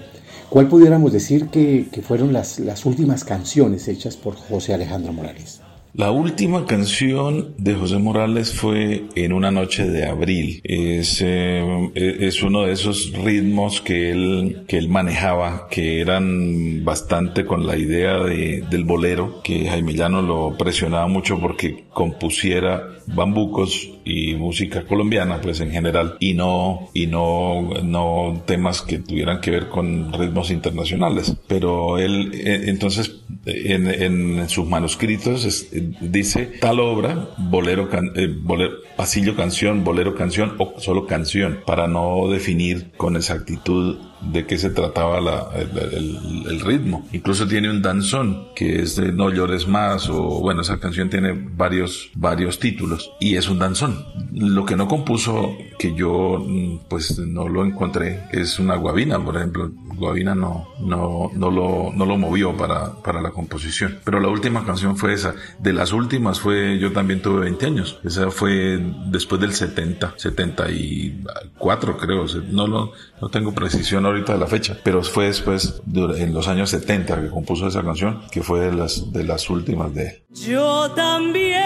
¿cuál 0.50 0.66
pudiéramos 0.66 1.12
decir 1.12 1.46
que, 1.46 1.86
fueron 2.02 2.32
las 2.32 2.84
últimas 2.84 3.22
canciones 3.22 3.86
hechas 3.86 4.16
por 4.16 4.34
José 4.34 4.74
Alejandro 4.74 5.12
Morales? 5.12 5.60
La 5.96 6.10
última 6.10 6.66
canción 6.66 7.54
de 7.56 7.76
José 7.76 7.98
Morales 7.98 8.52
fue 8.52 9.04
En 9.14 9.32
una 9.32 9.52
noche 9.52 9.86
de 9.86 10.04
abril. 10.04 10.60
Es, 10.64 11.22
eh, 11.24 11.92
es 11.94 12.42
uno 12.42 12.62
de 12.64 12.72
esos 12.72 13.12
ritmos 13.12 13.80
que 13.80 14.10
él, 14.10 14.64
que 14.66 14.76
él 14.76 14.88
manejaba, 14.88 15.68
que 15.70 16.00
eran 16.00 16.84
bastante 16.84 17.46
con 17.46 17.64
la 17.64 17.76
idea 17.76 18.18
de, 18.18 18.64
del 18.68 18.82
bolero, 18.82 19.40
que 19.44 19.68
Jaime 19.68 19.94
Llano 19.94 20.20
lo 20.20 20.58
presionaba 20.58 21.06
mucho 21.06 21.38
porque 21.38 21.84
compusiera 21.92 22.88
bambucos 23.06 23.93
y 24.04 24.34
música 24.34 24.84
colombiana, 24.84 25.40
pues 25.40 25.60
en 25.60 25.70
general, 25.70 26.16
y 26.20 26.34
no, 26.34 26.90
y 26.92 27.06
no, 27.06 27.70
no 27.82 28.42
temas 28.46 28.82
que 28.82 28.98
tuvieran 28.98 29.40
que 29.40 29.50
ver 29.50 29.68
con 29.68 30.12
ritmos 30.12 30.50
internacionales. 30.50 31.34
Pero 31.46 31.98
él, 31.98 32.32
eh, 32.34 32.64
entonces, 32.66 33.20
en, 33.46 33.86
en 33.86 34.48
sus 34.48 34.66
manuscritos 34.66 35.68
dice 36.00 36.46
tal 36.60 36.80
obra, 36.80 37.28
bolero, 37.38 37.88
can, 37.88 38.12
eh, 38.16 38.28
bolero, 38.28 38.74
pasillo 38.96 39.36
canción, 39.36 39.84
bolero 39.84 40.14
canción 40.14 40.54
o 40.58 40.74
solo 40.78 41.06
canción, 41.06 41.60
para 41.66 41.88
no 41.88 42.28
definir 42.28 42.92
con 42.96 43.16
exactitud 43.16 43.98
de 44.30 44.46
qué 44.46 44.58
se 44.58 44.70
trataba 44.70 45.20
la, 45.20 45.48
el, 45.54 46.60
ritmo. 46.60 47.06
Incluso 47.12 47.46
tiene 47.46 47.70
un 47.70 47.82
danzón 47.82 48.48
que 48.54 48.80
es 48.80 48.98
No 48.98 49.30
llores 49.30 49.66
más 49.66 50.08
o 50.08 50.40
bueno, 50.40 50.62
esa 50.62 50.78
canción 50.78 51.10
tiene 51.10 51.32
varios, 51.32 52.10
varios 52.14 52.58
títulos 52.58 53.12
y 53.20 53.36
es 53.36 53.48
un 53.48 53.58
danzón. 53.58 54.04
Lo 54.32 54.64
que 54.64 54.76
no 54.76 54.88
compuso 54.88 55.56
que 55.78 55.94
yo 55.94 56.44
pues 56.88 57.18
no 57.18 57.48
lo 57.48 57.64
encontré 57.64 58.24
es 58.32 58.58
una 58.58 58.76
guabina, 58.76 59.22
por 59.22 59.36
ejemplo. 59.36 59.70
Guavina 59.96 60.34
no, 60.34 60.68
no, 60.80 61.30
no, 61.34 61.50
lo, 61.50 61.92
no 61.94 62.04
lo 62.04 62.16
movió 62.16 62.56
para, 62.56 62.94
para 63.02 63.22
la 63.22 63.30
composición. 63.30 64.00
Pero 64.04 64.20
la 64.20 64.28
última 64.28 64.64
canción 64.64 64.96
fue 64.96 65.12
esa. 65.12 65.34
De 65.60 65.72
las 65.72 65.92
últimas 65.92 66.40
fue 66.40 66.78
Yo 66.78 66.92
también 66.92 67.22
tuve 67.22 67.40
20 67.42 67.66
años. 67.66 68.00
Esa 68.04 68.30
fue 68.30 68.80
después 69.06 69.40
del 69.40 69.52
70, 69.52 70.14
74 70.16 71.96
creo. 71.96 72.26
No, 72.50 72.66
lo, 72.66 72.92
no 73.20 73.28
tengo 73.28 73.54
precisión 73.54 74.06
ahorita 74.14 74.34
de 74.34 74.38
la 74.38 74.46
fecha. 74.46 74.76
Pero 74.82 75.02
fue 75.02 75.26
después, 75.26 75.82
en 75.94 76.32
los 76.32 76.48
años 76.48 76.70
70 76.70 77.20
que 77.20 77.28
compuso 77.28 77.66
esa 77.66 77.82
canción, 77.82 78.22
que 78.30 78.42
fue 78.42 78.60
de 78.60 78.72
las, 78.72 79.12
de 79.12 79.24
las 79.24 79.50
últimas 79.50 79.92
de 79.94 80.08
él. 80.08 80.22
Yo 80.30 80.90
también 80.92 81.60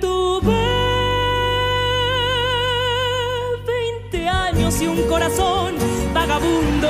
tuve 0.00 0.66
20 3.66 4.28
años 4.28 4.82
y 4.82 4.86
un 4.86 5.02
corazón 5.08 5.74
vagabundo. 6.14 6.88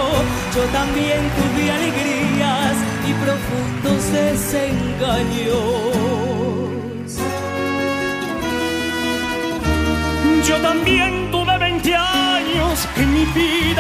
Yo 0.55 0.63
también 0.73 1.19
tuve 1.37 1.71
alegrías 1.71 2.77
y 3.09 3.13
profundos 3.25 4.13
desengaños. 4.13 5.63
Yo 10.47 10.57
también 10.61 11.31
tuve 11.31 11.42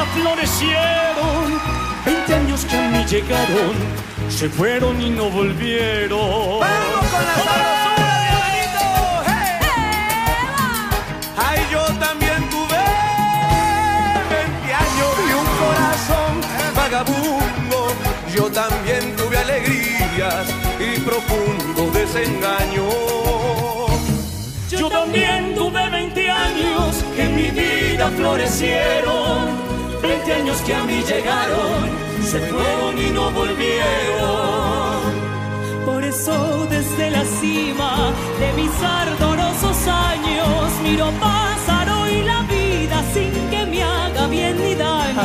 vida 0.02 0.06
florecieron. 0.14 1.60
20 2.04 2.34
años 2.34 2.64
que 2.64 2.76
a 2.76 2.88
mí 2.88 3.04
llegaron, 3.04 3.72
se 4.28 4.48
fueron 4.48 5.00
y 5.00 5.10
no 5.10 5.30
volvieron. 5.30 6.60
¡Vamos 6.60 7.06
con 7.10 7.24
la 7.24 7.34
sabrosura, 7.34 8.14
Diablito! 8.26 8.84
¡Hey! 9.26 9.58
¡Ay, 11.36 11.60
yo 11.70 11.82
también 11.98 12.50
tuve 12.50 12.82
20 14.30 14.74
años 14.74 15.12
y 15.18 15.32
un 15.42 15.48
corazón 15.62 16.32
vagabundo! 16.74 17.94
Yo 18.34 18.50
también 18.50 19.16
tuve 19.16 19.38
alegrías 19.38 20.46
y 20.80 21.00
profundo 21.00 21.90
desengaño. 21.92 22.88
Yo 24.70 24.88
también 24.88 25.54
tuve 25.54 25.90
20 25.90 26.30
años 26.30 27.04
que 27.14 27.22
en 27.22 27.36
mi 27.36 27.50
vida 27.50 28.10
florecieron. 28.16 29.71
20 30.24 30.34
años 30.34 30.60
que 30.62 30.74
a 30.74 30.84
mí 30.84 31.02
llegaron, 31.02 31.90
se 32.22 32.38
fueron 32.38 32.98
y 32.98 33.10
no 33.10 33.30
volvieron. 33.32 35.02
Por 35.84 36.04
eso 36.04 36.66
desde 36.70 37.10
la 37.10 37.24
cima 37.24 38.12
de 38.38 38.52
mis 38.52 38.70
ardorosos 38.82 39.88
años 39.88 40.72
miro 40.82 41.10
pasar 41.20 41.88
hoy 41.90 42.22
la 42.22 42.42
vida 42.42 43.02
sin 43.12 43.32
que 43.50 43.66
me 43.66 43.82
haga 43.82 44.26
bien 44.28 44.62
ni 44.62 44.74
daño. 44.74 45.22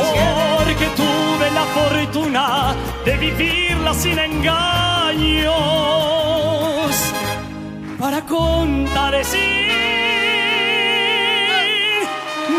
Porque 0.58 0.86
tuve 0.96 1.50
la 1.52 1.64
fortuna 1.76 2.74
de 3.04 3.16
vivirla 3.18 3.94
sin 3.94 4.18
engaños, 4.18 5.54
para 8.00 8.20
contar 8.22 9.24
sí 9.24 9.58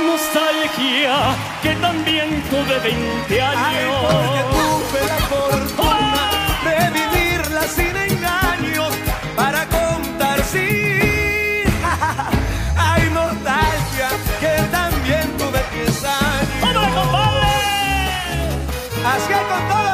nostalgia 0.07 1.48
que 1.61 1.75
también 1.75 2.41
tuve 2.49 2.79
20 2.79 3.41
años. 3.41 3.61
Ay, 3.65 3.85
porque 4.01 4.41
tuve 4.55 5.01
la 5.07 5.17
fortuna 5.27 6.23
de 6.63 6.75
vivirla 6.97 7.63
sin 7.63 7.95
engaños, 7.95 8.93
para 9.35 9.65
contar 9.65 10.41
sí. 10.43 10.67
Ay, 12.77 13.09
nostalgia 13.11 14.09
que 14.39 14.61
también 14.71 15.27
tuve 15.37 15.61
10 15.73 16.05
años. 16.05 16.49
¡Vámonos, 16.61 16.93
compadre! 16.95 17.47
Así 19.05 19.33
es 19.33 19.39
con 19.39 19.67
todo, 19.67 19.88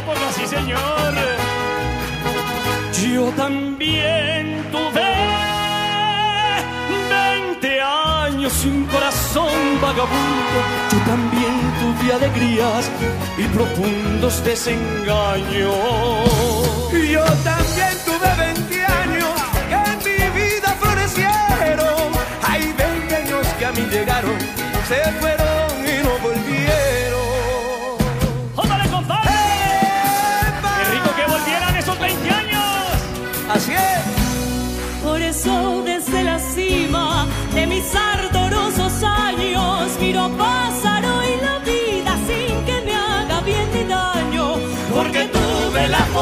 época, 0.00 0.26
sí, 0.36 0.46
señor. 0.46 1.12
Yo 2.92 3.24
también 3.32 4.64
tuve 4.72 5.10
20 7.10 7.80
años 7.82 8.52
sin 8.52 8.84
corazón 8.86 9.52
vagabundo. 9.80 10.58
Yo 10.92 10.98
también 11.12 11.54
tuve 11.80 12.12
alegrías 12.12 12.90
y 13.38 13.44
profundos 13.56 14.44
desengaños. 14.44 15.74
Yo 17.14 17.24
también 17.50 17.94
tuve 18.06 18.28
20 18.38 18.84
años 19.02 19.34
que 19.70 19.76
en 19.90 19.98
mi 20.06 20.40
vida 20.40 20.70
florecieron. 20.80 22.10
Hay 22.48 22.62
20 22.72 23.16
años 23.16 23.46
que 23.58 23.66
a 23.66 23.72
mí 23.72 23.82
llegaron, 23.90 24.38
se 24.88 25.00
fueron 25.20 25.39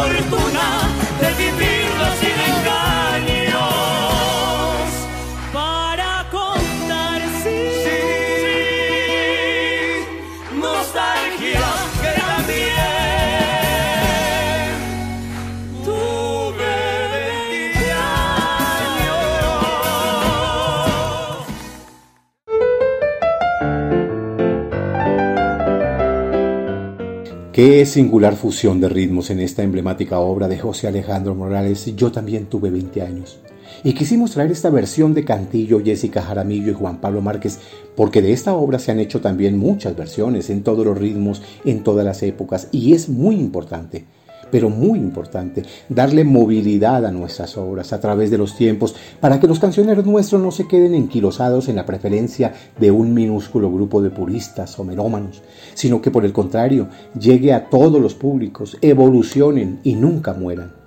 fortuna 0.09 0.98
Qué 27.59 27.85
singular 27.87 28.37
fusión 28.37 28.81
de 28.81 28.89
ritmos 28.89 29.31
en 29.31 29.41
esta 29.41 29.65
emblemática 29.65 30.21
obra 30.21 30.47
de 30.47 30.61
José 30.61 30.87
Alejandro 30.87 31.35
Morales. 31.35 31.97
Yo 31.97 32.13
también 32.13 32.47
tuve 32.47 32.71
20 32.71 33.03
años. 33.03 33.41
Y 33.83 33.95
quisimos 33.95 34.31
traer 34.31 34.53
esta 34.53 34.71
versión 34.71 35.13
de 35.13 35.25
Cantillo, 35.25 35.83
Jessica 35.85 36.23
Jaramillo 36.23 36.71
y 36.71 36.75
Juan 36.75 37.01
Pablo 37.01 37.21
Márquez, 37.21 37.59
porque 37.97 38.23
de 38.23 38.33
esta 38.33 38.55
obra 38.55 38.79
se 38.79 38.93
han 38.93 39.01
hecho 39.01 39.21
también 39.21 39.59
muchas 39.59 39.97
versiones 39.97 40.51
en 40.51 40.63
todos 40.63 40.87
los 40.87 40.97
ritmos, 40.97 41.43
en 41.65 41.83
todas 41.83 42.05
las 42.05 42.23
épocas, 42.23 42.69
y 42.71 42.93
es 42.93 43.09
muy 43.09 43.35
importante 43.35 44.05
pero 44.51 44.71
muy 44.71 44.99
importante, 44.99 45.63
darle 45.89 46.25
movilidad 46.25 47.05
a 47.07 47.13
nuestras 47.13 47.57
obras 47.57 47.93
a 47.93 48.01
través 48.01 48.31
de 48.31 48.39
los 48.39 48.57
tiempos, 48.57 48.95
para 49.21 49.41
que 49.41 49.47
los 49.47 49.59
cancioneros 49.59 50.07
nuestros 50.07 50.41
no 50.41 50.51
se 50.51 50.67
queden 50.67 50.95
enquilosados 50.95 51.69
en 51.69 51.77
la 51.77 51.87
preferencia 51.87 52.53
de 52.79 52.91
un 52.91 53.15
minúsculo 53.15 53.71
grupo 53.71 54.03
de 54.03 54.11
puristas 54.11 54.79
o 54.79 54.85
melómanos, 54.85 55.43
sino 55.75 56.01
que 56.01 56.11
por 56.11 56.25
el 56.25 56.33
contrario 56.33 56.89
llegue 57.19 57.53
a 57.53 57.69
todos 57.69 58.01
los 58.01 58.15
públicos, 58.15 58.77
evolucionen 58.81 59.81
y 59.85 59.95
nunca 59.95 60.33
mueran. 60.33 60.79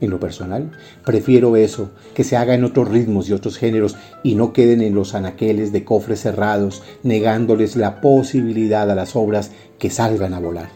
En 0.00 0.08
lo 0.08 0.18
personal, 0.18 0.70
prefiero 1.04 1.56
eso, 1.56 1.90
que 2.14 2.24
se 2.24 2.36
haga 2.36 2.54
en 2.54 2.64
otros 2.64 2.88
ritmos 2.88 3.28
y 3.28 3.34
otros 3.34 3.58
géneros 3.58 3.96
y 4.22 4.34
no 4.34 4.54
queden 4.54 4.80
en 4.80 4.94
los 4.94 5.14
anaqueles 5.14 5.72
de 5.72 5.84
cofres 5.84 6.20
cerrados, 6.20 6.82
negándoles 7.02 7.76
la 7.76 8.00
posibilidad 8.00 8.90
a 8.90 8.94
las 8.94 9.14
obras 9.14 9.50
que 9.78 9.90
salgan 9.90 10.32
a 10.32 10.40
volar. 10.40 10.70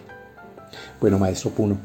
Bueno, 1.01 1.19
maestro 1.19 1.51
Puno, 1.51 1.79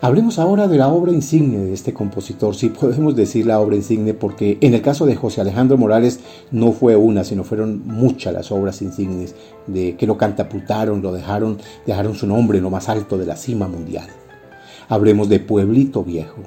Hablemos 0.00 0.38
ahora 0.38 0.68
de 0.68 0.78
la 0.78 0.88
obra 0.88 1.12
insigne 1.12 1.58
de 1.58 1.72
este 1.72 1.92
compositor, 1.92 2.54
si 2.54 2.68
podemos 2.68 3.16
decir 3.16 3.46
la 3.46 3.60
obra 3.60 3.76
insigne, 3.76 4.14
porque 4.14 4.58
en 4.60 4.74
el 4.74 4.82
caso 4.82 5.06
de 5.06 5.16
José 5.16 5.40
Alejandro 5.40 5.78
Morales 5.78 6.20
no 6.50 6.72
fue 6.72 6.96
una, 6.96 7.24
sino 7.24 7.44
fueron 7.44 7.86
muchas 7.86 8.34
las 8.34 8.52
obras 8.52 8.82
insignes 8.82 9.34
de 9.66 9.96
que 9.96 10.06
lo 10.06 10.18
catapultaron, 10.18 11.02
lo 11.02 11.12
dejaron, 11.12 11.58
dejaron 11.86 12.14
su 12.14 12.26
nombre 12.26 12.58
en 12.58 12.64
lo 12.64 12.70
más 12.70 12.88
alto 12.88 13.18
de 13.18 13.26
la 13.26 13.36
cima 13.36 13.68
mundial. 13.68 14.08
Hablemos 14.88 15.28
de 15.28 15.40
Pueblito 15.40 16.04
Viejo, 16.04 16.42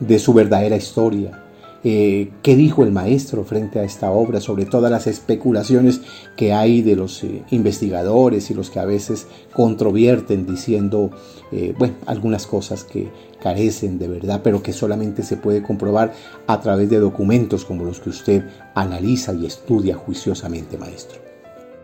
de 0.00 0.18
su 0.18 0.34
verdadera 0.34 0.76
historia, 0.76 1.42
eh, 1.88 2.32
qué 2.42 2.56
dijo 2.56 2.82
el 2.82 2.90
maestro 2.90 3.44
frente 3.44 3.78
a 3.78 3.84
esta 3.84 4.10
obra, 4.10 4.40
sobre 4.40 4.66
todas 4.66 4.90
las 4.90 5.06
especulaciones 5.06 6.00
que 6.36 6.52
hay 6.52 6.82
de 6.82 6.96
los 6.96 7.22
eh, 7.22 7.44
investigadores 7.50 8.50
y 8.50 8.54
los 8.54 8.70
que 8.70 8.80
a 8.80 8.84
veces 8.84 9.28
controvierten 9.52 10.46
diciendo, 10.46 11.12
eh, 11.56 11.74
algunas 12.06 12.46
cosas 12.46 12.84
que 12.84 13.10
carecen 13.42 13.98
de 13.98 14.08
verdad, 14.08 14.40
pero 14.44 14.62
que 14.62 14.72
solamente 14.72 15.22
se 15.22 15.36
puede 15.36 15.62
comprobar 15.62 16.12
a 16.46 16.60
través 16.60 16.90
de 16.90 16.98
documentos 16.98 17.64
como 17.64 17.84
los 17.84 18.00
que 18.00 18.10
usted 18.10 18.44
analiza 18.74 19.32
y 19.32 19.46
estudia 19.46 19.96
juiciosamente, 19.96 20.76
maestro. 20.76 21.26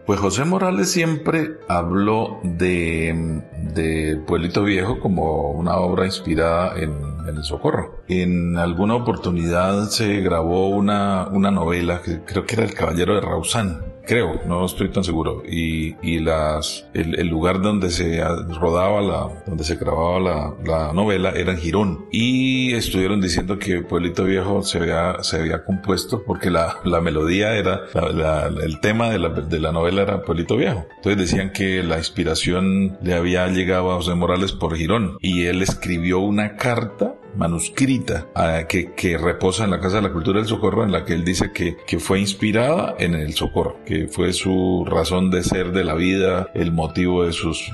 Pues 0.05 0.19
José 0.19 0.45
Morales 0.45 0.91
siempre 0.91 1.59
habló 1.69 2.41
de, 2.43 3.41
de 3.73 4.21
Pueblito 4.27 4.65
Viejo 4.65 4.99
como 4.99 5.53
una 5.53 5.77
obra 5.77 6.07
inspirada 6.07 6.77
en, 6.77 6.91
en, 7.29 7.37
el 7.37 7.45
Socorro. 7.45 8.03
En 8.09 8.59
alguna 8.59 8.97
oportunidad 8.97 9.89
se 9.91 10.21
grabó 10.21 10.71
una, 10.71 11.29
una 11.29 11.53
novela 11.53 12.03
que 12.03 12.21
creo 12.25 12.45
que 12.45 12.57
era 12.57 12.65
El 12.65 12.75
Caballero 12.75 13.15
de 13.15 13.21
Rausán. 13.21 13.92
Creo, 14.07 14.41
no 14.47 14.65
estoy 14.67 14.89
tan 14.89 15.05
seguro. 15.05 15.43
Y, 15.49 15.97
y 16.03 16.19
las, 16.19 16.87
el, 16.95 17.19
el, 17.19 17.29
lugar 17.29 17.63
donde 17.63 17.91
se 17.91 18.23
rodaba 18.59 19.01
la, 19.01 19.43
donde 19.47 19.65
se 19.65 19.77
grababa 19.77 20.21
la, 20.21 20.55
la, 20.65 20.93
novela 20.93 21.31
era 21.31 21.53
en 21.53 21.59
Girón. 21.59 22.07
Y 22.11 22.75
estuvieron 22.75 23.21
diciendo 23.21 23.59
que 23.59 23.83
Pueblito 23.83 24.25
Viejo 24.25 24.63
se 24.63 24.79
había, 24.79 25.23
se 25.23 25.39
había 25.39 25.65
compuesto 25.65 26.23
porque 26.25 26.51
la, 26.51 26.79
la 26.85 27.01
melodía 27.01 27.55
era, 27.55 27.83
la, 28.13 28.47
el 28.47 28.81
tema 28.81 29.11
de 29.11 29.19
la, 29.19 29.29
de 29.29 29.61
la 29.61 29.73
novela 29.73 30.03
era 30.03 30.23
Pueblito 30.23 30.57
Viejo. 30.57 30.87
Entonces 30.97 31.31
decían 31.31 31.53
que 31.53 31.83
la 31.83 31.99
inspiración 31.99 32.99
le 33.03 33.15
había 33.15 33.47
llegado 33.49 33.93
a 33.93 33.97
José 33.97 34.15
Morales 34.15 34.53
por 34.53 34.77
Girón. 34.77 35.17
Y 35.21 35.45
él 35.47 35.63
escribió 35.63 36.21
una 36.21 36.57
carta 36.57 37.15
manuscrita 37.37 38.29
que, 38.69 38.93
que, 38.93 39.19
reposa 39.19 39.65
en 39.65 39.71
la 39.71 39.81
Casa 39.81 39.97
de 39.97 40.03
la 40.03 40.13
Cultura 40.13 40.41
del 40.41 40.49
Socorro, 40.49 40.85
en 40.85 40.93
la 40.93 41.05
que 41.05 41.15
él 41.15 41.25
dice 41.25 41.53
que, 41.53 41.77
que 41.87 41.99
fue 41.99 42.21
inspirada 42.21 42.95
en 42.99 43.15
el 43.15 43.35
Socorro, 43.35 43.79
que 43.85 44.09
fue 44.09 44.33
su 44.33 44.85
razón 44.87 45.31
de 45.31 45.43
ser 45.43 45.73
de 45.73 45.85
la 45.85 45.95
vida, 45.95 46.49
el 46.55 46.73
motivo 46.73 47.25
de 47.25 47.33
sus 47.33 47.71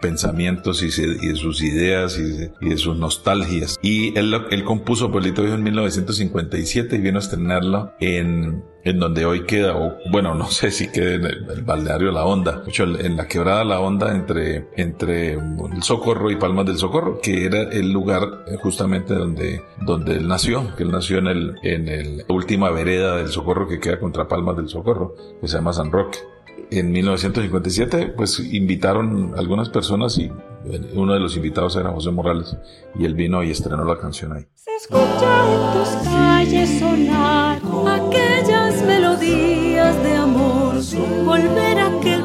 pensamientos 0.00 0.82
y, 0.82 0.86
de 0.86 1.36
sus 1.36 1.62
ideas 1.62 2.18
y 2.18 2.22
de, 2.22 2.52
y 2.60 2.68
de, 2.70 2.78
sus 2.78 2.96
nostalgias. 2.96 3.76
Y 3.82 4.16
él, 4.18 4.34
él 4.50 4.64
compuso 4.64 5.10
Pueblito 5.10 5.42
Viejo 5.42 5.56
en 5.56 5.62
1957 5.62 6.96
y 6.96 6.98
vino 6.98 7.18
a 7.18 7.20
estrenarlo 7.20 7.92
en 8.00 8.62
en 8.86 9.00
donde 9.00 9.26
hoy 9.26 9.44
queda, 9.44 9.76
o 9.76 9.96
bueno, 10.12 10.34
no 10.36 10.46
sé 10.46 10.70
si 10.70 10.88
queda 10.88 11.14
en 11.14 11.24
el, 11.24 11.50
el 11.50 11.62
balneario 11.62 12.12
La 12.12 12.24
Honda, 12.24 12.62
hecho, 12.68 12.84
en 12.84 13.16
la 13.16 13.26
quebrada 13.26 13.64
La 13.64 13.80
Honda 13.80 14.14
entre, 14.14 14.68
entre 14.76 15.32
el 15.32 15.82
Socorro 15.82 16.30
y 16.30 16.36
Palmas 16.36 16.66
del 16.66 16.78
Socorro, 16.78 17.18
que 17.20 17.46
era 17.46 17.62
el 17.62 17.90
lugar 17.90 18.44
justamente 18.62 19.14
donde, 19.14 19.60
donde 19.84 20.14
él 20.14 20.28
nació, 20.28 20.72
que 20.76 20.84
él 20.84 20.92
nació 20.92 21.18
en 21.18 21.26
el, 21.26 21.56
en 21.64 21.88
el 21.88 22.24
última 22.28 22.70
vereda 22.70 23.16
del 23.16 23.28
Socorro 23.28 23.66
que 23.66 23.80
queda 23.80 23.98
contra 23.98 24.28
Palmas 24.28 24.56
del 24.56 24.68
Socorro, 24.68 25.16
que 25.40 25.48
se 25.48 25.56
llama 25.56 25.72
San 25.72 25.90
Roque. 25.90 26.20
En 26.70 26.92
1957, 26.92 28.14
pues 28.16 28.38
invitaron 28.38 29.34
algunas 29.36 29.68
personas 29.68 30.16
y 30.16 30.30
uno 30.94 31.12
de 31.12 31.20
los 31.20 31.36
invitados 31.36 31.74
era 31.74 31.90
José 31.90 32.12
Morales 32.12 32.56
y 32.96 33.04
él 33.04 33.14
vino 33.14 33.42
y 33.42 33.50
estrenó 33.50 33.84
la 33.84 33.98
canción 33.98 34.32
ahí. 34.32 34.46
Se 34.54 34.70
escucha 34.76 35.52
en 35.52 35.78
tus 35.78 35.88
calles 36.08 36.78
sonar 36.78 37.60
de 38.10 38.35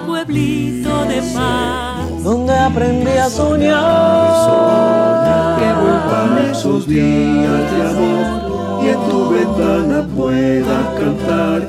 pueblito 0.06 1.06
de 1.06 1.22
paz, 1.34 2.24
donde 2.24 2.54
aprendí 2.54 3.12
a 3.12 3.30
soñar, 3.30 4.40
que 5.58 5.74
vuelvan 5.82 6.50
esos 6.52 6.88
días 6.88 7.72
de 7.72 7.82
amor 7.90 8.42
y 8.84 8.88
en 8.90 9.00
tu 9.10 9.30
ventana 9.30 10.08
pueda 10.16 10.96
cantar 11.00 11.60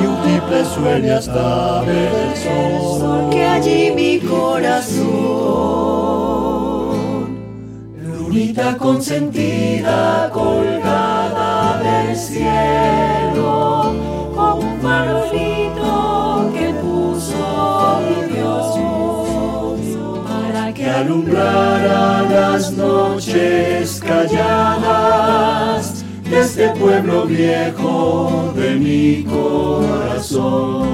y 0.00 0.06
un 0.06 0.16
triple 0.22 0.64
sueño 0.64 1.16
hasta 1.16 1.82
ver 1.82 2.12
el 2.14 2.36
sol. 2.36 3.30
Que 3.30 3.44
allí 3.44 3.90
mi 3.94 4.20
corazón, 4.20 5.08
lunita 8.04 8.76
consentida 8.76 10.30
colgada 10.32 11.80
del 11.82 12.16
cielo, 12.16 13.87
que 20.88 20.94
alumbrara 20.94 22.22
las 22.22 22.72
noches 22.72 24.00
calladas 24.00 25.42
de 26.30 26.40
este 26.40 26.70
pueblo 26.70 27.26
viejo 27.26 28.54
de 28.56 28.76
mi 28.76 29.22
corazón. 29.24 30.88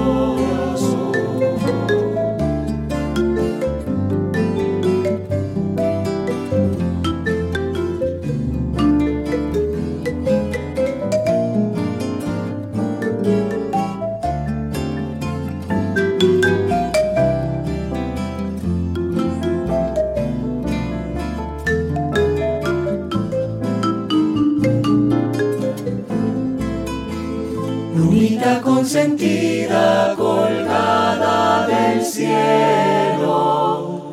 Colgada 30.17 31.67
del 31.67 32.03
cielo, 32.03 33.25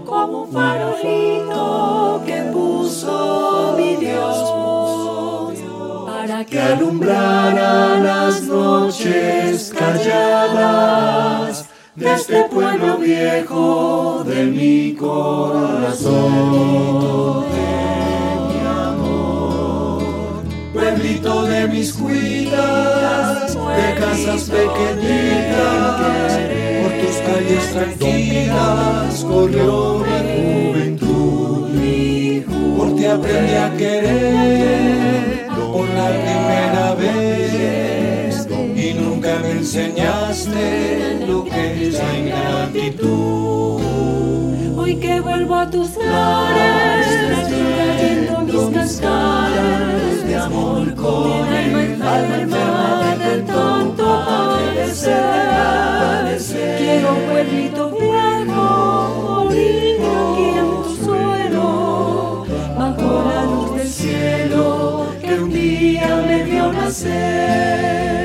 como 0.04 0.42
un 0.42 0.52
farolito 0.52 2.22
que 2.26 2.42
puso 2.52 3.74
mi 3.76 3.96
Dios 3.96 4.36
para 6.06 6.44
que 6.44 6.60
alumbrara 6.60 7.98
las 7.98 8.42
noches 8.42 9.72
calladas 9.76 11.66
de 11.94 12.12
este 12.14 12.44
pueblo 12.44 12.96
viejo 12.96 14.24
de 14.26 14.44
mi 14.44 14.94
corazón. 14.94 16.32
Pueblito 20.72 21.44
de 21.44 21.68
mis 21.68 21.92
cuidas, 21.92 23.31
de 23.76 23.94
casas 24.00 24.42
pequeñitas, 24.50 26.32
por 26.82 26.92
tus 27.00 27.16
calles 27.26 27.64
tranquilas 27.72 29.24
corrió 29.24 29.72
mi 29.98 30.08
juventud. 30.36 31.22
Por 32.76 32.88
ti 32.96 33.04
aprendí 33.06 33.54
a 33.54 33.76
querer 33.76 35.46
por 35.72 35.88
la 35.88 36.08
primera 36.08 36.94
vez 36.94 38.48
y 38.76 38.94
nunca 38.94 39.38
me 39.40 39.50
enseñaste 39.52 41.24
lo 41.26 41.44
que 41.44 41.88
es 41.88 41.94
la 41.94 42.18
ingratitud. 42.18 43.80
Hoy 44.76 44.96
que 44.96 45.20
vuelvo 45.20 45.54
a 45.54 45.70
tus 45.70 45.90
flores, 45.90 47.06
trayendo 47.28 48.40
mis 48.40 48.76
cascadas 48.76 50.21
amor 50.52 50.94
con 50.94 51.52
el 51.54 52.02
alma 52.02 53.16
del 53.16 53.44
tonto 53.44 54.04
padecer. 54.26 55.22
Quiero 56.78 57.14
un 57.14 57.22
pueblito 57.30 57.90
viejo, 57.90 59.44
morir 59.44 60.00
aquí 60.00 60.46
en 60.58 60.68
tu 60.82 61.04
suelo, 61.04 62.44
bajo 62.78 63.08
la 63.28 63.44
luz 63.44 63.76
del 63.76 63.88
cielo 63.88 65.06
que 65.22 65.34
un 65.34 65.50
día 65.50 66.24
me 66.26 66.44
vio 66.44 66.72
nacer. 66.72 68.21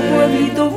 Pueblito 0.00 0.67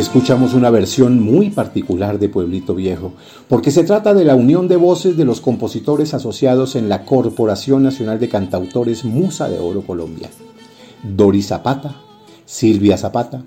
Escuchamos 0.00 0.54
una 0.54 0.70
versión 0.70 1.20
muy 1.20 1.50
particular 1.50 2.18
de 2.18 2.30
Pueblito 2.30 2.74
Viejo, 2.74 3.12
porque 3.48 3.70
se 3.70 3.84
trata 3.84 4.14
de 4.14 4.24
la 4.24 4.34
unión 4.34 4.66
de 4.66 4.76
voces 4.76 5.14
de 5.18 5.26
los 5.26 5.42
compositores 5.42 6.14
asociados 6.14 6.74
en 6.74 6.88
la 6.88 7.04
Corporación 7.04 7.82
Nacional 7.82 8.18
de 8.18 8.30
Cantautores 8.30 9.04
Musa 9.04 9.50
de 9.50 9.58
Oro 9.58 9.82
Colombia. 9.82 10.30
Doris 11.02 11.48
Zapata, 11.48 11.96
Silvia 12.46 12.96
Zapata, 12.96 13.44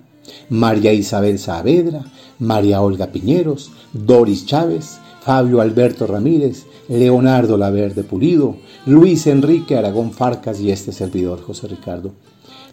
María 0.49 0.93
Isabel 0.93 1.39
Saavedra, 1.39 2.03
María 2.37 2.81
Olga 2.81 3.07
Piñeros, 3.07 3.71
Doris 3.91 4.45
Chávez, 4.45 4.99
Fabio 5.21 5.59
Alberto 5.59 6.05
Ramírez, 6.05 6.67
Leonardo 6.87 7.57
Laverde 7.57 8.03
Pulido, 8.03 8.57
Luis 8.85 9.25
Enrique 9.25 9.75
Aragón 9.75 10.11
Farcas 10.11 10.59
y 10.59 10.69
este 10.69 10.91
servidor 10.91 11.41
José 11.41 11.67
Ricardo. 11.67 12.11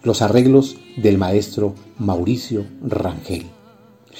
Los 0.03 0.21
arreglos 0.21 0.75
del 0.97 1.17
maestro 1.17 1.73
Mauricio 1.97 2.63
Rangel. 2.83 3.60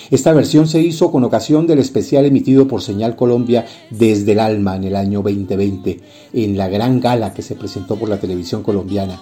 Esta 0.10 0.34
versión 0.34 0.68
se 0.68 0.82
hizo 0.82 1.12
con 1.12 1.24
ocasión 1.24 1.68
del 1.68 1.80
especial 1.80 2.26
emitido 2.26 2.68
por 2.68 2.82
Señal 2.82 3.16
Colombia 3.16 3.66
desde 3.90 4.32
el 4.34 4.40
alma 4.40 4.76
en 4.76 4.86
el 4.86 4.96
año 4.96 5.22
2020, 5.22 6.00
en 6.34 6.58
la 6.58 6.68
gran 6.68 7.00
gala 7.00 7.34
que 7.34 7.42
se 7.42 7.56
presentó 7.56 7.96
por 7.98 8.10
la 8.10 8.20
televisión 8.20 8.64
colombiana, 8.64 9.22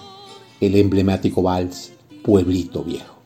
el 0.60 0.74
emblemático 0.76 1.42
vals 1.42 1.92
Pueblito 2.22 2.82
Viejo. 2.82 3.16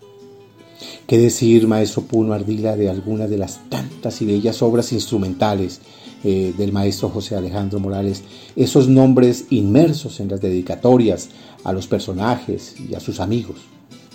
¿Qué 1.07 1.19
decir, 1.19 1.67
maestro 1.67 2.03
Puno 2.03 2.33
Ardila, 2.33 2.77
de 2.77 2.89
algunas 2.89 3.29
de 3.29 3.37
las 3.37 3.61
tantas 3.69 4.23
y 4.23 4.27
bellas 4.27 4.63
obras 4.63 4.93
instrumentales 4.93 5.81
eh, 6.23 6.55
del 6.57 6.73
maestro 6.73 7.11
José 7.11 7.37
Alejandro 7.37 7.79
Morales? 7.79 8.23
Esos 8.57 8.89
nombres 8.89 9.47
inmersos 9.51 10.21
en 10.21 10.29
las 10.29 10.41
dedicatorias 10.41 11.29
a 11.63 11.73
los 11.73 11.87
personajes 11.87 12.77
y 12.81 12.95
a 12.95 13.01
sus 13.01 13.21
amigos. 13.21 13.57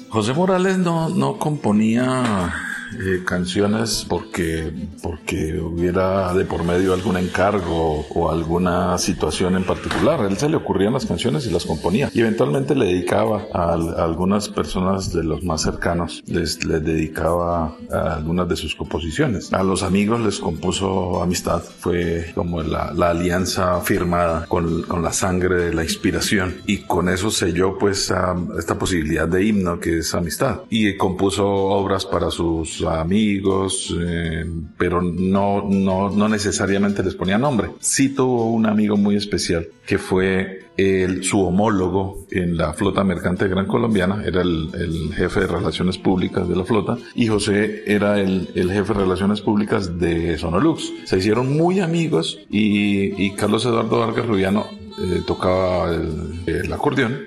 José 0.10 0.34
Morales 0.34 0.80
no, 0.80 1.10
no 1.10 1.38
componía 1.38 2.52
eh, 2.98 3.24
canciones 3.26 4.06
porque, 4.08 4.72
porque 5.04 5.60
hubiera 5.60 6.34
de 6.34 6.46
por 6.46 6.64
medio 6.64 6.94
algún 6.94 7.18
encargo 7.18 8.06
o 8.10 8.32
alguna 8.32 8.98
situación 8.98 9.56
en 9.56 9.64
particular. 9.64 10.22
A 10.22 10.28
él 10.28 10.38
se 10.38 10.50
le 10.50 10.58
ocurrían 10.58 10.94
las 10.94 11.06
canciones 11.06 11.46
y 11.46 11.52
las 11.52 11.66
componía. 11.66 12.10
Y 12.14 12.22
eventualmente 12.22 12.76
le 12.76 12.86
dedicaba 12.86 13.46
a, 13.54 13.74
a 13.74 14.04
algunas 14.04 14.50
personas 14.50 15.14
de 15.14 15.24
los 15.24 15.44
más 15.44 15.62
cercanos, 15.62 16.24
les, 16.26 16.66
les 16.66 16.84
dedicaba 16.84 17.76
a 17.92 18.16
algunas 18.16 18.48
de 18.50 18.56
sus 18.56 18.76
composiciones. 18.76 19.54
A 19.54 19.64
los 19.64 19.84
amigos 19.84 20.22
les 20.22 20.40
compuso 20.40 21.22
Amistad. 21.22 21.62
Fue 21.62 22.32
como 22.34 22.64
la, 22.64 22.92
la 22.94 23.12
alianza 23.12 23.80
firmada 23.82 24.46
con, 24.48 24.84
con, 24.84 25.04
la 25.04 25.14
sangre 25.14 25.66
de 25.66 25.74
la 25.74 25.84
inspiración. 25.84 26.56
Y 26.66 26.80
con 26.80 27.10
eso 27.10 27.30
selló 27.32 27.78
pues 27.78 28.12
a, 28.12 28.36
esta 28.58 28.78
posibilidad 28.78 29.28
de 29.28 29.46
himno 29.46 29.80
que 29.80 30.00
es 30.00 30.14
Amistad. 30.14 30.62
Y 30.70 30.98
compuso 30.98 31.48
obras 31.48 32.06
para 32.06 32.32
sus 32.32 32.79
amigos, 32.88 33.96
eh, 34.00 34.46
pero 34.78 35.02
no, 35.02 35.68
no, 35.70 36.10
no 36.10 36.30
necesariamente 36.30 37.04
les 37.04 37.16
ponía 37.16 37.38
nombre. 37.38 37.70
Sí 37.80 38.10
tuvo 38.10 38.52
un 38.52 38.66
amigo 38.66 38.98
muy 38.98 39.16
especial 39.16 39.68
que 39.86 39.98
fue 39.98 40.66
el, 40.78 41.24
su 41.24 41.42
homólogo 41.42 42.26
en 42.32 42.56
la 42.56 42.74
flota 42.74 43.04
mercante 43.04 43.48
Gran 43.48 43.66
Colombiana, 43.66 44.24
era 44.26 44.42
el, 44.42 44.70
jefe 45.14 45.42
de 45.42 45.48
relaciones 45.48 45.98
públicas 45.98 46.48
de 46.48 46.56
la 46.56 46.64
flota, 46.64 46.98
y 47.16 47.28
José 47.28 47.84
era 47.86 48.20
el, 48.20 48.50
el 48.56 48.72
jefe 48.72 48.94
de 48.94 49.00
relaciones 49.00 49.42
públicas 49.42 50.00
de 50.00 50.38
Sonolux. 50.38 50.94
Se 51.06 51.18
hicieron 51.18 51.56
muy 51.56 51.80
amigos 51.80 52.40
y, 52.50 53.32
Carlos 53.32 53.66
Eduardo 53.66 54.00
Vargas 54.00 54.26
Rubiano 54.26 54.66
eh, 55.02 55.22
tocaba 55.26 55.94
el 55.94 56.74
acordeón. 56.74 57.20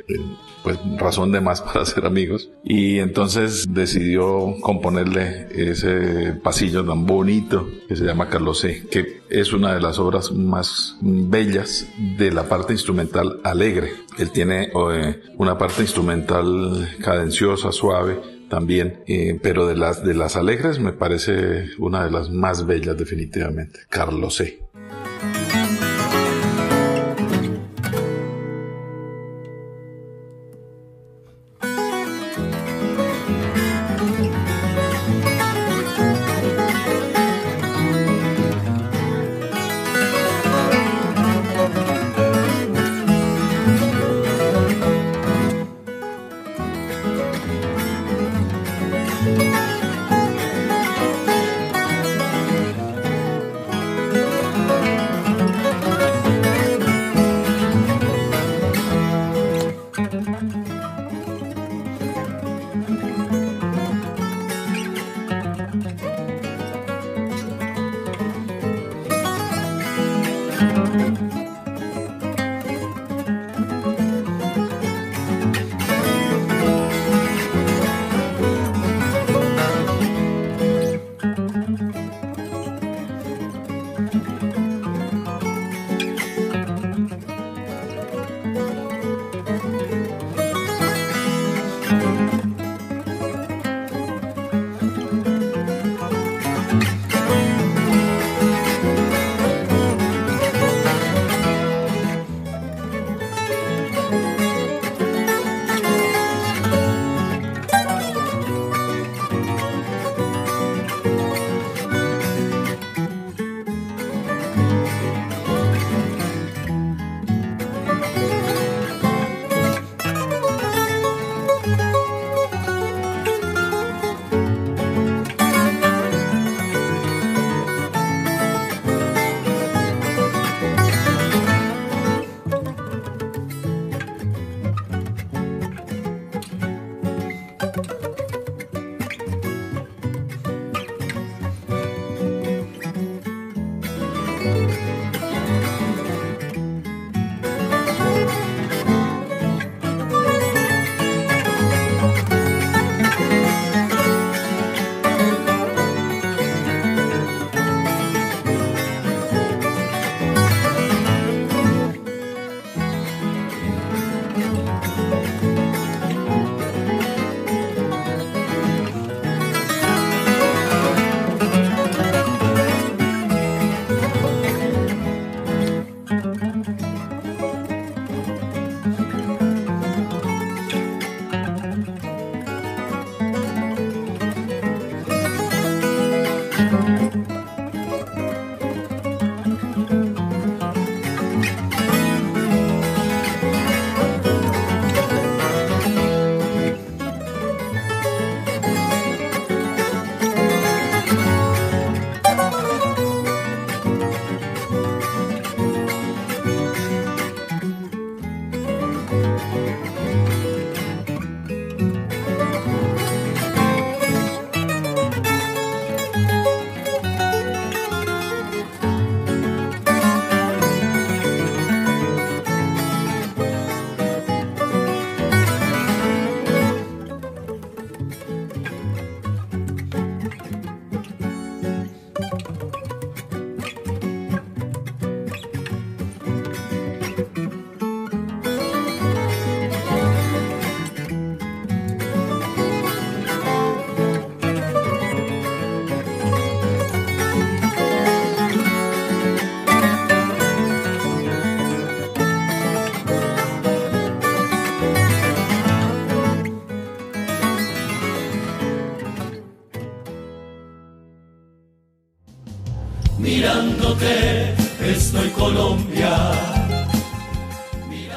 Pues 0.63 0.79
razón 0.97 1.33
de 1.33 1.41
más 1.41 1.61
para 1.73 1.85
ser 1.85 2.07
amigos. 2.07 2.51
Y 2.65 2.99
entonces 2.99 3.67
decidió 3.73 4.55
componerle 4.61 5.49
ese 5.51 6.33
pasillo 6.43 6.85
tan 6.85 7.07
bonito 7.07 7.69
que 7.89 7.97
se 7.97 8.05
llama 8.05 8.29
Carlos 8.29 8.61
C, 8.61 8.87
que 8.91 9.23
es 9.29 9.53
una 9.53 9.75
de 9.75 9.81
las 9.81 9.99
obras 9.99 10.33
más 10.33 10.97
bellas 11.01 11.87
de 12.19 12.31
la 12.31 12.49
parte 12.49 12.73
instrumental 12.73 13.41
alegre. 13.45 13.93
Él 14.19 14.31
tiene 14.31 14.71
eh, 14.93 15.23
una 15.39 15.59
parte 15.59 15.83
instrumental 15.83 16.89
cadenciosa, 17.03 17.73
suave, 17.73 18.21
también, 18.53 19.03
eh, 19.07 19.41
pero 19.43 19.67
de 19.67 19.75
las, 19.75 20.05
de 20.05 20.13
las 20.13 20.37
alegres 20.37 20.79
me 20.79 20.93
parece 20.93 21.71
una 21.79 22.05
de 22.05 22.11
las 22.11 22.29
más 22.29 22.67
bellas 22.67 22.99
definitivamente, 22.99 23.81
Carlos 23.89 24.35
C. 24.35 24.61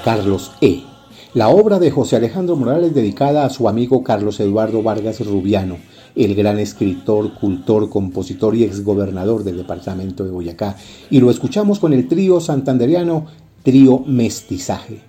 Carlos 0.05 0.51
E. 0.61 0.83
La 1.33 1.49
obra 1.49 1.79
de 1.79 1.89
José 1.89 2.15
Alejandro 2.15 2.55
Morales 2.55 2.93
dedicada 2.93 3.43
a 3.43 3.49
su 3.49 3.67
amigo 3.67 4.03
Carlos 4.03 4.39
Eduardo 4.39 4.83
Vargas 4.83 5.25
Rubiano, 5.25 5.77
el 6.15 6.35
gran 6.35 6.59
escritor, 6.59 7.33
cultor, 7.33 7.89
compositor 7.89 8.55
y 8.55 8.63
exgobernador 8.65 9.43
del 9.43 9.57
departamento 9.57 10.23
de 10.23 10.29
Boyacá. 10.29 10.75
Y 11.09 11.21
lo 11.21 11.31
escuchamos 11.31 11.79
con 11.79 11.91
el 11.91 12.07
trío 12.07 12.39
santanderiano, 12.39 13.25
trío 13.63 14.03
Mestizaje. 14.05 15.01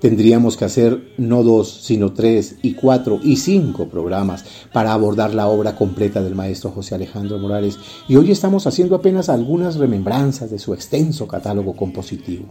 Tendríamos 0.00 0.56
que 0.56 0.64
hacer 0.64 1.12
no 1.18 1.42
dos, 1.42 1.82
sino 1.82 2.14
tres 2.14 2.56
y 2.62 2.72
cuatro 2.72 3.20
y 3.22 3.36
cinco 3.36 3.90
programas 3.90 4.46
para 4.72 4.94
abordar 4.94 5.34
la 5.34 5.46
obra 5.48 5.76
completa 5.76 6.22
del 6.22 6.34
maestro 6.34 6.70
José 6.70 6.94
Alejandro 6.94 7.38
Morales 7.38 7.78
y 8.08 8.16
hoy 8.16 8.30
estamos 8.30 8.66
haciendo 8.66 8.96
apenas 8.96 9.28
algunas 9.28 9.76
remembranzas 9.76 10.50
de 10.50 10.58
su 10.58 10.72
extenso 10.72 11.28
catálogo 11.28 11.76
compositivo. 11.76 12.46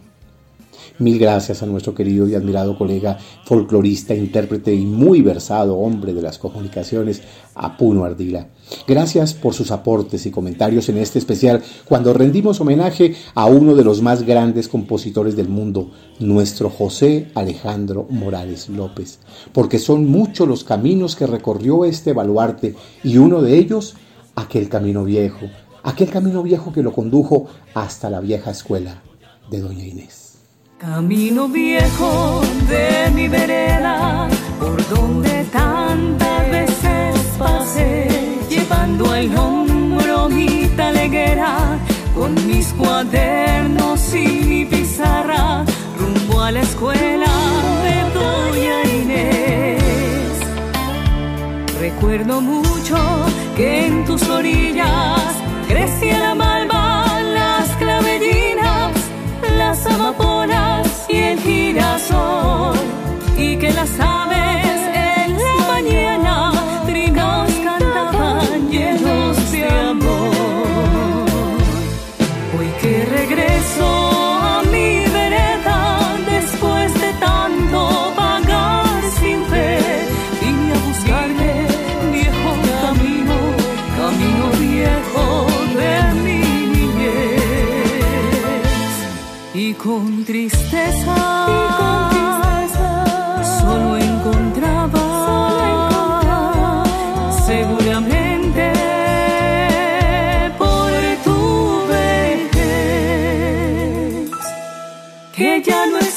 Mil 1.00 1.18
gracias 1.18 1.64
a 1.64 1.66
nuestro 1.66 1.96
querido 1.96 2.28
y 2.28 2.36
admirado 2.36 2.78
colega 2.78 3.18
folclorista, 3.46 4.14
intérprete 4.14 4.76
y 4.76 4.86
muy 4.86 5.22
versado 5.22 5.78
hombre 5.78 6.14
de 6.14 6.22
las 6.22 6.38
comunicaciones, 6.38 7.22
Apuno 7.56 8.04
Ardila. 8.04 8.50
Gracias 8.86 9.34
por 9.34 9.54
sus 9.54 9.72
aportes 9.72 10.26
y 10.26 10.32
comentarios 10.32 10.90
en 10.90 10.98
este 10.98 11.18
especial 11.18 11.64
cuando 11.86 12.14
rendimos 12.14 12.60
homenaje 12.60 13.16
a 13.34 13.46
uno 13.46 13.76
de 13.76 13.86
los 13.86 14.02
más 14.02 14.24
grandes 14.24 14.68
compositores 14.68 15.38
del 15.38 15.48
mundo, 15.48 15.92
nuestro 16.20 16.70
José 16.70 17.32
Alejandro 17.34 18.06
Morales 18.10 18.68
López, 18.68 19.20
porque 19.54 19.80
son 19.80 20.06
muchos 20.06 20.50
los 20.50 20.66
caminos 20.66 21.16
que 21.16 21.28
recorrió 21.28 21.86
este 21.86 22.12
baluarte 22.12 22.76
y 23.06 23.16
uno 23.18 23.42
de 23.42 23.58
ellos, 23.58 23.96
aquel 24.36 24.68
camino 24.68 25.06
viejo, 25.06 25.46
aquel 25.82 26.10
camino 26.10 26.44
viejo 26.44 26.74
que 26.74 26.84
lo 26.84 26.92
condujo 26.92 27.48
hasta 27.74 28.10
la 28.10 28.20
vieja 28.20 28.52
escuela 28.52 29.02
de 29.50 29.62
Doña 29.62 29.86
Inés. 29.86 30.19
Camino 30.80 31.50
viejo 31.50 32.40
de 32.70 33.12
mi 33.14 33.28
vereda, 33.28 34.30
por 34.62 34.88
donde 34.88 35.44
tantas 35.52 36.50
veces 36.50 37.18
pasé, 37.38 38.08
llevando 38.50 39.12
al 39.12 39.38
hombro 39.38 40.30
mi 40.30 40.70
taleguera, 40.78 41.78
con 42.16 42.34
mis 42.48 42.68
cuadernos 42.68 44.16
y 44.16 44.26
mi 44.46 44.64
pizarra, 44.64 45.66
rumbo 46.00 46.42
a 46.42 46.52
la 46.54 46.62
escuela 46.62 47.28
de 47.84 47.96
Doña 48.18 48.84
Inés. 49.04 50.40
Recuerdo 51.78 52.40
mucho 52.40 52.98
que 53.58 53.86
en 53.86 54.06
tus 54.06 54.30
orillas 54.30 55.36
crecía 55.68 56.20
la 56.20 56.36
malva, 56.36 56.49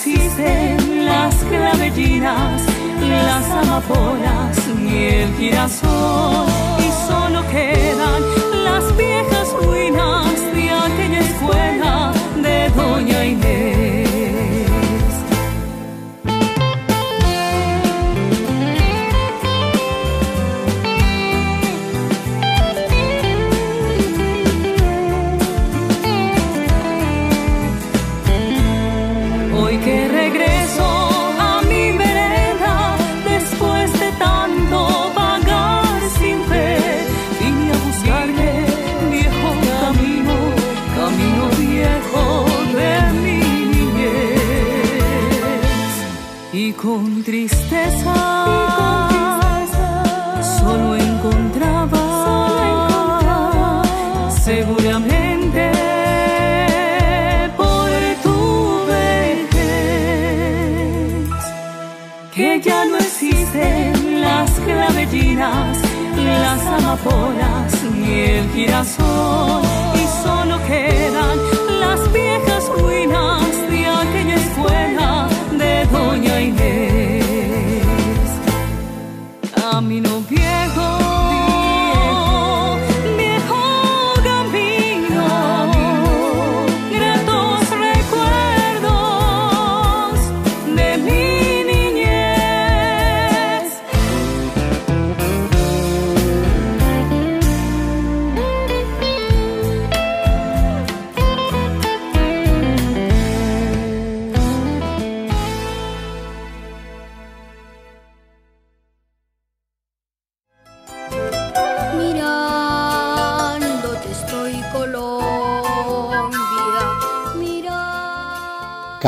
existen 0.03 1.05
las 1.05 1.35
clavellinas, 1.45 2.63
las 3.01 3.51
amapolas 3.51 4.59
ni 4.81 5.05
el 5.05 5.35
girasol 5.37 6.47
y 6.79 7.09
solo 7.09 7.43
quedan 7.51 8.23
las 8.65 8.97
viejas 8.97 9.53
ruinas 9.63 10.35
de 10.55 10.71
aquella 10.71 11.21
escuela 11.21 12.13
de 12.43 12.69
Doña 12.71 13.25
Inés. 13.27 13.92
Amapolas 66.93 67.83
ni 67.95 68.21
el 68.21 68.51
girasol 68.51 69.63
y 69.95 70.23
solo 70.23 70.59
quedan 70.67 71.39
las 71.81 72.13
viejas 72.13 72.69
ruinas 72.69 73.43
de 73.71 73.87
aquella 73.87 74.35
escuela 74.37 75.29
de 75.59 75.87
Doña 75.87 76.41
Inés. 76.41 76.72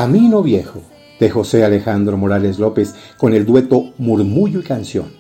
Camino 0.05 0.43
Viejo, 0.43 0.83
de 1.19 1.31
José 1.31 1.65
Alejandro 1.65 2.19
Morales 2.19 2.59
López, 2.59 2.95
con 3.17 3.33
el 3.33 3.47
dueto 3.47 3.95
Murmullo 3.97 4.61
y 4.61 4.63
Canción. 4.63 5.11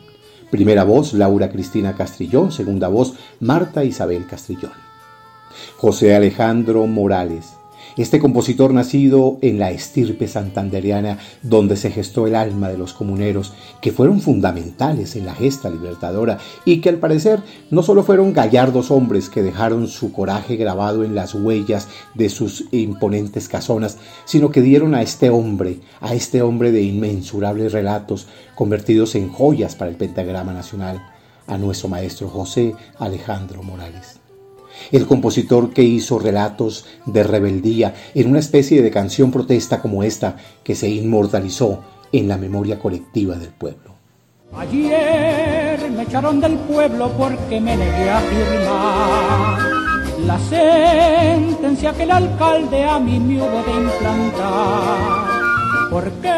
Primera 0.50 0.84
voz, 0.84 1.14
Laura 1.14 1.48
Cristina 1.48 1.96
Castrillón. 1.96 2.52
Segunda 2.52 2.88
voz, 2.88 3.14
Marta 3.40 3.82
Isabel 3.82 4.26
Castrillón. 4.26 4.72
José 5.78 6.14
Alejandro 6.14 6.86
Morales. 6.86 7.54
Este 7.96 8.18
compositor 8.18 8.74
nacido 8.74 9.38
en 9.40 9.60
la 9.60 9.70
estirpe 9.70 10.26
santanderiana 10.26 11.18
donde 11.42 11.76
se 11.76 11.92
gestó 11.92 12.26
el 12.26 12.34
alma 12.34 12.68
de 12.68 12.76
los 12.76 12.92
comuneros 12.92 13.52
que 13.80 13.92
fueron 13.92 14.20
fundamentales 14.20 15.14
en 15.14 15.26
la 15.26 15.34
gesta 15.34 15.70
libertadora 15.70 16.38
y 16.64 16.80
que 16.80 16.88
al 16.88 16.96
parecer 16.96 17.38
no 17.70 17.84
solo 17.84 18.02
fueron 18.02 18.32
gallardos 18.32 18.90
hombres 18.90 19.28
que 19.28 19.44
dejaron 19.44 19.86
su 19.86 20.12
coraje 20.12 20.56
grabado 20.56 21.04
en 21.04 21.14
las 21.14 21.36
huellas 21.36 21.86
de 22.14 22.30
sus 22.30 22.64
imponentes 22.72 23.48
casonas, 23.48 23.98
sino 24.24 24.50
que 24.50 24.60
dieron 24.60 24.96
a 24.96 25.02
este 25.02 25.30
hombre, 25.30 25.78
a 26.00 26.14
este 26.14 26.42
hombre 26.42 26.72
de 26.72 26.82
inmensurables 26.82 27.72
relatos 27.72 28.26
convertidos 28.56 29.14
en 29.14 29.28
joyas 29.28 29.76
para 29.76 29.92
el 29.92 29.96
pentagrama 29.96 30.52
nacional, 30.52 31.00
a 31.46 31.58
nuestro 31.58 31.88
maestro 31.88 32.28
José 32.28 32.74
Alejandro 32.98 33.62
Morales 33.62 34.23
el 34.92 35.06
compositor 35.06 35.72
que 35.72 35.82
hizo 35.82 36.18
relatos 36.18 36.84
de 37.06 37.22
rebeldía 37.22 37.94
en 38.14 38.30
una 38.30 38.38
especie 38.38 38.82
de 38.82 38.90
canción 38.90 39.30
protesta 39.30 39.80
como 39.80 40.02
esta 40.02 40.36
que 40.62 40.74
se 40.74 40.88
inmortalizó 40.88 41.80
en 42.12 42.28
la 42.28 42.36
memoria 42.36 42.78
colectiva 42.78 43.36
del 43.36 43.50
pueblo. 43.50 43.94
Ayer 44.56 45.90
me 45.90 46.02
echaron 46.02 46.40
del 46.40 46.56
pueblo 46.58 47.10
porque 47.18 47.60
me 47.60 47.76
negué 47.76 48.10
a 48.10 48.20
firmar 48.20 49.74
la 50.26 50.38
sentencia 50.38 51.92
que 51.92 52.04
el 52.04 52.10
alcalde 52.10 52.84
a 52.84 52.98
mí 52.98 53.18
me 53.18 53.42
hubo 53.42 53.62
de 53.62 53.72
implantar. 53.72 55.24
Porque 55.90 56.32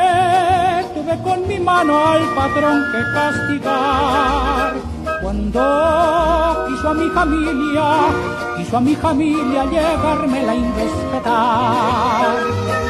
tuve 0.94 1.18
con 1.22 1.46
mi 1.46 1.58
mano 1.58 2.06
al 2.06 2.22
patrón 2.34 2.84
que 2.92 3.02
castigar. 3.12 4.95
Cuando 5.22 6.66
quiso 6.68 6.88
a 6.88 6.94
mi 6.94 7.08
familia, 7.10 7.84
quiso 8.56 8.76
a 8.76 8.80
mi 8.80 8.94
familia 8.94 9.64
llegarme 9.64 10.42
la 10.42 10.54
respetar. 10.54 12.85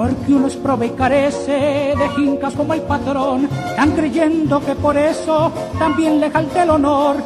Porque 0.00 0.32
uno 0.32 0.46
es 0.46 0.56
prove 0.56 0.86
y 0.86 0.90
carece 0.90 1.52
de 1.94 2.08
jincas 2.16 2.54
como 2.54 2.72
el 2.72 2.80
patrón, 2.80 3.46
están 3.68 3.90
creyendo 3.90 4.58
que 4.64 4.74
por 4.74 4.96
eso 4.96 5.52
también 5.78 6.18
le 6.18 6.30
falta 6.30 6.62
el 6.62 6.70
honor. 6.70 7.16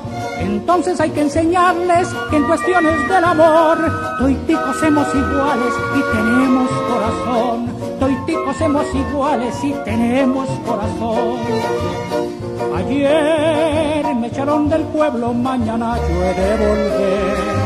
Entonces 0.40 1.00
hay 1.00 1.10
que 1.10 1.20
enseñarles 1.20 2.08
que 2.30 2.36
en 2.36 2.42
cuestiones 2.42 3.08
del 3.08 3.22
amor, 3.22 3.78
toiticos 4.18 4.76
somos 4.80 5.06
iguales 5.14 5.74
y 5.94 6.16
tenemos 6.16 6.68
corazón. 6.90 7.66
Toiticos 8.00 8.56
somos 8.56 8.86
iguales 8.92 9.54
y 9.62 9.72
tenemos 9.84 10.48
corazón. 10.66 11.38
Ayer 12.76 14.16
me 14.16 14.26
echaron 14.26 14.68
del 14.68 14.82
pueblo, 14.82 15.32
mañana 15.32 15.96
yo 15.96 16.24
he 16.24 16.34
de 16.34 16.66
volver 16.66 17.63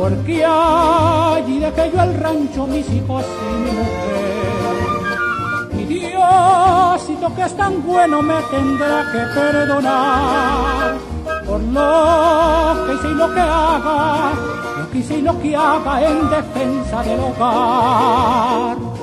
porque 0.00 0.42
allí 0.42 1.58
dejé 1.58 1.90
yo 1.94 2.02
el 2.02 2.14
rancho, 2.14 2.66
mis 2.66 2.88
hijos 2.88 3.22
y 3.22 3.54
mi 3.62 3.70
mujer. 3.78 4.78
Mi 5.74 5.84
Diosito 5.84 7.34
que 7.36 7.42
es 7.42 7.54
tan 7.54 7.82
bueno 7.82 8.22
me 8.22 8.40
tendrá 8.50 9.04
que 9.12 9.18
perdonar 9.38 10.96
por 11.46 11.60
lo 11.60 12.86
que 12.86 12.94
hice 12.94 13.08
y 13.08 13.14
lo 13.14 13.34
que 13.34 13.40
haga, 13.40 14.32
lo 14.78 14.90
que 14.90 14.98
hice 14.98 15.18
y 15.18 15.20
lo 15.20 15.38
que 15.38 15.54
haga 15.54 16.02
en 16.08 16.30
defensa 16.30 17.02
del 17.02 17.20
hogar. 17.20 18.99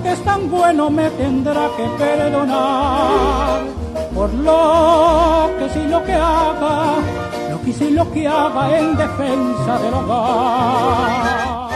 Que 0.00 0.12
es 0.12 0.24
tan 0.24 0.50
bueno 0.50 0.90
me 0.90 1.10
tendrá 1.10 1.68
que 1.76 1.84
perdonar 1.98 3.62
por 4.14 4.32
lo 4.32 5.50
que 5.58 5.68
sí 5.70 5.86
lo 5.88 6.04
que 6.04 6.12
haga, 6.12 6.96
lo 7.50 7.60
que 7.62 7.72
sí 7.72 7.90
lo 7.90 8.10
que 8.12 8.26
haga 8.26 8.78
en 8.78 8.96
defensa 8.96 9.78
del 9.78 9.94
hogar. 9.94 11.72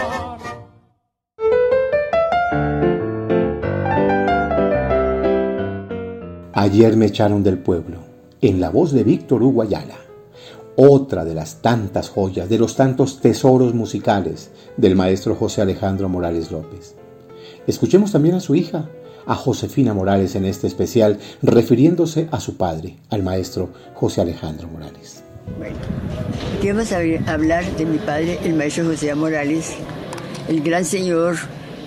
Ayer 6.53 6.97
me 6.97 7.07
echaron 7.07 7.43
del 7.43 7.59
pueblo, 7.59 7.99
en 8.41 8.61
la 8.61 8.71
voz 8.71 8.93
de 8.93 9.05
Víctor 9.05 9.43
Uguayala, 9.43 9.97
otra 10.77 11.25
de 11.25 11.35
las 11.35 11.62
tantas 11.62 12.09
joyas, 12.09 12.49
de 12.49 12.59
los 12.59 12.77
tantos 12.77 13.21
tesoros 13.21 13.75
musicales 13.75 14.51
del 14.77 14.95
maestro 14.95 15.35
José 15.35 15.62
Alejandro 15.62 16.09
Morales 16.09 16.51
López. 16.51 16.97
Escuchemos 17.67 18.12
también 18.12 18.37
a 18.37 18.41
su 18.41 18.55
hija, 18.55 18.89
a 19.27 19.35
Josefina 19.35 19.93
Morales 19.93 20.37
en 20.37 20.45
este 20.45 20.69
especial, 20.69 21.19
refiriéndose 21.43 22.29
a 22.31 22.39
su 22.39 22.57
padre, 22.57 22.97
al 23.11 23.23
maestro 23.23 23.71
José 23.95 24.21
Alejandro 24.21 24.69
Morales. 24.69 25.25
Bueno, 25.59 25.77
aquí 26.59 26.69
vamos 26.69 26.93
a 26.93 26.99
hablar 27.33 27.64
de 27.77 27.87
mi 27.87 27.99
padre, 27.99 28.39
el 28.45 28.55
maestro 28.55 28.85
José 28.85 29.14
Morales, 29.14 29.75
el 30.49 30.62
gran 30.62 30.85
señor, 30.85 31.37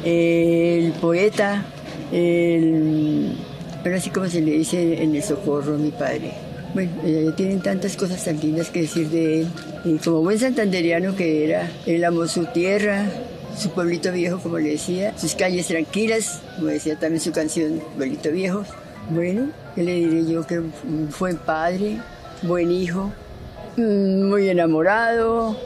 el 0.03 0.91
poeta, 0.93 1.65
el... 2.11 3.37
Pero 3.81 3.95
así 3.95 4.09
como 4.09 4.27
se 4.27 4.41
le 4.41 4.51
dice 4.51 5.01
en 5.01 5.15
el 5.15 5.23
socorro, 5.23 5.77
mi 5.77 5.91
padre. 5.91 6.33
Bueno, 6.73 6.91
eh, 7.05 7.31
tienen 7.37 7.61
tantas 7.61 7.95
cosas 7.95 8.23
tan 8.23 8.37
lindas 8.39 8.69
que 8.69 8.81
decir 8.81 9.09
de 9.09 9.41
él. 9.41 9.47
Y 9.85 9.97
como 9.97 10.21
buen 10.21 10.37
santanderiano 10.37 11.15
que 11.15 11.45
era, 11.45 11.71
él 11.85 12.03
amó 12.03 12.27
su 12.27 12.45
tierra, 12.47 13.05
su 13.59 13.71
pueblito 13.71 14.11
viejo, 14.11 14.39
como 14.39 14.57
le 14.57 14.71
decía, 14.71 15.17
sus 15.17 15.35
calles 15.35 15.67
tranquilas, 15.67 16.41
como 16.55 16.67
decía 16.67 16.95
también 16.97 17.19
su 17.19 17.33
canción, 17.33 17.81
Pueblito 17.97 18.31
Viejo. 18.31 18.63
Bueno, 19.09 19.49
¿qué 19.75 19.83
le 19.83 19.95
diré 19.95 20.25
yo? 20.25 20.47
Que 20.47 20.61
fue 21.09 21.33
padre, 21.35 21.97
buen 22.41 22.71
hijo, 22.71 23.11
mm, 23.75 24.29
muy 24.29 24.47
enamorado, 24.47 25.57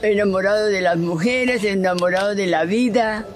enamorado 0.00 0.68
de 0.68 0.80
las 0.80 0.96
mujeres, 0.96 1.64
enamorado 1.64 2.34
de 2.34 2.46
la 2.46 2.64
vida. 2.64 3.26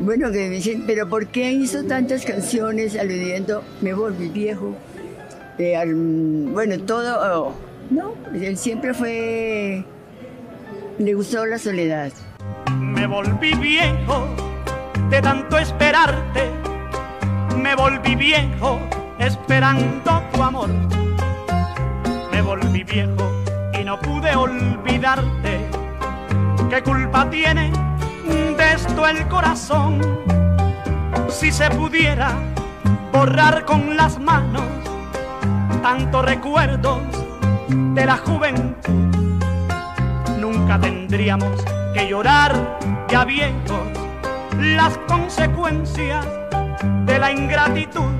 Bueno, 0.00 0.32
que 0.32 0.48
dicen, 0.48 0.84
pero 0.86 1.08
¿por 1.08 1.28
qué 1.28 1.52
hizo 1.52 1.84
tantas 1.84 2.24
canciones 2.24 2.96
aludiendo, 2.96 3.62
me 3.82 3.94
volví 3.94 4.28
viejo? 4.28 4.74
Bueno, 5.58 6.80
todo, 6.86 7.20
oh, 7.20 7.54
no, 7.90 8.14
él 8.34 8.56
siempre 8.56 8.94
fue, 8.94 9.84
le 10.98 11.14
gustó 11.14 11.44
la 11.44 11.58
soledad 11.58 12.10
me 13.00 13.06
volví 13.06 13.54
viejo 13.54 14.28
de 15.08 15.22
tanto 15.22 15.56
esperarte, 15.56 16.50
me 17.56 17.74
volví 17.74 18.14
viejo 18.14 18.78
esperando 19.18 20.22
tu 20.30 20.42
amor. 20.42 20.68
Me 22.30 22.42
volví 22.42 22.84
viejo 22.84 23.32
y 23.72 23.84
no 23.84 23.98
pude 23.98 24.36
olvidarte. 24.36 25.66
¿Qué 26.68 26.82
culpa 26.82 27.30
tiene 27.30 27.72
de 28.58 28.72
esto 28.74 29.06
el 29.06 29.26
corazón? 29.28 30.02
Si 31.30 31.50
se 31.50 31.70
pudiera 31.70 32.34
borrar 33.14 33.64
con 33.64 33.96
las 33.96 34.18
manos 34.18 34.68
tantos 35.80 36.22
recuerdos 36.22 37.00
de 37.66 38.04
la 38.04 38.18
juventud, 38.18 39.14
nunca 40.38 40.78
tendríamos 40.78 41.64
que 41.94 42.08
llorar 42.08 42.78
ya 43.08 43.24
viejos 43.24 43.80
las 44.58 44.96
consecuencias 45.08 46.26
de 47.04 47.18
la 47.18 47.32
ingratitud, 47.32 48.12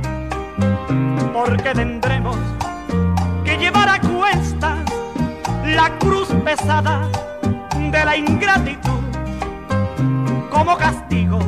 porque 1.32 1.72
tendremos 1.74 2.36
que 3.44 3.56
llevar 3.56 3.88
a 3.88 4.00
cuestas 4.00 4.78
la 5.66 5.90
cruz 5.98 6.28
pesada 6.44 7.08
de 7.90 8.04
la 8.04 8.16
ingratitud 8.16 9.00
como 10.50 10.76
castigo 10.76 11.38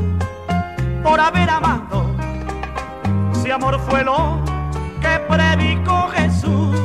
por 1.02 1.18
haber 1.20 1.50
amado. 1.50 2.06
Si 3.32 3.50
amor 3.50 3.80
fue 3.80 4.04
lo 4.04 4.38
que 5.00 5.18
predicó 5.28 6.08
Jesús, 6.08 6.76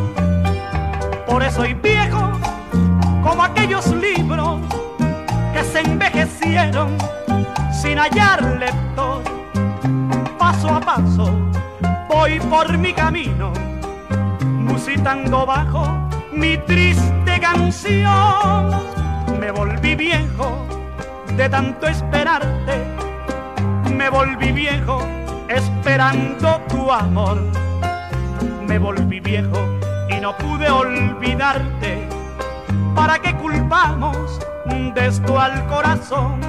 por 1.27 1.43
eso 1.43 1.57
soy 1.57 1.73
viejo 1.75 2.31
como 3.23 3.43
aquellos 3.43 3.87
libros 3.87 4.61
envejecieron 5.79 6.97
sin 7.71 7.97
hallar 7.97 8.43
lector. 8.59 9.23
Paso 10.37 10.69
a 10.69 10.79
paso 10.79 11.31
voy 12.07 12.39
por 12.39 12.77
mi 12.77 12.93
camino, 12.93 13.51
musitando 14.41 15.45
bajo 15.45 15.87
mi 16.31 16.57
triste 16.57 17.39
canción. 17.39 18.69
Me 19.39 19.51
volví 19.51 19.95
viejo 19.95 20.65
de 21.35 21.47
tanto 21.49 21.87
esperarte, 21.87 22.83
me 23.95 24.09
volví 24.09 24.51
viejo 24.51 24.99
esperando 25.47 26.59
tu 26.69 26.91
amor. 26.91 27.39
Me 28.67 28.79
volví 28.79 29.19
viejo 29.19 29.59
y 30.09 30.19
no 30.19 30.35
pude 30.37 30.69
olvidarte. 30.69 32.07
¿Para 32.95 33.19
qué 33.19 33.33
culpamos 33.35 34.39
de 34.69 35.39
al 35.39 35.65
corazón. 35.67 36.39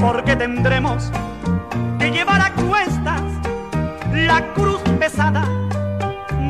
Porque 0.00 0.36
tendremos 0.36 1.10
que 1.98 2.10
llevar 2.10 2.40
a 2.40 2.50
cuestas 2.52 3.22
la 4.12 4.42
cruz 4.54 4.80
pesada 4.98 5.48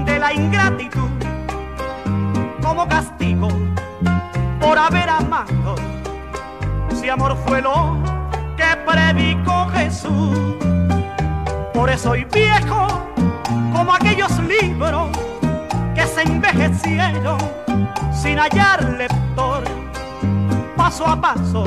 de 0.04 0.18
la 0.18 0.32
ingratitud 0.32 1.10
como 2.62 2.86
castigo 2.88 3.48
por 4.60 4.78
haber 4.78 5.08
amado. 5.08 5.76
Si 6.94 7.08
amor 7.08 7.36
fue 7.46 7.62
lo 7.62 7.96
que 8.56 8.76
predicó 8.84 9.70
sur. 9.90 10.83
Soy 11.92 12.24
viejo 12.24 12.86
como 13.72 13.94
aquellos 13.94 14.30
libros 14.40 15.10
que 15.94 16.04
se 16.06 16.22
envejecieron 16.22 17.38
sin 18.12 18.38
hallar 18.38 18.82
lector. 18.98 19.62
Paso 20.76 21.06
a 21.06 21.18
paso 21.18 21.64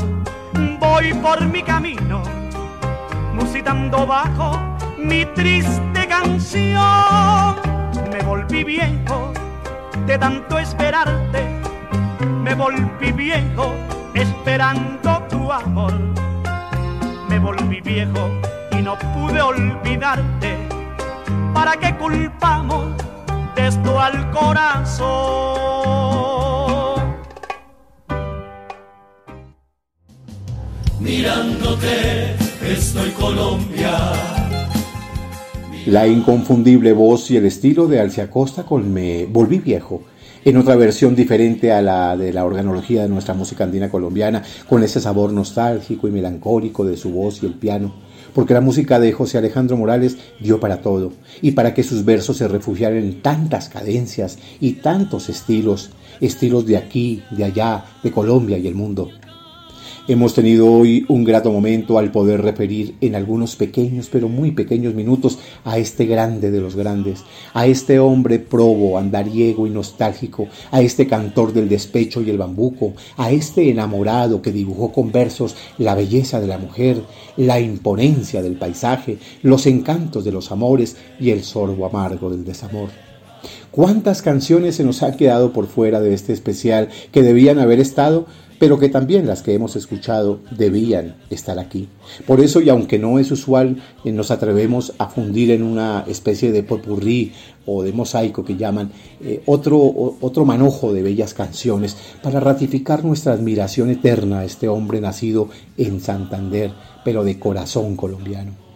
voy 0.80 1.14
por 1.14 1.42
mi 1.46 1.64
camino, 1.64 2.22
musitando 3.34 4.06
bajo 4.06 4.60
mi 4.98 5.26
triste 5.34 6.08
canción. 6.08 7.56
Me 8.12 8.22
volví 8.24 8.64
viejo 8.64 9.32
de 10.06 10.18
tanto 10.20 10.60
esperarte, 10.60 11.62
me 12.44 12.54
volví 12.54 13.12
viejo 13.12 13.74
esperando 14.14 15.20
tu 15.30 15.52
amor. 15.52 15.94
Me 17.30 17.40
volví 17.40 17.82
viejo 17.82 18.30
y 18.78 18.82
no 18.82 18.98
pude 18.98 19.42
olvidarte. 19.42 20.58
¿Para 21.54 21.78
qué 21.78 21.96
culpamos 21.98 22.86
de 23.56 23.68
esto 23.68 24.00
al 24.00 24.30
corazón? 24.32 25.58
Mirándote 31.00 32.36
estoy 32.62 33.12
Colombia. 33.12 33.98
La 35.86 36.06
inconfundible 36.06 36.92
voz 36.92 37.32
y 37.32 37.38
el 37.38 37.46
estilo 37.46 37.88
de 37.88 38.02
Alcia 38.02 38.30
Costa 38.30 38.64
con 38.64 38.94
Me 38.94 39.26
Volví 39.26 39.60
Viejo, 39.60 40.04
en 40.44 40.58
otra 40.58 40.76
versión 40.76 41.16
diferente 41.16 41.72
a 41.72 41.82
la 41.82 42.18
de 42.18 42.34
la 42.34 42.44
organología 42.44 43.04
de 43.04 43.10
nuestra 43.10 43.34
música 43.34 43.64
andina 43.64 43.90
colombiana, 43.90 44.44
con 44.68 44.84
ese 44.84 45.00
sabor 45.00 45.32
nostálgico 45.32 46.08
y 46.08 46.12
melancólico 46.12 46.84
de 46.84 46.98
su 46.98 47.12
voz 47.12 47.42
y 47.42 47.46
el 47.46 47.54
piano, 47.54 47.94
porque 48.38 48.54
la 48.54 48.62
música 48.62 49.00
de 49.00 49.12
José 49.14 49.40
Alejandro 49.40 49.78
Morales 49.78 50.16
dio 50.40 50.60
para 50.60 50.84
todo, 50.84 51.12
y 51.42 51.54
para 51.54 51.74
que 51.74 51.82
sus 51.82 52.06
versos 52.06 52.38
se 52.38 52.48
refugiaran 52.48 53.00
en 53.00 53.24
tantas 53.24 53.68
cadencias 53.68 54.38
y 54.60 54.74
tantos 54.74 55.28
estilos, 55.30 55.90
estilos 56.22 56.68
de 56.68 56.78
aquí, 56.78 57.24
de 57.32 57.46
allá, 57.46 57.84
de 58.04 58.12
Colombia 58.12 58.60
y 58.60 58.68
el 58.68 58.76
mundo. 58.76 59.10
Hemos 60.10 60.34
tenido 60.34 60.72
hoy 60.72 61.06
un 61.10 61.26
grato 61.26 61.52
momento 61.52 62.00
al 62.00 62.14
poder 62.14 62.42
referir 62.42 62.96
en 63.02 63.14
algunos 63.14 63.58
pequeños, 63.58 64.08
pero 64.10 64.30
muy 64.30 64.52
pequeños 64.52 64.94
minutos 64.94 65.38
a 65.66 65.80
este 65.80 66.06
grande 66.06 66.50
de 66.50 66.62
los 66.62 66.78
grandes, 66.78 67.26
a 67.54 67.68
este 67.68 68.00
hombre 68.00 68.40
probo, 68.40 68.98
andariego 68.98 69.68
y 69.68 69.70
nostálgico, 69.70 70.48
a 70.72 70.80
este 70.80 71.08
cantor 71.08 71.52
del 71.52 71.68
despecho 71.68 72.22
y 72.22 72.30
el 72.30 72.38
bambuco, 72.38 72.94
a 73.18 73.32
este 73.32 73.70
enamorado 73.70 74.42
que 74.42 74.54
dibujó 74.54 74.94
con 74.94 75.12
versos 75.12 75.58
la 75.78 75.94
belleza 75.94 76.40
de 76.40 76.48
la 76.48 76.58
mujer, 76.58 77.02
la 77.36 77.60
imponencia 77.60 78.42
del 78.42 78.56
paisaje, 78.56 79.18
los 79.42 79.66
encantos 79.66 80.24
de 80.24 80.32
los 80.32 80.54
amores 80.54 80.96
y 81.20 81.32
el 81.32 81.44
sorbo 81.44 81.86
amargo 81.86 82.30
del 82.30 82.46
desamor. 82.46 82.92
¿Cuántas 83.72 84.22
canciones 84.22 84.76
se 84.76 84.86
nos 84.86 85.04
han 85.04 85.18
quedado 85.18 85.52
por 85.52 85.68
fuera 85.68 86.00
de 86.00 86.14
este 86.14 86.32
especial 86.32 86.88
que 87.12 87.24
debían 87.24 87.60
haber 87.60 87.82
estado? 87.82 88.26
Pero 88.60 88.80
que 88.80 88.90
también 88.90 89.28
las 89.28 89.42
que 89.42 89.54
hemos 89.54 89.76
escuchado 89.76 90.40
debían 90.52 91.16
estar 91.30 91.60
aquí. 91.60 91.90
Por 92.26 92.40
eso, 92.40 92.62
y 92.62 92.70
aunque 92.70 93.00
no 93.00 93.20
es 93.20 93.32
usual, 93.32 93.82
eh, 94.04 94.12
nos 94.12 94.32
atrevemos 94.32 94.94
a 94.98 95.08
fundir 95.08 95.52
en 95.52 95.64
una 95.64 96.06
especie 96.08 96.52
de 96.52 96.64
popurrí 96.64 97.34
o 97.66 97.84
de 97.84 97.94
mosaico 97.94 98.46
que 98.46 98.56
llaman 98.56 98.92
eh, 99.22 99.42
otro, 99.46 99.80
otro 100.22 100.46
manojo 100.46 100.94
de 100.94 101.04
bellas 101.04 101.34
canciones 101.34 101.98
para 102.24 102.40
ratificar 102.40 103.04
nuestra 103.04 103.34
admiración 103.34 103.90
eterna 103.90 104.40
a 104.40 104.46
este 104.46 104.68
hombre 104.68 105.02
nacido 105.02 105.50
en 105.78 106.00
Santander, 106.00 106.72
pero 107.04 107.24
de 107.24 107.38
corazón 107.40 107.96
colombiano. 107.96 108.67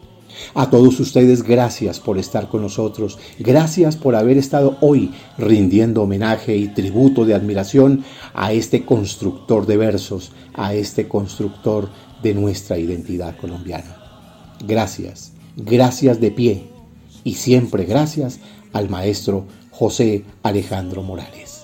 A 0.54 0.70
todos 0.70 1.00
ustedes 1.00 1.44
gracias 1.44 2.00
por 2.00 2.18
estar 2.18 2.50
con 2.50 2.62
nosotros, 2.62 3.18
gracias 3.40 3.96
por 3.96 4.16
haber 4.16 4.38
estado 4.38 4.78
hoy 4.82 5.12
rindiendo 5.38 6.04
homenaje 6.04 6.56
y 6.58 6.68
tributo 6.68 7.26
de 7.26 7.34
admiración 7.34 8.04
a 8.34 8.54
este 8.54 8.86
constructor 8.86 9.66
de 9.66 9.78
versos, 9.78 10.32
a 10.54 10.74
este 10.74 11.08
constructor 11.08 11.90
de 12.22 12.34
nuestra 12.34 12.78
identidad 12.78 13.36
colombiana. 13.38 13.98
Gracias, 14.66 15.34
gracias 15.56 16.20
de 16.20 16.32
pie 16.32 16.64
y 17.24 17.36
siempre 17.36 17.86
gracias 17.86 18.40
al 18.74 18.90
maestro 18.90 19.46
José 19.72 20.24
Alejandro 20.44 21.04
Morales. 21.04 21.64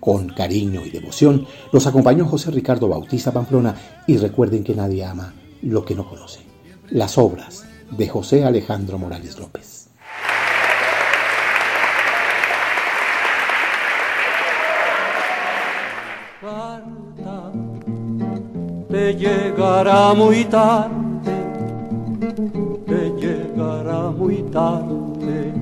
Con 0.00 0.28
cariño 0.28 0.84
y 0.84 0.90
devoción 0.90 1.46
los 1.72 1.86
acompañó 1.86 2.26
José 2.26 2.50
Ricardo 2.50 2.88
Bautista 2.88 3.32
Pamplona 3.32 3.74
y 4.06 4.16
recuerden 4.16 4.64
que 4.64 4.74
nadie 4.74 5.04
ama 5.04 5.34
lo 5.62 5.84
que 5.84 5.94
no 5.94 6.08
conoce. 6.08 6.40
Las 6.90 7.18
obras 7.18 7.64
de 7.96 8.08
José 8.08 8.44
Alejandro 8.44 8.98
Morales 8.98 9.38
López. 9.38 9.88
Te 18.88 19.14
llegará 19.14 20.12
muy 20.12 20.44
tarde, 20.44 20.90
te 22.86 23.10
llegará 23.16 24.10
muy 24.10 24.42
tarde, 24.52 25.52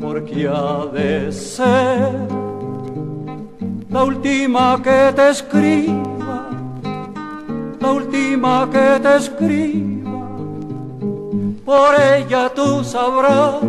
porque 0.00 0.48
ha 0.48 0.86
de 0.86 1.30
ser 1.32 2.12
la 3.90 4.04
última 4.04 4.80
que 4.82 5.12
te 5.14 5.30
escriba, 5.30 6.50
la 7.80 7.92
última 7.92 8.68
que 8.72 9.00
te 9.00 9.16
escriba 9.16 9.97
por 11.68 11.94
ella 12.00 12.50
tú 12.54 12.82
sabrás 12.82 13.60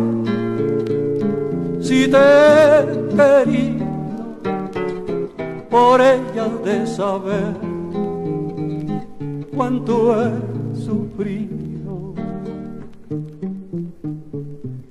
si 1.82 2.08
te 2.08 2.16
he 2.16 2.80
querido, 3.14 3.84
por 5.68 6.00
ella 6.00 6.46
de 6.64 6.86
saber 6.86 7.52
cuánto 9.54 9.94
he 10.18 10.30
sufrido. 10.80 12.14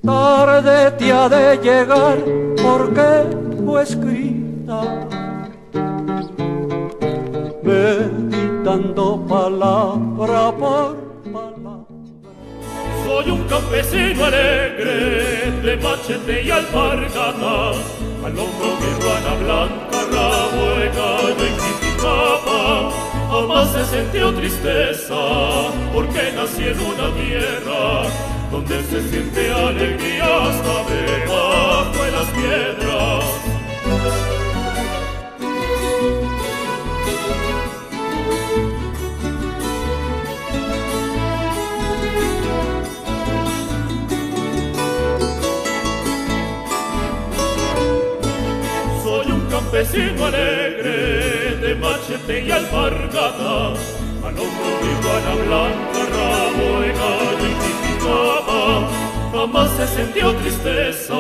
Tarde 0.06 0.92
te 1.00 1.12
ha 1.12 1.28
de 1.30 1.58
llegar 1.64 2.18
porque 2.62 3.10
fue 3.66 3.82
escrita 3.82 4.82
meditando 7.64 9.26
palabra 9.28 10.52
por 10.60 11.09
soy 13.10 13.32
un 13.32 13.44
campesino 13.48 14.26
alegre 14.26 15.52
de 15.64 15.78
machete 15.78 16.44
y 16.44 16.52
alpargata, 16.52 17.72
al 18.26 18.34
hombro 18.44 18.70
mi 18.82 18.92
ruana 19.02 19.34
blanca, 19.42 20.00
rabo 20.14 20.64
de 20.78 20.88
gallo 20.98 21.46
y 21.50 21.56
titicaca. 21.64 22.62
Jamás 23.32 23.68
se 23.74 23.84
sintió 23.94 24.32
tristeza 24.34 25.22
porque 25.92 26.22
nací 26.36 26.64
en 26.74 26.80
una 26.92 27.08
tierra 27.22 27.84
donde 28.52 28.84
se 28.90 29.00
siente 29.10 29.52
alegría 29.52 30.30
hasta 30.48 30.76
debajo 30.94 32.04
de 32.04 32.12
las 32.12 32.28
piedras. 32.38 32.89
Campesino 49.80 50.26
alegre 50.26 51.56
de 51.62 51.76
machete 51.76 52.46
y 52.46 52.52
alpargata, 52.52 53.70
al 54.26 54.36
hombro 54.38 54.72
mi 54.82 54.90
iguana 55.00 55.34
blanca, 55.46 56.02
rabo 56.16 56.82
de 56.82 56.88
gallo 56.90 57.48
y. 57.48 57.60
Jamás 59.32 59.70
se 59.78 59.88
sintió 59.88 60.36
tristeza 60.36 61.16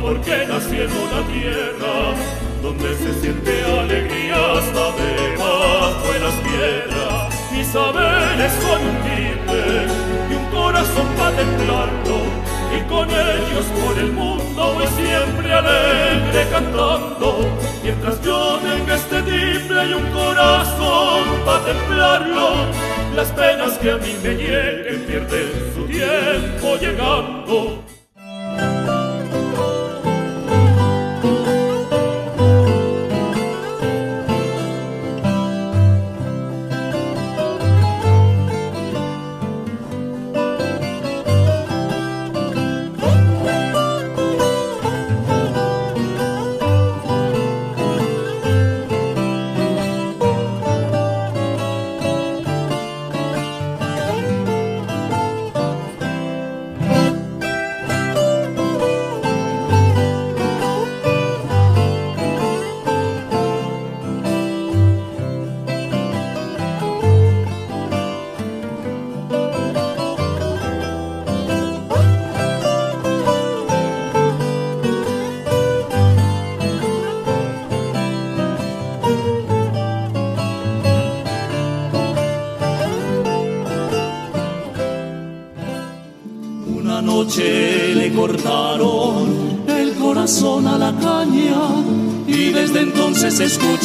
porque 0.00 0.46
nací 0.48 0.76
en 0.80 0.90
una 0.90 1.20
tierra 1.26 2.14
donde 2.62 2.94
se 2.96 3.12
siente 3.20 3.62
alegría 3.64 4.36
hasta 4.52 4.92
de 4.96 6.20
las 6.20 6.34
piedras. 6.46 7.52
Mi 7.52 7.64
saber 7.64 8.40
es 8.40 8.52
con 8.64 8.80
un 8.80 8.96
timbre 9.02 9.86
y 10.30 10.34
un 10.34 10.46
corazón 10.46 11.06
para 11.18 11.36
templarlo 11.36 12.52
y 12.74 12.80
con 12.88 13.08
ellos 13.10 13.66
por 13.84 13.98
el 13.98 14.12
mundo 14.12 14.74
voy 14.74 14.86
siempre 14.86 15.52
alegre 15.52 16.46
cantando, 16.50 17.48
mientras 17.82 18.22
yo 18.22 18.58
tenga 18.58 18.94
este 18.94 19.22
timbre 19.22 19.86
y 19.86 19.92
un 19.94 20.06
corazón 20.12 21.24
para 21.44 21.64
templarlo, 21.64 22.66
las 23.14 23.28
penas 23.32 23.78
que 23.78 23.90
a 23.90 23.96
mí 23.96 24.14
me 24.22 24.34
lleguen 24.34 25.04
pierden 25.06 25.74
su 25.74 25.84
tiempo 25.86 26.76
llegando. 26.76 27.91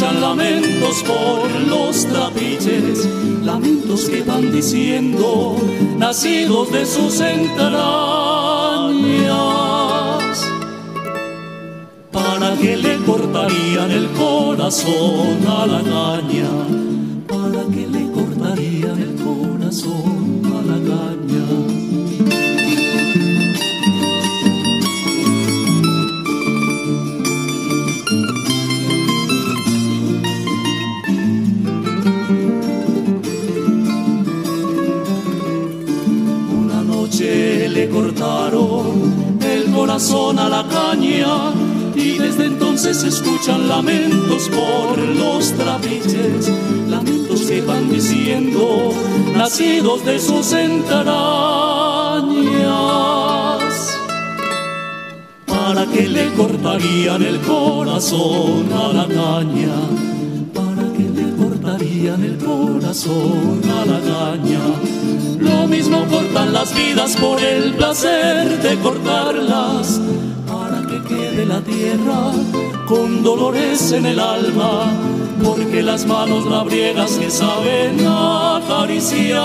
Lamentos 0.02 1.04
por 1.04 1.50
los 1.68 2.06
trapiches, 2.06 3.08
lamentos 3.44 4.10
que 4.10 4.22
van 4.22 4.52
diciendo, 4.52 5.56
nacidos 5.98 6.72
de 6.72 6.86
sus 6.86 7.20
entrañas. 7.20 7.78
¿Para 12.12 12.56
que 12.58 12.78
le 12.78 12.98
cortarían 12.98 13.90
el 13.92 14.08
corazón 14.12 15.40
a 15.48 15.66
la 15.66 15.82
caña? 15.82 16.50
¿Para 17.28 17.64
que 17.74 17.88
le 17.88 18.12
cortarían 18.12 19.02
el 19.02 19.16
corazón 19.16 20.27
corazón 39.98 40.38
a 40.38 40.48
la 40.48 40.64
caña 40.68 41.54
y 41.96 42.20
desde 42.20 42.46
entonces 42.46 42.98
se 42.98 43.08
escuchan 43.08 43.68
lamentos 43.68 44.48
por 44.48 45.00
los 45.00 45.52
trapiches, 45.54 46.52
lamentos 46.88 47.42
que 47.42 47.62
van 47.62 47.90
diciendo, 47.90 48.94
nacidos 49.36 50.06
de 50.06 50.20
sus 50.20 50.54
entrañas. 50.54 51.08
¿Para 55.48 55.88
que 55.88 56.08
le 56.08 56.32
cortarían 56.34 57.24
el 57.24 57.40
corazón 57.40 58.72
a 58.72 58.94
la 58.94 59.08
caña? 59.08 59.74
¿Para 60.54 60.94
que 60.94 61.10
le 61.10 61.36
cortarían 61.36 62.24
el 62.24 62.38
corazón 62.38 63.62
a 63.66 63.84
la 63.84 64.00
caña? 64.00 64.60
Lo 65.40 65.68
mismo 65.68 66.06
cortan 66.10 66.54
las 66.54 66.76
vidas 66.76 67.16
por 67.18 67.42
el 67.42 67.74
placer 67.76 68.62
de 68.62 68.76
cortarlas 68.80 70.00
quede 71.08 71.46
la 71.46 71.62
tierra 71.62 72.32
con 72.88 73.24
dolores 73.24 73.92
en 73.92 74.06
el 74.06 74.20
alma, 74.20 74.92
porque 75.44 75.82
las 75.82 76.06
manos 76.06 76.46
labriegas 76.46 77.12
que 77.18 77.30
saben 77.30 78.06
acariciarlas, 78.06 79.42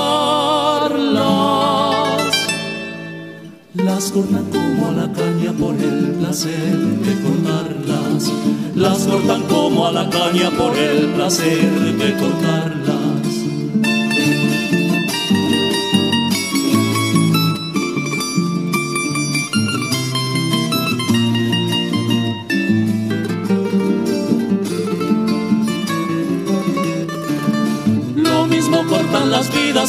las 3.75 4.13
cortan 4.13 4.45
como 4.51 4.89
a 4.89 4.93
la 4.93 5.13
caña 5.13 5.53
por 5.53 5.75
el 5.75 6.13
placer 6.19 6.77
de 7.07 7.23
cortarlas, 7.23 8.33
las 8.75 8.99
cortan 9.07 9.43
como 9.43 9.87
a 9.87 9.93
la 9.93 10.09
caña 10.11 10.51
por 10.51 10.77
el 10.77 11.07
placer 11.09 11.71
de 11.97 12.17
cortarlas. 12.17 12.72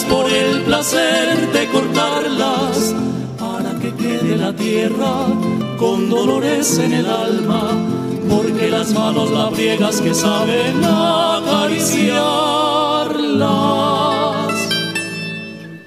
Por 0.02 0.28
el 0.28 0.64
placer 0.64 1.52
de 1.52 1.68
cortarlas, 1.68 2.96
para 3.38 3.78
que 3.80 3.94
quede 3.94 4.36
la 4.38 4.56
tierra 4.56 5.28
con 5.78 6.10
dolores 6.10 6.80
en 6.80 6.94
el 6.94 7.06
alma, 7.06 7.70
porque 8.28 8.70
las 8.72 8.92
manos 8.94 9.30
labriegas 9.30 10.02
que 10.02 10.16
saben 10.16 10.84
acariciarlas, 10.84 12.18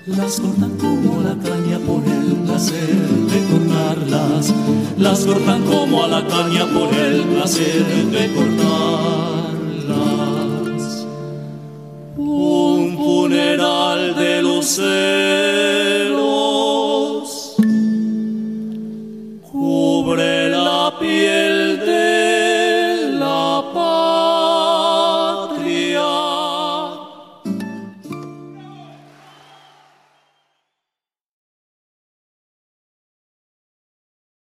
las 0.07 0.41
cortan 0.41 0.77
como 0.79 1.23
la 1.23 1.35
caña 1.35 1.79
por 1.81 2.05
el 2.05 2.37
placer 2.45 2.97
de 3.33 3.45
cortarlas, 3.51 4.55
las 4.99 5.27
cortan 5.27 5.65
como 5.65 6.05
a 6.05 6.09
la 6.09 6.25
caña 6.25 6.65
por 6.67 6.95
el 6.95 7.23
placer 7.23 7.85
de 8.13 8.33
cortarlas. 8.33 8.76